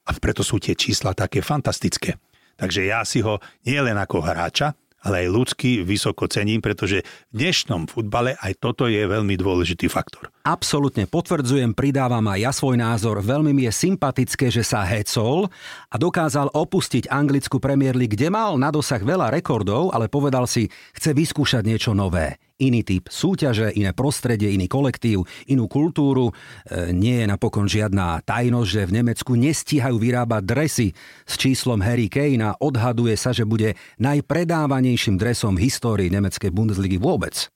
a 0.03 0.09
preto 0.19 0.43
sú 0.43 0.59
tie 0.59 0.75
čísla 0.75 1.11
také 1.11 1.43
fantastické. 1.43 2.15
Takže 2.53 2.85
ja 2.85 3.01
si 3.03 3.19
ho 3.19 3.41
nie 3.65 3.79
len 3.81 3.97
ako 3.97 4.23
hráča, 4.23 4.77
ale 5.03 5.27
aj 5.27 5.27
ľudský 5.29 5.71
vysoko 5.83 6.25
cením, 6.31 6.63
pretože 6.63 7.03
v 7.29 7.33
dnešnom 7.35 7.91
futbale 7.91 8.39
aj 8.39 8.57
toto 8.57 8.87
je 8.87 9.03
veľmi 9.03 9.35
dôležitý 9.35 9.91
faktor. 9.91 10.31
Absolutne 10.47 11.05
potvrdzujem, 11.05 11.75
pridávam 11.75 12.23
aj 12.31 12.39
ja 12.39 12.51
svoj 12.55 12.79
názor. 12.79 13.19
Veľmi 13.19 13.51
mi 13.51 13.67
je 13.67 13.73
sympatické, 13.75 14.47
že 14.47 14.63
sa 14.63 14.87
hecol 14.87 15.51
a 15.91 15.95
dokázal 15.99 16.51
opustiť 16.55 17.11
anglickú 17.11 17.59
Premier 17.59 17.93
League, 17.93 18.15
kde 18.15 18.31
mal 18.31 18.55
na 18.55 18.71
dosah 18.71 19.03
veľa 19.03 19.29
rekordov, 19.29 19.91
ale 19.91 20.07
povedal 20.07 20.47
si, 20.47 20.71
chce 20.95 21.11
vyskúšať 21.11 21.63
niečo 21.67 21.91
nové 21.91 22.39
iný 22.63 22.87
typ 22.87 23.11
súťaže, 23.11 23.75
iné 23.75 23.91
prostredie, 23.91 24.55
iný 24.55 24.71
kolektív, 24.71 25.27
inú 25.51 25.67
kultúru. 25.67 26.31
E, 26.31 26.93
nie 26.95 27.23
je 27.23 27.27
napokon 27.27 27.67
žiadna 27.67 28.23
tajnosť, 28.23 28.69
že 28.71 28.87
v 28.87 28.95
Nemecku 29.03 29.31
nestíhajú 29.35 29.99
vyrábať 29.99 30.41
dresy 30.47 30.87
s 31.27 31.33
číslom 31.35 31.83
Harry 31.83 32.07
Kane 32.07 32.55
a 32.55 32.57
odhaduje 32.57 33.19
sa, 33.19 33.35
že 33.35 33.43
bude 33.43 33.75
najpredávanejším 33.99 35.19
dresom 35.19 35.59
v 35.59 35.67
histórii 35.67 36.07
nemeckej 36.07 36.49
Bundesligy 36.55 36.95
vôbec. 36.95 37.51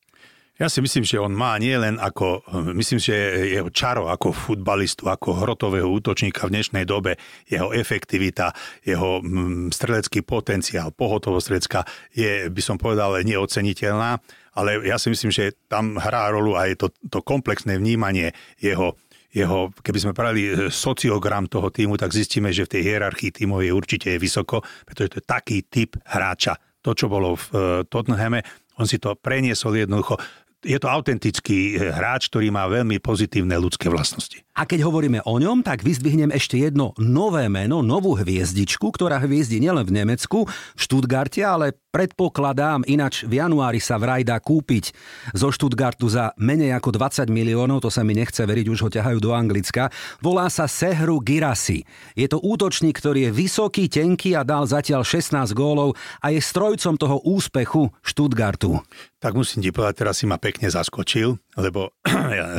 Ja 0.58 0.74
si 0.74 0.82
myslím, 0.82 1.05
že 1.05 1.22
on 1.22 1.38
má 1.38 1.53
nie 1.62 1.78
len 1.78 2.01
ako, 2.01 2.41
myslím, 2.74 2.97
že 2.97 3.14
jeho 3.53 3.70
čaro 3.70 4.10
ako 4.10 4.34
futbalistu, 4.34 5.05
ako 5.05 5.45
hrotového 5.45 5.86
útočníka 5.86 6.49
v 6.49 6.58
dnešnej 6.58 6.82
dobe, 6.82 7.22
jeho 7.45 7.70
efektivita, 7.70 8.58
jeho 8.82 9.22
mm, 9.22 9.70
strelecký 9.70 10.26
potenciál, 10.26 10.89
pohotovosť 10.89 11.78
je, 12.10 12.49
by 12.49 12.62
som 12.66 12.82
povedal, 12.82 13.22
neoceniteľná 13.22 14.18
ale 14.58 14.82
ja 14.89 14.97
si 14.97 15.14
myslím, 15.14 15.30
že 15.30 15.53
tam 15.70 16.01
hrá 16.01 16.34
rolu 16.34 16.58
aj 16.58 16.82
to, 16.82 16.88
to 17.14 17.22
komplexné 17.22 17.78
vnímanie 17.78 18.34
jeho 18.58 18.97
jeho, 19.28 19.70
keby 19.84 19.99
sme 20.01 20.18
pravili 20.18 20.49
e, 20.49 20.51
sociogram 20.74 21.45
toho 21.45 21.70
týmu, 21.70 21.99
tak 21.99 22.10
zistíme, 22.10 22.49
že 22.49 22.66
v 22.66 22.80
tej 22.80 22.82
hierarchii 22.89 23.43
týmov 23.43 23.62
je 23.62 23.76
určite 23.76 24.10
vysoko, 24.18 24.66
pretože 24.88 25.14
to 25.14 25.18
je 25.22 25.26
taký 25.30 25.58
typ 25.68 25.93
hráča. 26.10 26.58
To, 26.82 26.95
čo 26.95 27.05
bolo 27.12 27.36
v 27.36 27.45
e, 27.51 27.58
Tottenhame, 27.86 28.41
on 28.82 28.89
si 28.89 28.97
to 28.97 29.14
preniesol 29.14 29.78
jednoducho 29.78 30.18
je 30.66 30.78
to 30.82 30.88
autentický 30.89 31.78
eh, 31.78 31.93
hráč, 31.93 32.34
ktorý 32.34 32.49
má 32.49 32.66
veľmi 32.66 32.97
pozitívne 32.97 33.53
ľudské 33.58 33.91
vlastnosti. 33.91 34.41
A 34.58 34.66
keď 34.66 34.89
hovoríme 34.89 35.22
o 35.22 35.38
ňom, 35.38 35.62
tak 35.62 35.86
vyzdvihnem 35.86 36.34
ešte 36.34 36.58
jedno 36.58 36.97
nové 36.97 37.45
meno, 37.45 37.86
novú 37.86 38.18
hviezdičku, 38.18 38.89
ktorá 38.89 39.22
hviezdi 39.22 39.62
nielen 39.62 39.86
v 39.86 40.01
Nemecku, 40.01 40.49
v 40.49 40.80
Štutgarte, 40.82 41.45
ale 41.45 41.78
predpokladám, 41.93 42.82
ináč 42.89 43.22
v 43.22 43.38
januári 43.38 43.78
sa 43.78 44.01
vraj 44.01 44.26
dá 44.26 44.41
kúpiť 44.41 44.97
zo 45.38 45.53
Štutgartu 45.53 46.10
za 46.10 46.34
menej 46.41 46.74
ako 46.74 46.89
20 46.89 47.30
miliónov, 47.30 47.86
to 47.86 47.93
sa 47.93 48.01
mi 48.01 48.18
nechce 48.18 48.41
veriť, 48.41 48.66
už 48.66 48.82
ho 48.82 48.89
ťahajú 48.89 49.22
do 49.22 49.30
Anglicka. 49.38 49.93
Volá 50.26 50.49
sa 50.49 50.66
Sehru 50.66 51.22
Girasi. 51.22 51.86
Je 52.18 52.26
to 52.26 52.41
útočník, 52.41 52.97
ktorý 52.97 53.30
je 53.30 53.38
vysoký, 53.38 53.86
tenký 53.86 54.34
a 54.34 54.41
dal 54.41 54.66
zatiaľ 54.66 55.05
16 55.05 55.53
gólov 55.53 55.93
a 56.18 56.34
je 56.34 56.41
strojcom 56.41 56.97
toho 56.97 57.22
úspechu 57.30 57.93
Štutgartu. 58.01 58.82
Tak 59.22 59.38
musím 59.38 59.62
ti 59.62 59.70
povedať, 59.70 60.01
teraz 60.01 60.18
si 60.18 60.26
ma 60.26 60.41
pekne 60.41 60.70
zaskočil, 60.70 61.38
lebo 61.58 61.97
ja 62.38 62.45
e, 62.45 62.58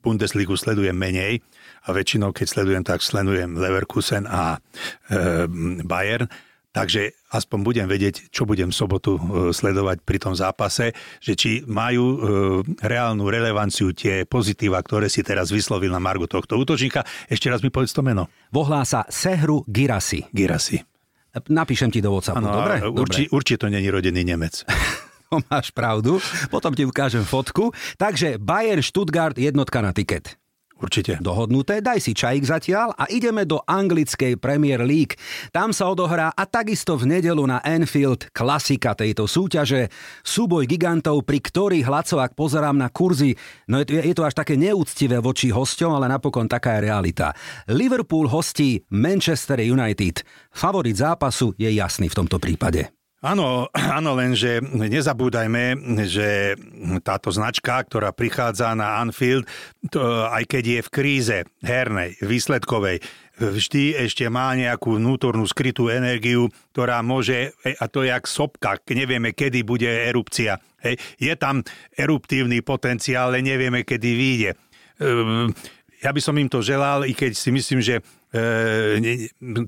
Bundesligu 0.00 0.56
sledujem 0.56 0.96
menej 0.96 1.44
a 1.84 1.92
väčšinou, 1.92 2.32
keď 2.32 2.46
sledujem, 2.48 2.82
tak 2.82 3.04
sledujem 3.04 3.60
Leverkusen 3.60 4.24
a 4.24 4.56
e, 5.12 5.46
Bayern. 5.84 6.26
Takže 6.74 7.30
aspoň 7.30 7.58
budem 7.62 7.86
vedieť, 7.86 8.34
čo 8.34 8.42
budem 8.42 8.74
v 8.74 8.74
sobotu 8.74 9.14
e, 9.14 9.20
sledovať 9.54 10.02
pri 10.02 10.18
tom 10.18 10.34
zápase, 10.34 10.90
že 11.22 11.38
či 11.38 11.62
majú 11.70 12.18
reálnu 12.82 13.30
relevanciu 13.30 13.94
tie 13.94 14.26
pozitíva, 14.26 14.82
ktoré 14.82 15.06
si 15.06 15.22
teraz 15.22 15.54
vyslovil 15.54 15.94
na 15.94 16.02
Margo 16.02 16.26
tohto 16.26 16.58
útočníka. 16.58 17.06
Ešte 17.30 17.46
raz 17.46 17.62
mi 17.62 17.70
povedz 17.70 17.94
to 17.94 18.02
meno. 18.02 18.26
Vohlá 18.50 18.82
sa 18.82 19.06
Sehru 19.06 19.62
Girasi. 19.70 20.26
Girasi. 20.34 20.82
Napíšem 21.34 21.90
ti 21.90 21.98
do 21.98 22.14
WhatsAppu, 22.14 22.38
ano, 22.42 22.62
dobre? 22.62 22.74
Urči, 22.90 23.26
dobre. 23.26 23.34
Určite 23.34 23.58
to 23.62 23.66
není 23.66 23.90
rodený 23.90 24.22
Nemec. 24.22 24.62
máš 25.50 25.70
pravdu. 25.74 26.20
Potom 26.50 26.74
ti 26.74 26.84
ukážem 26.86 27.24
fotku. 27.24 27.72
Takže 27.96 28.38
Bayern 28.38 28.82
Stuttgart 28.82 29.38
jednotka 29.38 29.80
na 29.80 29.92
tiket. 29.92 30.36
Určite. 30.74 31.22
Dohodnuté, 31.22 31.78
daj 31.78 32.02
si 32.02 32.12
čajík 32.18 32.44
zatiaľ 32.44 32.98
a 32.98 33.06
ideme 33.06 33.46
do 33.46 33.62
anglickej 33.62 34.36
Premier 34.42 34.82
League. 34.82 35.14
Tam 35.54 35.70
sa 35.70 35.86
odohrá 35.86 36.34
a 36.34 36.44
takisto 36.50 36.98
v 36.98 37.14
nedelu 37.14 37.46
na 37.46 37.62
Anfield 37.62 38.34
klasika 38.34 38.98
tejto 38.98 39.30
súťaže. 39.30 39.86
Súboj 40.26 40.66
gigantov, 40.66 41.22
pri 41.22 41.38
ktorých 41.38 41.86
Laco, 41.86 42.18
ak 42.18 42.34
pozerám 42.34 42.74
na 42.74 42.90
kurzy, 42.90 43.38
no 43.70 43.86
je, 43.86 44.02
je 44.02 44.14
to 44.18 44.26
až 44.26 44.34
také 44.34 44.58
neúctivé 44.58 45.22
voči 45.22 45.54
hosťom, 45.54 45.94
ale 45.94 46.10
napokon 46.10 46.50
taká 46.50 46.76
je 46.76 46.90
realita. 46.90 47.30
Liverpool 47.70 48.26
hostí 48.26 48.82
Manchester 48.90 49.62
United. 49.62 50.26
Favorit 50.50 50.98
zápasu 50.98 51.54
je 51.54 51.70
jasný 51.70 52.10
v 52.10 52.18
tomto 52.18 52.42
prípade. 52.42 53.03
Áno, 53.24 53.72
áno, 53.98 54.12
lenže 54.12 54.60
nezabúdajme, 54.60 55.80
že 56.04 56.60
táto 57.00 57.32
značka, 57.32 57.80
ktorá 57.80 58.12
prichádza 58.12 58.76
na 58.76 59.00
Anfield, 59.00 59.48
to, 59.88 60.28
aj 60.28 60.44
keď 60.44 60.64
je 60.68 60.80
v 60.84 60.92
kríze 60.92 61.38
hernej, 61.64 62.20
výsledkovej, 62.20 63.00
vždy 63.40 63.96
ešte 64.04 64.28
má 64.28 64.52
nejakú 64.52 65.00
vnútornú 65.00 65.48
skrytú 65.48 65.88
energiu, 65.88 66.52
ktorá 66.76 67.00
môže, 67.00 67.56
a 67.64 67.88
to 67.88 68.04
je 68.04 68.12
jak 68.12 68.28
sopka, 68.28 68.76
nevieme, 68.92 69.32
kedy 69.32 69.64
bude 69.64 69.88
erupcia. 69.88 70.60
Hej. 70.84 71.00
Je 71.16 71.32
tam 71.34 71.64
eruptívny 71.96 72.60
potenciál, 72.60 73.32
ale 73.32 73.40
nevieme, 73.40 73.88
kedy 73.88 74.10
vyjde. 74.12 74.50
Ehm, 75.00 75.50
ja 76.04 76.12
by 76.12 76.20
som 76.20 76.36
im 76.36 76.52
to 76.52 76.60
želal, 76.60 77.08
i 77.08 77.16
keď 77.16 77.32
si 77.32 77.48
myslím, 77.48 77.80
že 77.80 78.04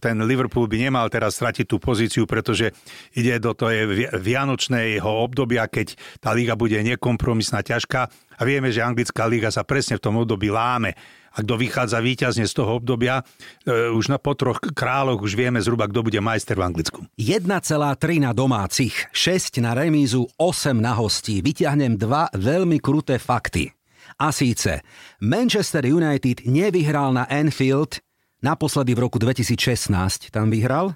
ten 0.02 0.16
Liverpool 0.26 0.66
by 0.66 0.76
nemal 0.90 1.06
teraz 1.06 1.38
stratiť 1.38 1.70
tú 1.70 1.78
pozíciu, 1.78 2.26
pretože 2.26 2.74
ide 3.14 3.38
do 3.38 3.54
toho 3.54 3.70
vianočného 4.18 5.06
obdobia, 5.06 5.70
keď 5.70 5.94
tá 6.18 6.34
liga 6.34 6.58
bude 6.58 6.74
nekompromisná, 6.82 7.62
ťažká 7.62 8.10
a 8.36 8.42
vieme, 8.42 8.74
že 8.74 8.82
anglická 8.82 9.24
liga 9.30 9.54
sa 9.54 9.62
presne 9.62 9.96
v 9.96 10.04
tom 10.04 10.18
období 10.18 10.50
láme. 10.50 10.98
A 11.36 11.44
kto 11.44 11.60
vychádza 11.60 12.00
víťazne 12.00 12.48
z 12.48 12.56
toho 12.56 12.80
obdobia, 12.80 13.20
e, 13.68 13.92
už 13.92 14.08
na 14.08 14.16
po 14.16 14.32
troch 14.32 14.56
kráľoch 14.56 15.20
už 15.20 15.36
vieme 15.36 15.60
zhruba, 15.60 15.84
kto 15.84 16.00
bude 16.00 16.16
majster 16.16 16.56
v 16.56 16.64
Anglicku. 16.64 17.04
1,3 17.20 18.24
na 18.24 18.32
domácich, 18.32 19.12
6 19.12 19.60
na 19.60 19.76
remízu, 19.76 20.24
8 20.40 20.80
na 20.80 20.96
hostí. 20.96 21.44
Vyťahnem 21.44 22.00
dva 22.00 22.32
veľmi 22.32 22.80
kruté 22.80 23.20
fakty. 23.20 23.68
A 24.16 24.32
síce 24.32 24.80
Manchester 25.20 25.84
United 25.84 26.48
nevyhral 26.48 27.12
na 27.12 27.28
Anfield 27.28 28.00
naposledy 28.46 28.94
v 28.94 29.10
roku 29.10 29.18
2016, 29.18 30.30
tam 30.30 30.54
vyhral, 30.54 30.94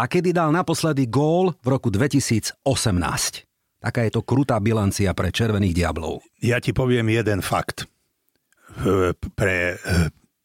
a 0.00 0.08
kedy 0.08 0.32
dal 0.32 0.48
naposledy 0.48 1.04
gól 1.12 1.52
v 1.60 1.66
roku 1.68 1.92
2018. 1.92 2.64
Taká 3.80 4.00
je 4.04 4.12
to 4.12 4.24
krutá 4.24 4.56
bilancia 4.60 5.12
pre 5.12 5.32
Červených 5.32 5.76
diablov. 5.76 6.24
Ja 6.40 6.60
ti 6.60 6.72
poviem 6.72 7.12
jeden 7.12 7.44
fakt. 7.44 7.84
Pre, 9.36 9.56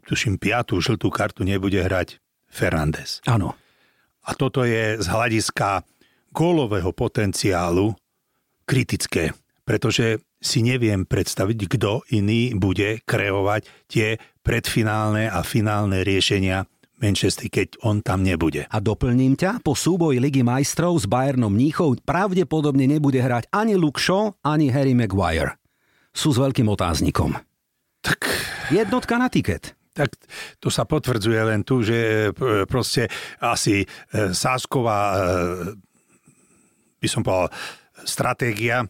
tuším, 0.07 0.39
piatú 0.39 0.79
žltú 0.79 1.07
kartu 1.11 1.47
nebude 1.47 1.79
hrať 1.79 2.19
Fernández. 2.47 3.23
Áno. 3.27 3.55
A 4.25 4.31
toto 4.33 4.63
je 4.63 4.97
z 4.99 5.07
hľadiska 5.07 5.83
gólového 6.31 6.91
potenciálu 6.95 7.95
kritické, 8.65 9.35
pretože 9.67 10.19
si 10.45 10.61
neviem 10.61 11.09
predstaviť, 11.09 11.59
kto 11.65 12.05
iný 12.13 12.53
bude 12.53 13.01
kreovať 13.01 13.89
tie 13.89 14.21
predfinálne 14.45 15.25
a 15.25 15.41
finálne 15.41 16.05
riešenia 16.05 16.69
Manchester, 17.01 17.51
keď 17.51 17.81
on 17.83 17.99
tam 17.99 18.23
nebude. 18.23 18.69
A 18.69 18.77
doplním 18.79 19.35
ťa, 19.35 19.59
po 19.65 19.75
súboji 19.75 20.21
Ligy 20.21 20.45
majstrov 20.45 20.95
s 20.95 21.09
Bayernom 21.09 21.51
Mníchov 21.51 21.99
pravdepodobne 22.05 22.87
nebude 22.87 23.19
hrať 23.19 23.51
ani 23.51 23.75
Luke 23.75 23.99
Shaw, 23.99 24.31
ani 24.45 24.71
Harry 24.71 24.95
Maguire. 24.95 25.59
Sú 26.15 26.31
s 26.31 26.39
veľkým 26.39 26.69
otáznikom. 26.71 27.35
Tak... 27.99 28.19
Jednotka 28.71 29.21
na 29.21 29.29
tiket 29.29 29.75
tak 29.95 30.11
to 30.59 30.67
sa 30.67 30.83
potvrdzuje 30.83 31.41
len 31.47 31.63
tu, 31.63 31.79
že 31.79 32.27
e, 32.27 32.67
proste 32.67 33.07
asi 33.39 33.79
e, 33.79 33.87
Sásková, 34.35 34.99
e, 35.15 35.19
by 36.99 37.07
som 37.07 37.23
povedal, 37.23 37.47
stratégia 38.03 38.83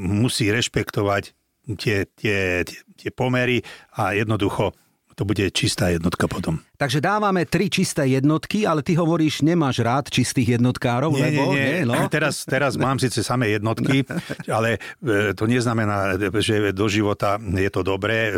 musí 0.00 0.48
rešpektovať 0.48 1.36
tie, 1.76 2.08
tie, 2.16 2.64
tie 2.96 3.10
pomery 3.12 3.60
a 3.92 4.16
jednoducho 4.16 4.72
to 5.18 5.26
bude 5.26 5.50
čistá 5.50 5.90
jednotka 5.90 6.30
potom. 6.30 6.62
Takže 6.78 7.02
dávame 7.02 7.42
tri 7.42 7.66
čisté 7.66 8.06
jednotky, 8.06 8.62
ale 8.62 8.86
ty 8.86 8.94
hovoríš, 8.94 9.42
nemáš 9.42 9.82
rád 9.82 10.14
čistých 10.14 10.62
jednotkárov, 10.62 11.10
nie, 11.10 11.34
lebo... 11.34 11.50
Nie, 11.50 11.82
nie, 11.82 11.82
nie 11.82 11.90
no? 11.90 12.06
teraz, 12.14 12.46
teraz 12.46 12.78
mám 12.78 13.02
síce 13.02 13.26
samé 13.26 13.50
jednotky, 13.58 14.06
ale 14.46 14.78
e, 15.02 15.34
to 15.34 15.50
neznamená, 15.50 16.14
že 16.38 16.70
do 16.70 16.86
života 16.86 17.34
je 17.42 17.66
to 17.66 17.82
dobré. 17.82 18.30
E, 18.30 18.32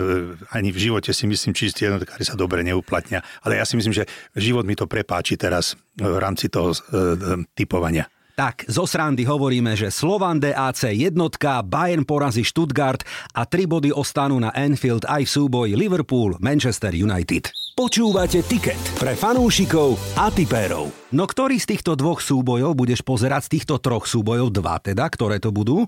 ani 0.57 0.73
v 0.73 0.89
živote 0.89 1.13
si 1.13 1.29
myslím, 1.29 1.53
čistí 1.53 1.85
jednotkári 1.85 2.25
sa 2.25 2.33
dobre 2.33 2.65
neuplatnia. 2.65 3.21
Ale 3.45 3.61
ja 3.61 3.69
si 3.69 3.77
myslím, 3.77 3.93
že 3.93 4.09
život 4.33 4.65
mi 4.65 4.73
to 4.73 4.89
prepáči 4.89 5.37
teraz 5.37 5.77
v 6.01 6.17
rámci 6.17 6.49
toho 6.49 6.73
e, 6.73 6.81
typovania. 7.53 8.09
Tak, 8.41 8.65
zo 8.73 8.89
srandy 8.89 9.29
hovoríme, 9.29 9.77
že 9.77 9.93
Slovan 9.93 10.41
DAC 10.41 10.97
jednotka, 10.97 11.61
Bayern 11.61 12.09
porazí 12.09 12.41
Stuttgart 12.41 13.05
a 13.37 13.45
tri 13.45 13.69
body 13.69 13.93
ostanú 13.93 14.41
na 14.41 14.49
Anfield 14.57 15.05
aj 15.05 15.29
v 15.29 15.31
súboji 15.37 15.73
Liverpool, 15.77 16.41
Manchester 16.41 16.97
United. 16.97 17.53
Počúvate 17.77 18.41
tiket 18.41 18.81
pre 18.97 19.13
fanúšikov 19.13 20.01
a 20.17 20.33
tipérov. 20.33 20.89
No 21.13 21.29
ktorý 21.29 21.61
z 21.61 21.77
týchto 21.77 21.93
dvoch 22.01 22.25
súbojov 22.25 22.73
budeš 22.73 23.05
pozerať 23.05 23.53
z 23.53 23.61
týchto 23.61 23.77
troch 23.77 24.09
súbojov, 24.09 24.57
dva 24.57 24.81
teda, 24.81 25.05
ktoré 25.13 25.37
to 25.37 25.53
budú? 25.53 25.85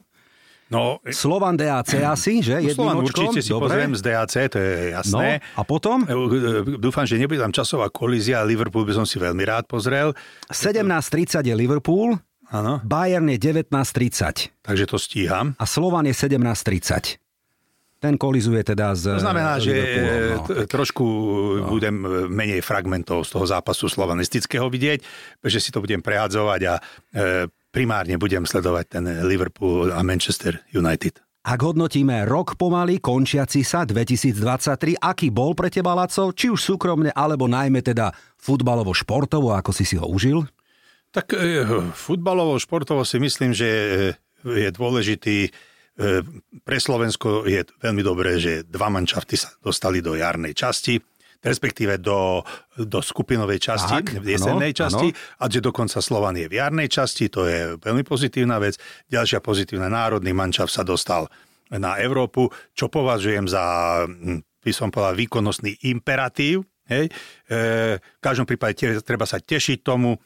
No, 0.68 1.00
Slovan 1.09 1.57
DAC 1.57 2.05
asi, 2.12 2.44
že? 2.44 2.61
No, 2.61 2.68
Slovan 2.68 3.00
určite 3.00 3.40
si 3.40 3.48
Dobre. 3.48 3.72
pozriem 3.72 3.96
z 3.96 4.00
DAC, 4.05 4.34
to 4.53 4.61
je 4.61 4.92
jasné. 4.92 5.40
No, 5.40 5.57
a 5.57 5.62
potom? 5.64 6.05
E, 6.05 6.12
e, 6.12 6.76
dúfam, 6.76 7.09
že 7.09 7.16
nebude 7.16 7.40
tam 7.40 7.48
časová 7.48 7.88
kolízia, 7.88 8.44
Liverpool 8.44 8.84
by 8.84 8.92
som 8.92 9.09
si 9.09 9.16
veľmi 9.16 9.40
rád 9.40 9.64
pozrel. 9.64 10.12
17.30 10.53 11.48
je 11.48 11.57
Liverpool, 11.57 12.20
Áno. 12.53 12.84
Bayern 12.84 13.32
je 13.32 13.40
19.30. 13.40 14.53
Takže 14.61 14.84
to 14.84 15.00
stíham. 15.00 15.57
A 15.57 15.64
Slovan 15.64 16.05
je 16.05 16.12
17.30. 16.12 17.16
Ten 18.03 18.18
kolizuje 18.18 18.61
teda 18.66 18.92
z... 18.98 19.14
To 19.16 19.24
znamená, 19.24 19.62
že 19.62 19.72
no, 20.36 20.66
trošku 20.66 21.07
no. 21.62 21.70
budem 21.70 21.94
menej 22.28 22.61
fragmentov 22.61 23.24
z 23.24 23.30
toho 23.38 23.46
zápasu 23.46 23.86
slovanistického 23.86 24.66
vidieť, 24.66 25.00
že 25.46 25.59
si 25.62 25.70
to 25.70 25.78
budem 25.78 26.03
prehadzovať 26.03 26.61
a 26.66 26.74
e, 26.76 26.82
primárne 27.70 28.18
budem 28.18 28.42
sledovať 28.42 28.84
ten 28.98 29.05
Liverpool 29.22 29.94
a 29.94 30.03
Manchester 30.03 30.61
United. 30.74 31.22
Ak 31.42 31.59
hodnotíme 31.62 32.22
rok 32.26 32.55
pomaly, 32.55 33.03
končiaci 33.03 33.66
sa 33.66 33.82
2023, 33.82 34.98
aký 34.98 35.30
bol 35.30 35.59
pre 35.59 35.70
teba, 35.70 35.94
Laco, 35.94 36.30
či 36.30 36.50
už 36.50 36.59
súkromne, 36.59 37.11
alebo 37.14 37.50
najmä 37.50 37.82
teda 37.82 38.14
futbalovo-športovo, 38.38 39.50
ako 39.50 39.70
si 39.74 39.82
si 39.82 39.98
ho 39.98 40.07
užil? 40.07 40.46
Tak 41.12 41.36
e, 41.36 41.68
futbalovo, 41.92 42.56
športovo 42.56 43.04
si 43.04 43.20
myslím, 43.20 43.52
že 43.52 43.68
je 44.42 44.70
dôležitý. 44.72 45.36
E, 45.46 45.50
pre 46.64 46.78
Slovensko 46.80 47.44
je 47.44 47.68
veľmi 47.84 48.00
dobré, 48.00 48.40
že 48.40 48.64
dva 48.64 48.88
mančafty 48.88 49.36
sa 49.36 49.52
dostali 49.60 50.00
do 50.00 50.16
jarnej 50.16 50.56
časti, 50.56 50.96
respektíve 51.44 52.00
do, 52.00 52.40
do 52.80 53.04
skupinovej 53.04 53.60
časti, 53.60 54.00
tak, 54.00 54.24
jesennej 54.24 54.72
ano, 54.72 54.80
časti, 54.80 55.08
ano. 55.12 55.36
a 55.36 55.44
že 55.52 55.60
dokonca 55.60 56.00
Slovan 56.00 56.40
je 56.40 56.48
v 56.48 56.56
jarnej 56.56 56.88
časti, 56.88 57.28
to 57.28 57.44
je 57.44 57.76
veľmi 57.76 58.08
pozitívna 58.08 58.56
vec. 58.56 58.80
Ďalšia 59.12 59.44
pozitívna 59.44 59.92
národný 59.92 60.32
mančaft 60.32 60.72
sa 60.72 60.80
dostal 60.80 61.28
na 61.68 62.00
Európu, 62.00 62.48
čo 62.72 62.88
považujem 62.88 63.52
za, 63.52 63.64
by 64.64 64.72
som 64.72 64.88
povedal, 64.88 65.18
výkonnostný 65.18 65.76
imperatív. 65.92 66.64
Hej. 66.88 67.12
E, 67.48 68.00
v 68.00 68.20
každom 68.24 68.48
prípade 68.48 68.80
treba 69.04 69.28
sa 69.28 69.36
tešiť 69.36 69.84
tomu, 69.84 70.16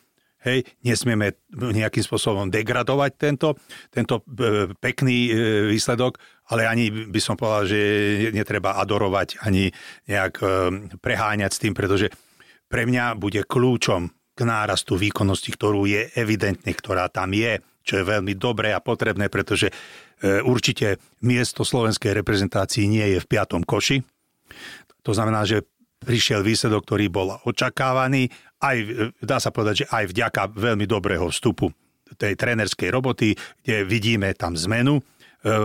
Hej, 0.46 0.62
nesmieme 0.86 1.34
nejakým 1.50 2.06
spôsobom 2.06 2.46
degradovať 2.46 3.10
tento, 3.18 3.58
tento 3.90 4.22
e, 4.22 4.70
pekný 4.78 5.26
e, 5.26 5.30
výsledok, 5.74 6.22
ale 6.54 6.70
ani 6.70 7.10
by 7.10 7.18
som 7.18 7.34
povedal, 7.34 7.66
že 7.66 7.80
netreba 8.30 8.78
adorovať, 8.78 9.42
ani 9.42 9.74
nejak 10.06 10.34
e, 10.38 10.46
preháňať 11.02 11.50
s 11.50 11.58
tým, 11.66 11.74
pretože 11.74 12.14
pre 12.70 12.86
mňa 12.86 13.18
bude 13.18 13.42
kľúčom 13.42 14.06
k 14.38 14.40
nárastu 14.46 14.94
výkonnosti, 14.94 15.50
ktorú 15.50 15.90
je 15.90 16.14
evidentne, 16.14 16.70
ktorá 16.70 17.10
tam 17.10 17.34
je, 17.34 17.58
čo 17.82 17.98
je 17.98 18.06
veľmi 18.06 18.38
dobré 18.38 18.70
a 18.70 18.78
potrebné, 18.78 19.26
pretože 19.26 19.72
určite 20.44 21.00
miesto 21.24 21.64
slovenskej 21.64 22.12
reprezentácii 22.12 22.84
nie 22.84 23.16
je 23.16 23.18
v 23.22 23.30
piatom 23.30 23.64
koši. 23.64 24.04
To 25.06 25.16
znamená, 25.16 25.48
že 25.48 25.64
prišiel 26.02 26.44
výsledok, 26.44 26.84
ktorý 26.84 27.06
bol 27.08 27.28
očakávaný 27.48 28.28
aj, 28.62 28.76
dá 29.20 29.36
sa 29.36 29.52
povedať, 29.52 29.84
že 29.84 29.86
aj 29.92 30.04
vďaka 30.12 30.42
veľmi 30.56 30.88
dobrého 30.88 31.28
vstupu 31.28 31.68
tej 32.14 32.38
trénerskej 32.38 32.88
roboty, 32.94 33.34
kde 33.66 33.82
vidíme 33.82 34.30
tam 34.38 34.54
zmenu 34.54 34.98
e, 34.98 35.02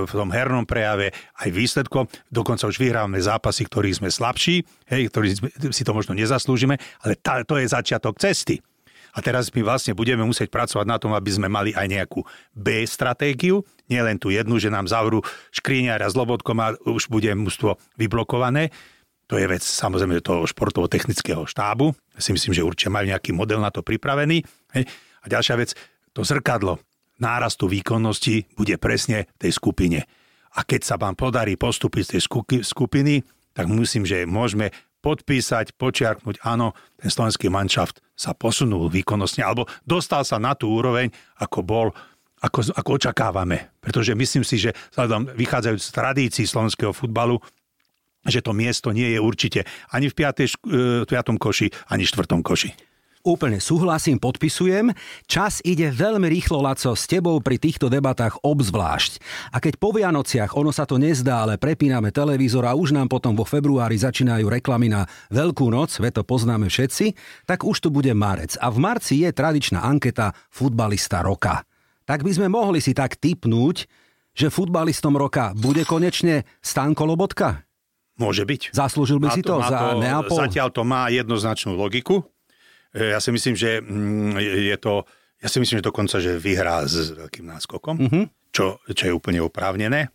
v 0.03 0.11
tom 0.11 0.33
hernom 0.33 0.65
prejave 0.65 1.13
aj 1.37 1.49
výsledkom. 1.53 2.09
Dokonca 2.33 2.65
už 2.65 2.81
vyhrávame 2.81 3.21
zápasy, 3.21 3.69
ktorých 3.69 4.01
sme 4.01 4.09
slabší, 4.09 4.65
hej, 4.89 5.13
ktorí 5.13 5.27
si 5.69 5.83
to 5.85 5.93
možno 5.93 6.17
nezaslúžime, 6.17 6.81
ale 7.05 7.13
tá, 7.21 7.45
to 7.45 7.61
je 7.61 7.69
začiatok 7.69 8.17
cesty. 8.17 8.57
A 9.11 9.19
teraz 9.19 9.51
my 9.51 9.59
vlastne 9.59 9.91
budeme 9.91 10.23
musieť 10.23 10.47
pracovať 10.47 10.87
na 10.87 10.95
tom, 10.95 11.11
aby 11.11 11.27
sme 11.27 11.51
mali 11.51 11.75
aj 11.75 11.83
nejakú 11.83 12.23
B 12.55 12.87
stratégiu, 12.87 13.67
nielen 13.91 14.15
tú 14.15 14.31
jednu, 14.31 14.55
že 14.55 14.71
nám 14.71 14.87
zavrú 14.87 15.19
škriňára 15.51 16.07
s 16.07 16.15
lobotkom 16.15 16.57
a 16.63 16.79
už 16.87 17.11
bude 17.11 17.27
mústvo 17.35 17.75
vyblokované. 17.99 18.71
To 19.31 19.39
je 19.39 19.47
vec 19.47 19.63
samozrejme 19.63 20.19
toho 20.19 20.43
športovo-technického 20.43 21.47
štábu. 21.47 21.95
Ja 22.11 22.19
si 22.19 22.35
myslím, 22.35 22.51
že 22.51 22.67
určite 22.67 22.91
majú 22.91 23.07
nejaký 23.15 23.31
model 23.31 23.63
na 23.63 23.71
to 23.71 23.79
pripravený. 23.79 24.43
A 25.23 25.25
ďalšia 25.31 25.55
vec, 25.55 25.71
to 26.11 26.27
zrkadlo 26.27 26.83
nárastu 27.23 27.71
výkonnosti 27.71 28.51
bude 28.59 28.75
presne 28.75 29.31
v 29.39 29.47
tej 29.47 29.51
skupine. 29.55 30.03
A 30.59 30.67
keď 30.67 30.83
sa 30.83 30.95
vám 30.99 31.15
podarí 31.15 31.55
postúpiť 31.55 32.03
z 32.03 32.11
tej 32.19 32.21
skupiny, 32.67 33.23
tak 33.55 33.71
musím, 33.71 34.03
že 34.03 34.27
môžeme 34.27 34.75
podpísať, 34.99 35.79
počiarknúť, 35.79 36.43
áno, 36.43 36.75
ten 36.99 37.07
slovenský 37.07 37.47
manšaft 37.47 38.03
sa 38.13 38.35
posunul 38.35 38.91
výkonnostne, 38.91 39.47
alebo 39.47 39.65
dostal 39.87 40.27
sa 40.27 40.43
na 40.43 40.59
tú 40.59 40.75
úroveň, 40.75 41.07
ako 41.39 41.59
bol, 41.63 41.87
ako, 42.43 42.75
ako 42.75 42.89
očakávame. 42.99 43.79
Pretože 43.79 44.11
myslím 44.11 44.43
si, 44.43 44.59
že 44.59 44.75
vzhľadom 44.91 45.33
vychádzajúc 45.39 45.81
z 45.81 45.91
tradícií 45.95 46.45
slovenského 46.45 46.91
futbalu, 46.91 47.39
že 48.25 48.45
to 48.45 48.53
miesto 48.53 48.93
nie 48.93 49.13
je 49.13 49.19
určite 49.21 49.65
ani 49.89 50.09
v 50.09 50.15
5. 50.17 51.07
5. 51.07 51.09
E, 51.09 51.39
koši, 51.39 51.67
ani 51.89 52.03
v 52.05 52.09
4. 52.09 52.41
koši. 52.41 52.91
Úplne 53.21 53.61
súhlasím, 53.61 54.17
podpisujem. 54.17 54.97
Čas 55.29 55.61
ide 55.61 55.93
veľmi 55.93 56.25
rýchlo, 56.25 56.57
Laco, 56.57 56.97
s 56.97 57.05
tebou 57.05 57.37
pri 57.37 57.61
týchto 57.61 57.85
debatách 57.85 58.41
obzvlášť. 58.41 59.21
A 59.53 59.61
keď 59.61 59.77
po 59.77 59.93
Vianociach, 59.93 60.57
ono 60.57 60.73
sa 60.73 60.89
to 60.89 60.97
nezdá, 60.97 61.45
ale 61.45 61.61
prepíname 61.61 62.09
televízor 62.09 62.65
a 62.65 62.73
už 62.73 62.97
nám 62.97 63.13
potom 63.13 63.37
vo 63.37 63.45
februári 63.45 63.93
začínajú 63.93 64.49
reklamy 64.49 64.89
na 64.89 65.05
Veľkú 65.29 65.69
noc, 65.69 65.93
ve 66.01 66.09
to 66.09 66.25
poznáme 66.25 66.65
všetci, 66.65 67.13
tak 67.45 67.61
už 67.61 67.85
tu 67.85 67.93
bude 67.93 68.09
marec. 68.17 68.57
A 68.57 68.73
v 68.73 68.81
marci 68.81 69.21
je 69.21 69.29
tradičná 69.29 69.85
anketa 69.85 70.33
futbalista 70.49 71.21
roka. 71.21 71.61
Tak 72.09 72.25
by 72.25 72.31
sme 72.33 72.49
mohli 72.49 72.81
si 72.81 72.97
tak 72.97 73.21
typnúť, 73.21 73.85
že 74.33 74.49
futbalistom 74.49 75.13
roka 75.13 75.53
bude 75.53 75.85
konečne 75.85 76.41
Stanko 76.65 77.05
Lobotka? 77.05 77.69
Môže 78.21 78.45
byť. 78.45 78.61
Zaslúžil 78.69 79.17
by 79.17 79.33
má 79.33 79.35
si 79.35 79.41
to, 79.41 79.57
to 79.57 79.65
za 79.65 79.79
to, 79.81 79.87
Neapol? 79.97 80.37
Zatiaľ 80.37 80.69
to 80.69 80.85
má 80.85 81.09
jednoznačnú 81.09 81.73
logiku. 81.73 82.21
E, 82.93 83.17
ja 83.17 83.19
si 83.19 83.33
myslím, 83.33 83.57
že 83.57 83.81
mm, 83.81 84.37
je 84.71 84.77
to... 84.77 85.09
Ja 85.41 85.49
si 85.49 85.57
myslím, 85.57 85.81
že 85.81 85.89
dokonca, 85.89 86.21
že 86.21 86.37
vyhrá 86.37 86.85
s 86.85 87.17
veľkým 87.17 87.49
náskokom, 87.49 87.95
mm-hmm. 87.97 88.23
čo, 88.53 88.77
čo 88.93 89.03
je 89.09 89.13
úplne 89.13 89.41
oprávnené 89.41 90.13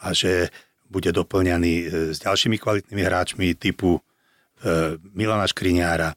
a 0.00 0.12
že 0.16 0.48
bude 0.88 1.10
doplňaný 1.12 1.74
e, 1.76 1.84
s 2.14 2.18
ďalšími 2.22 2.56
kvalitnými 2.56 3.02
hráčmi 3.02 3.46
typu 3.58 3.98
e, 3.98 4.00
Milana 5.12 5.44
Škriňára. 5.44 6.14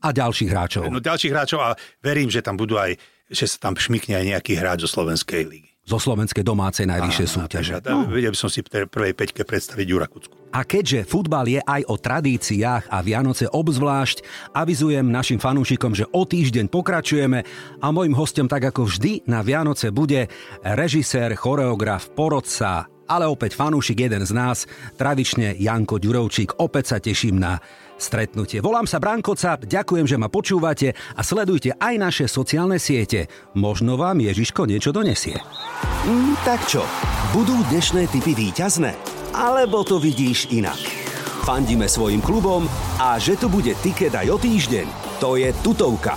A 0.00 0.08
ďalších 0.12 0.50
hráčov. 0.50 0.88
No 0.88 1.00
ďalších 1.00 1.32
hráčov 1.32 1.60
a 1.60 1.70
verím, 2.00 2.30
že 2.30 2.44
tam 2.44 2.56
budú 2.56 2.76
aj, 2.78 2.96
že 3.28 3.44
sa 3.48 3.70
tam 3.70 3.74
šmikne 3.76 4.16
aj 4.16 4.24
nejaký 4.36 4.52
hráč 4.56 4.86
zo 4.86 4.90
Slovenskej 5.00 5.44
ligy. 5.44 5.69
Zo 5.84 5.98
slovenskej 5.98 6.44
domácej 6.44 6.86
najvyššej 6.86 7.28
súťaže. 7.28 7.72
No. 7.88 8.06
Vedel 8.06 8.32
by 8.32 8.38
som 8.38 8.50
si 8.52 8.62
v 8.62 8.86
prvej 8.86 9.12
peťke 9.16 9.42
predstaviť 9.42 9.86
Jurakucku. 9.88 10.32
A 10.50 10.66
keďže 10.66 11.06
futbal 11.06 11.46
je 11.46 11.62
aj 11.62 11.86
o 11.86 11.94
tradíciách 11.94 12.90
a 12.90 12.98
Vianoce 13.06 13.46
obzvlášť, 13.46 14.26
avizujem 14.50 15.06
našim 15.06 15.38
fanúšikom, 15.38 15.94
že 15.94 16.10
o 16.10 16.26
týždeň 16.26 16.66
pokračujeme 16.66 17.40
a 17.78 17.86
môjim 17.94 18.18
hostom 18.18 18.50
tak 18.50 18.74
ako 18.74 18.90
vždy 18.90 19.30
na 19.30 19.46
Vianoce 19.46 19.94
bude 19.94 20.26
režisér, 20.66 21.38
choreograf, 21.38 22.10
porodca, 22.18 22.90
ale 23.10 23.26
opäť 23.26 23.58
fanúšik 23.58 24.06
jeden 24.06 24.22
z 24.22 24.32
nás, 24.34 24.70
tradične 24.94 25.58
Janko 25.58 25.98
Ďurovčík. 25.98 26.62
Opäť 26.62 26.84
sa 26.94 26.98
teším 27.02 27.42
na 27.42 27.58
stretnutie. 28.00 28.64
Volám 28.64 28.88
sa 28.88 28.96
Branko 28.96 29.36
Cap, 29.36 29.68
ďakujem, 29.68 30.08
že 30.08 30.16
ma 30.16 30.32
počúvate 30.32 30.96
a 31.14 31.20
sledujte 31.20 31.76
aj 31.76 31.94
naše 32.00 32.24
sociálne 32.26 32.80
siete. 32.80 33.28
Možno 33.54 34.00
vám 34.00 34.18
Ježiško 34.24 34.64
niečo 34.64 34.90
donesie. 34.90 35.36
Mm, 36.08 36.34
tak 36.42 36.64
čo, 36.64 36.80
budú 37.36 37.60
dnešné 37.68 38.08
typy 38.08 38.32
výťazné? 38.32 38.96
Alebo 39.36 39.84
to 39.84 40.00
vidíš 40.00 40.50
inak? 40.50 40.80
Fandíme 41.44 41.88
svojim 41.88 42.24
klubom 42.24 42.64
a 43.00 43.16
že 43.16 43.36
tu 43.36 43.52
bude 43.52 43.72
tiket 43.80 44.12
aj 44.16 44.28
o 44.28 44.36
týždeň, 44.36 44.86
to 45.20 45.36
je 45.36 45.52
tutovka. 45.60 46.16